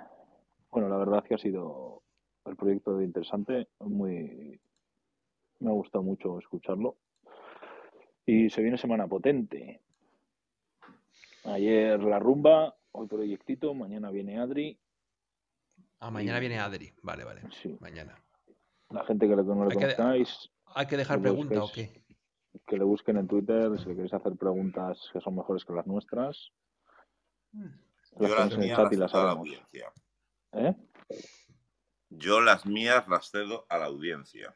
Bueno, 0.72 0.90
la 0.90 0.98
verdad 0.98 1.24
que 1.24 1.36
ha 1.36 1.38
sido 1.38 2.02
el 2.46 2.56
proyecto 2.56 2.98
de 2.98 3.06
interesante. 3.06 3.68
Muy... 3.82 4.60
Me 5.60 5.70
ha 5.70 5.74
gustado 5.74 6.04
mucho 6.04 6.40
escucharlo. 6.40 6.98
Y 8.26 8.50
se 8.50 8.64
viene 8.64 8.80
semana 8.80 9.06
potente. 9.06 9.84
Ayer 11.46 12.02
la 12.04 12.20
rumba, 12.20 12.76
hoy 12.92 13.08
proyectito, 13.08 13.74
mañana 13.74 14.12
viene 14.12 14.40
Adri. 14.40 14.80
Ah, 16.00 16.12
mañana 16.12 16.38
Y- 16.38 16.42
viene 16.42 16.60
Adri. 16.60 16.94
Vale, 17.02 17.24
vale. 17.24 17.42
Sí. 17.62 17.78
Mañana. 17.80 18.16
La 18.90 19.04
gente 19.06 19.28
que 19.28 19.36
no 19.36 19.44
que- 19.70 19.76
conozcáis, 19.76 20.52
¿Hay 20.76 20.86
que 20.86 20.98
dejar 20.98 21.18
Lo 21.18 21.24
pregunta 21.24 21.64
o 21.64 21.72
qué? 21.72 22.04
que 22.68 22.78
le 22.78 22.84
busquen 22.84 23.18
en 23.18 23.28
Twitter 23.28 23.72
si 23.80 23.86
le 23.90 23.96
queréis 23.96 24.14
hacer 24.14 24.36
preguntas 24.36 25.00
que 25.14 25.20
son 25.22 25.36
mejores 25.36 25.66
que 25.66 25.74
las 25.74 25.88
nuestras. 25.88 26.52
Yo 27.54 28.28
Las 28.28 28.48
en 28.48 28.52
el 28.54 28.58
mías 28.60 28.78
chat 28.78 28.84
las 28.86 28.94
y 28.94 28.96
las 28.98 29.12
cedo 29.12 29.22
a 29.22 29.24
la 29.26 29.32
haremos. 29.32 29.48
audiencia. 29.48 29.94
¿Eh? 30.54 30.76
Yo 32.10 32.42
las 32.42 32.66
mías 32.68 33.08
las 33.08 33.32
cedo 33.32 33.66
a 33.70 33.78
la 33.80 33.86
audiencia. 33.86 34.56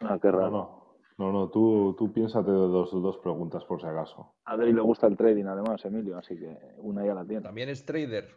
Ah, 0.00 0.18
qué 0.20 0.28
No, 0.28 0.38
raro. 0.38 0.77
No. 1.18 1.32
No, 1.32 1.48
tú, 1.50 1.94
tú 1.98 2.12
piénsate 2.12 2.50
dos, 2.50 2.90
dos 2.92 3.18
preguntas 3.18 3.64
por 3.64 3.80
si 3.80 3.86
acaso. 3.86 4.34
A 4.44 4.52
Adri 4.52 4.72
le 4.72 4.80
gusta 4.80 5.06
el 5.06 5.16
trading 5.16 5.44
además, 5.46 5.84
Emilio, 5.84 6.16
así 6.16 6.36
que 6.38 6.56
una 6.78 7.04
ya 7.04 7.14
la 7.14 7.24
tiene. 7.24 7.42
También 7.42 7.68
es 7.68 7.84
trader. 7.84 8.36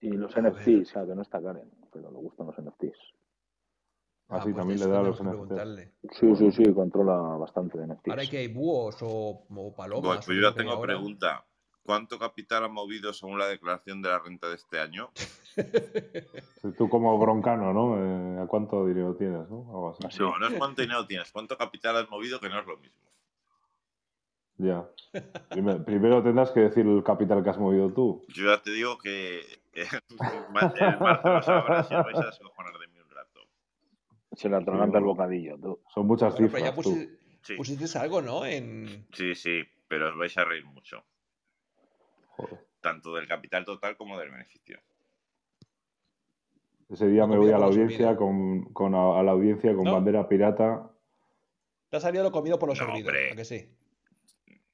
Y 0.00 0.10
los 0.10 0.32
Joder. 0.32 0.52
NFTs, 0.52 0.90
o 0.90 0.92
sea, 0.92 1.06
que 1.06 1.14
no 1.14 1.22
está 1.22 1.42
Karen, 1.42 1.70
pero 1.92 2.10
le 2.10 2.18
gustan 2.18 2.46
los 2.46 2.56
NFTs. 2.56 2.98
Ah, 4.30 4.42
sí, 4.42 4.52
pues 4.52 4.56
también 4.56 4.78
le 4.80 4.86
da 4.86 5.02
los 5.02 5.22
NFTs. 5.22 5.90
Sí, 6.12 6.36
sí, 6.36 6.52
sí, 6.52 6.74
controla 6.74 7.16
bastante 7.36 7.78
de 7.78 7.86
NFTs. 7.86 8.10
Ahora 8.10 8.26
que 8.30 8.38
hay 8.38 8.48
búhos 8.48 8.96
o, 9.02 9.46
o 9.48 9.74
palomas. 9.74 10.16
Pues, 10.18 10.26
pues 10.26 10.38
yo 10.40 10.48
hay 10.48 10.54
tengo 10.54 10.72
ahora. 10.72 10.94
pregunta. 10.94 11.44
¿Cuánto 11.88 12.18
capital 12.18 12.64
ha 12.64 12.68
movido 12.68 13.14
según 13.14 13.38
la 13.38 13.46
declaración 13.46 14.02
de 14.02 14.10
la 14.10 14.18
renta 14.18 14.46
de 14.50 14.56
este 14.56 14.78
año? 14.78 15.08
Tú 16.76 16.86
como 16.90 17.18
broncano, 17.18 17.72
¿no? 17.72 17.96
Eh, 17.96 18.42
¿A 18.42 18.46
cuánto 18.46 18.86
dinero 18.86 19.14
tienes, 19.16 19.48
no? 19.48 19.96
Así. 20.04 20.18
No, 20.18 20.38
no 20.38 20.48
es 20.48 20.54
cuánto 20.58 20.82
dinero 20.82 21.06
tienes, 21.06 21.32
cuánto 21.32 21.56
capital 21.56 21.96
has 21.96 22.10
movido, 22.10 22.40
que 22.40 22.50
no 22.50 22.60
es 22.60 22.66
lo 22.66 22.76
mismo. 22.76 22.98
Ya. 24.58 24.86
Primero, 25.48 25.82
primero 25.82 26.22
tendrás 26.22 26.50
que 26.50 26.60
decir 26.60 26.84
el 26.86 27.02
capital 27.02 27.42
que 27.42 27.48
has 27.48 27.58
movido 27.58 27.90
tú. 27.90 28.22
Yo 28.34 28.44
ya 28.54 28.60
te 28.60 28.70
digo 28.70 28.98
que 28.98 29.40
el 29.72 29.88
Marce 30.52 30.78
lo 31.24 31.42
sabrá 31.42 31.84
si 31.84 31.94
os 31.94 32.04
vais 32.04 32.18
a 32.18 32.26
descojonar 32.26 32.74
de 32.78 32.86
mí 32.88 33.00
un 33.00 33.08
rato. 33.08 33.40
Se 34.32 34.50
le 34.50 34.56
atraganta 34.56 34.98
el 34.98 35.04
bocadillo, 35.04 35.56
tú. 35.58 35.80
Son 35.94 36.06
muchas 36.06 36.34
Bueno, 36.34 36.50
pero 36.52 36.64
ya 36.66 36.70
cifras, 36.72 36.84
tú. 36.84 36.90
pusi- 36.90 37.18
Sí, 37.40 37.54
pusiste 37.56 37.98
algo, 37.98 38.20
¿no? 38.20 38.44
En... 38.44 39.06
sí, 39.14 39.34
sí, 39.34 39.62
pero 39.88 40.10
os 40.10 40.18
vais 40.18 40.36
a 40.36 40.44
reír 40.44 40.66
mucho. 40.66 41.02
Joder. 42.38 42.64
Tanto 42.80 43.14
del 43.14 43.26
capital 43.28 43.64
total 43.64 43.96
como 43.96 44.18
del 44.18 44.30
beneficio. 44.30 44.80
Ese 46.88 47.06
día 47.08 47.26
me 47.26 47.36
voy 47.36 47.50
comido 47.50 47.56
a 47.56 47.58
la 47.58 47.66
audiencia 47.66 48.16
con, 48.16 48.72
con 48.72 48.94
a, 48.94 49.18
a 49.20 49.22
la 49.22 49.32
audiencia 49.32 49.74
con 49.74 49.84
¿No? 49.84 49.92
bandera 49.92 50.26
pirata. 50.26 50.90
Te 51.90 51.96
ha 51.98 52.00
salido 52.00 52.24
lo 52.24 52.32
comido 52.32 52.58
por 52.58 52.68
lo 52.68 52.74
No, 52.74 52.78
servido. 52.78 53.08
hombre. 53.08 53.32
¿a 53.32 53.36
que 53.36 53.44
sí? 53.44 53.68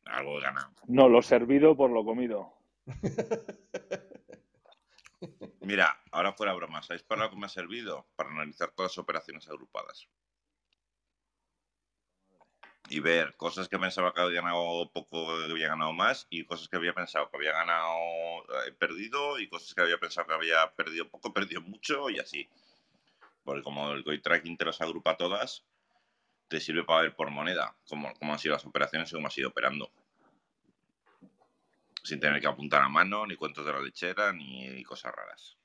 Algo 0.04 0.38
ganado. 0.40 0.70
No, 0.86 1.08
lo 1.08 1.22
servido 1.22 1.76
por 1.76 1.90
lo 1.90 2.04
comido. 2.04 2.52
Mira, 5.60 5.98
ahora 6.12 6.32
fuera 6.34 6.52
broma, 6.52 6.82
¿sabéis 6.82 7.02
para 7.02 7.24
lo 7.24 7.30
que 7.30 7.36
me 7.36 7.46
ha 7.46 7.48
servido? 7.48 8.06
Para 8.14 8.30
analizar 8.30 8.70
todas 8.72 8.92
las 8.92 8.98
operaciones 8.98 9.48
agrupadas. 9.48 10.06
Y 12.88 13.00
ver 13.00 13.34
cosas 13.36 13.68
que 13.68 13.78
pensaba 13.78 14.12
que 14.12 14.20
había 14.20 14.42
ganado 14.42 14.90
poco, 14.92 15.38
que 15.38 15.52
había 15.52 15.68
ganado 15.68 15.92
más, 15.92 16.26
y 16.30 16.44
cosas 16.44 16.68
que 16.68 16.76
había 16.76 16.92
pensado 16.94 17.30
que 17.30 17.36
había 17.36 17.52
ganado, 17.52 17.96
eh, 18.66 18.72
perdido, 18.78 19.38
y 19.38 19.48
cosas 19.48 19.74
que 19.74 19.82
había 19.82 19.98
pensado 19.98 20.26
que 20.26 20.34
había 20.34 20.70
perdido 20.74 21.08
poco, 21.08 21.32
perdido 21.32 21.62
mucho, 21.62 22.10
y 22.10 22.18
así. 22.18 22.48
Porque 23.42 23.62
como 23.62 23.92
el 23.92 24.02
Goit 24.02 24.22
Tracking 24.22 24.56
te 24.56 24.64
las 24.66 24.80
agrupa 24.80 25.16
todas, 25.16 25.64
te 26.48 26.60
sirve 26.60 26.84
para 26.84 27.02
ver 27.02 27.16
por 27.16 27.30
moneda 27.30 27.76
cómo, 27.88 28.12
cómo 28.18 28.32
han 28.32 28.38
sido 28.38 28.54
las 28.54 28.66
operaciones 28.66 29.10
y 29.10 29.14
cómo 29.14 29.28
has 29.28 29.38
ido 29.38 29.48
operando. 29.48 29.90
Sin 32.02 32.20
tener 32.20 32.40
que 32.40 32.46
apuntar 32.46 32.82
a 32.82 32.88
mano, 32.88 33.26
ni 33.26 33.36
cuentos 33.36 33.64
de 33.64 33.72
la 33.72 33.80
lechera, 33.80 34.32
ni 34.32 34.82
cosas 34.84 35.14
raras. 35.14 35.56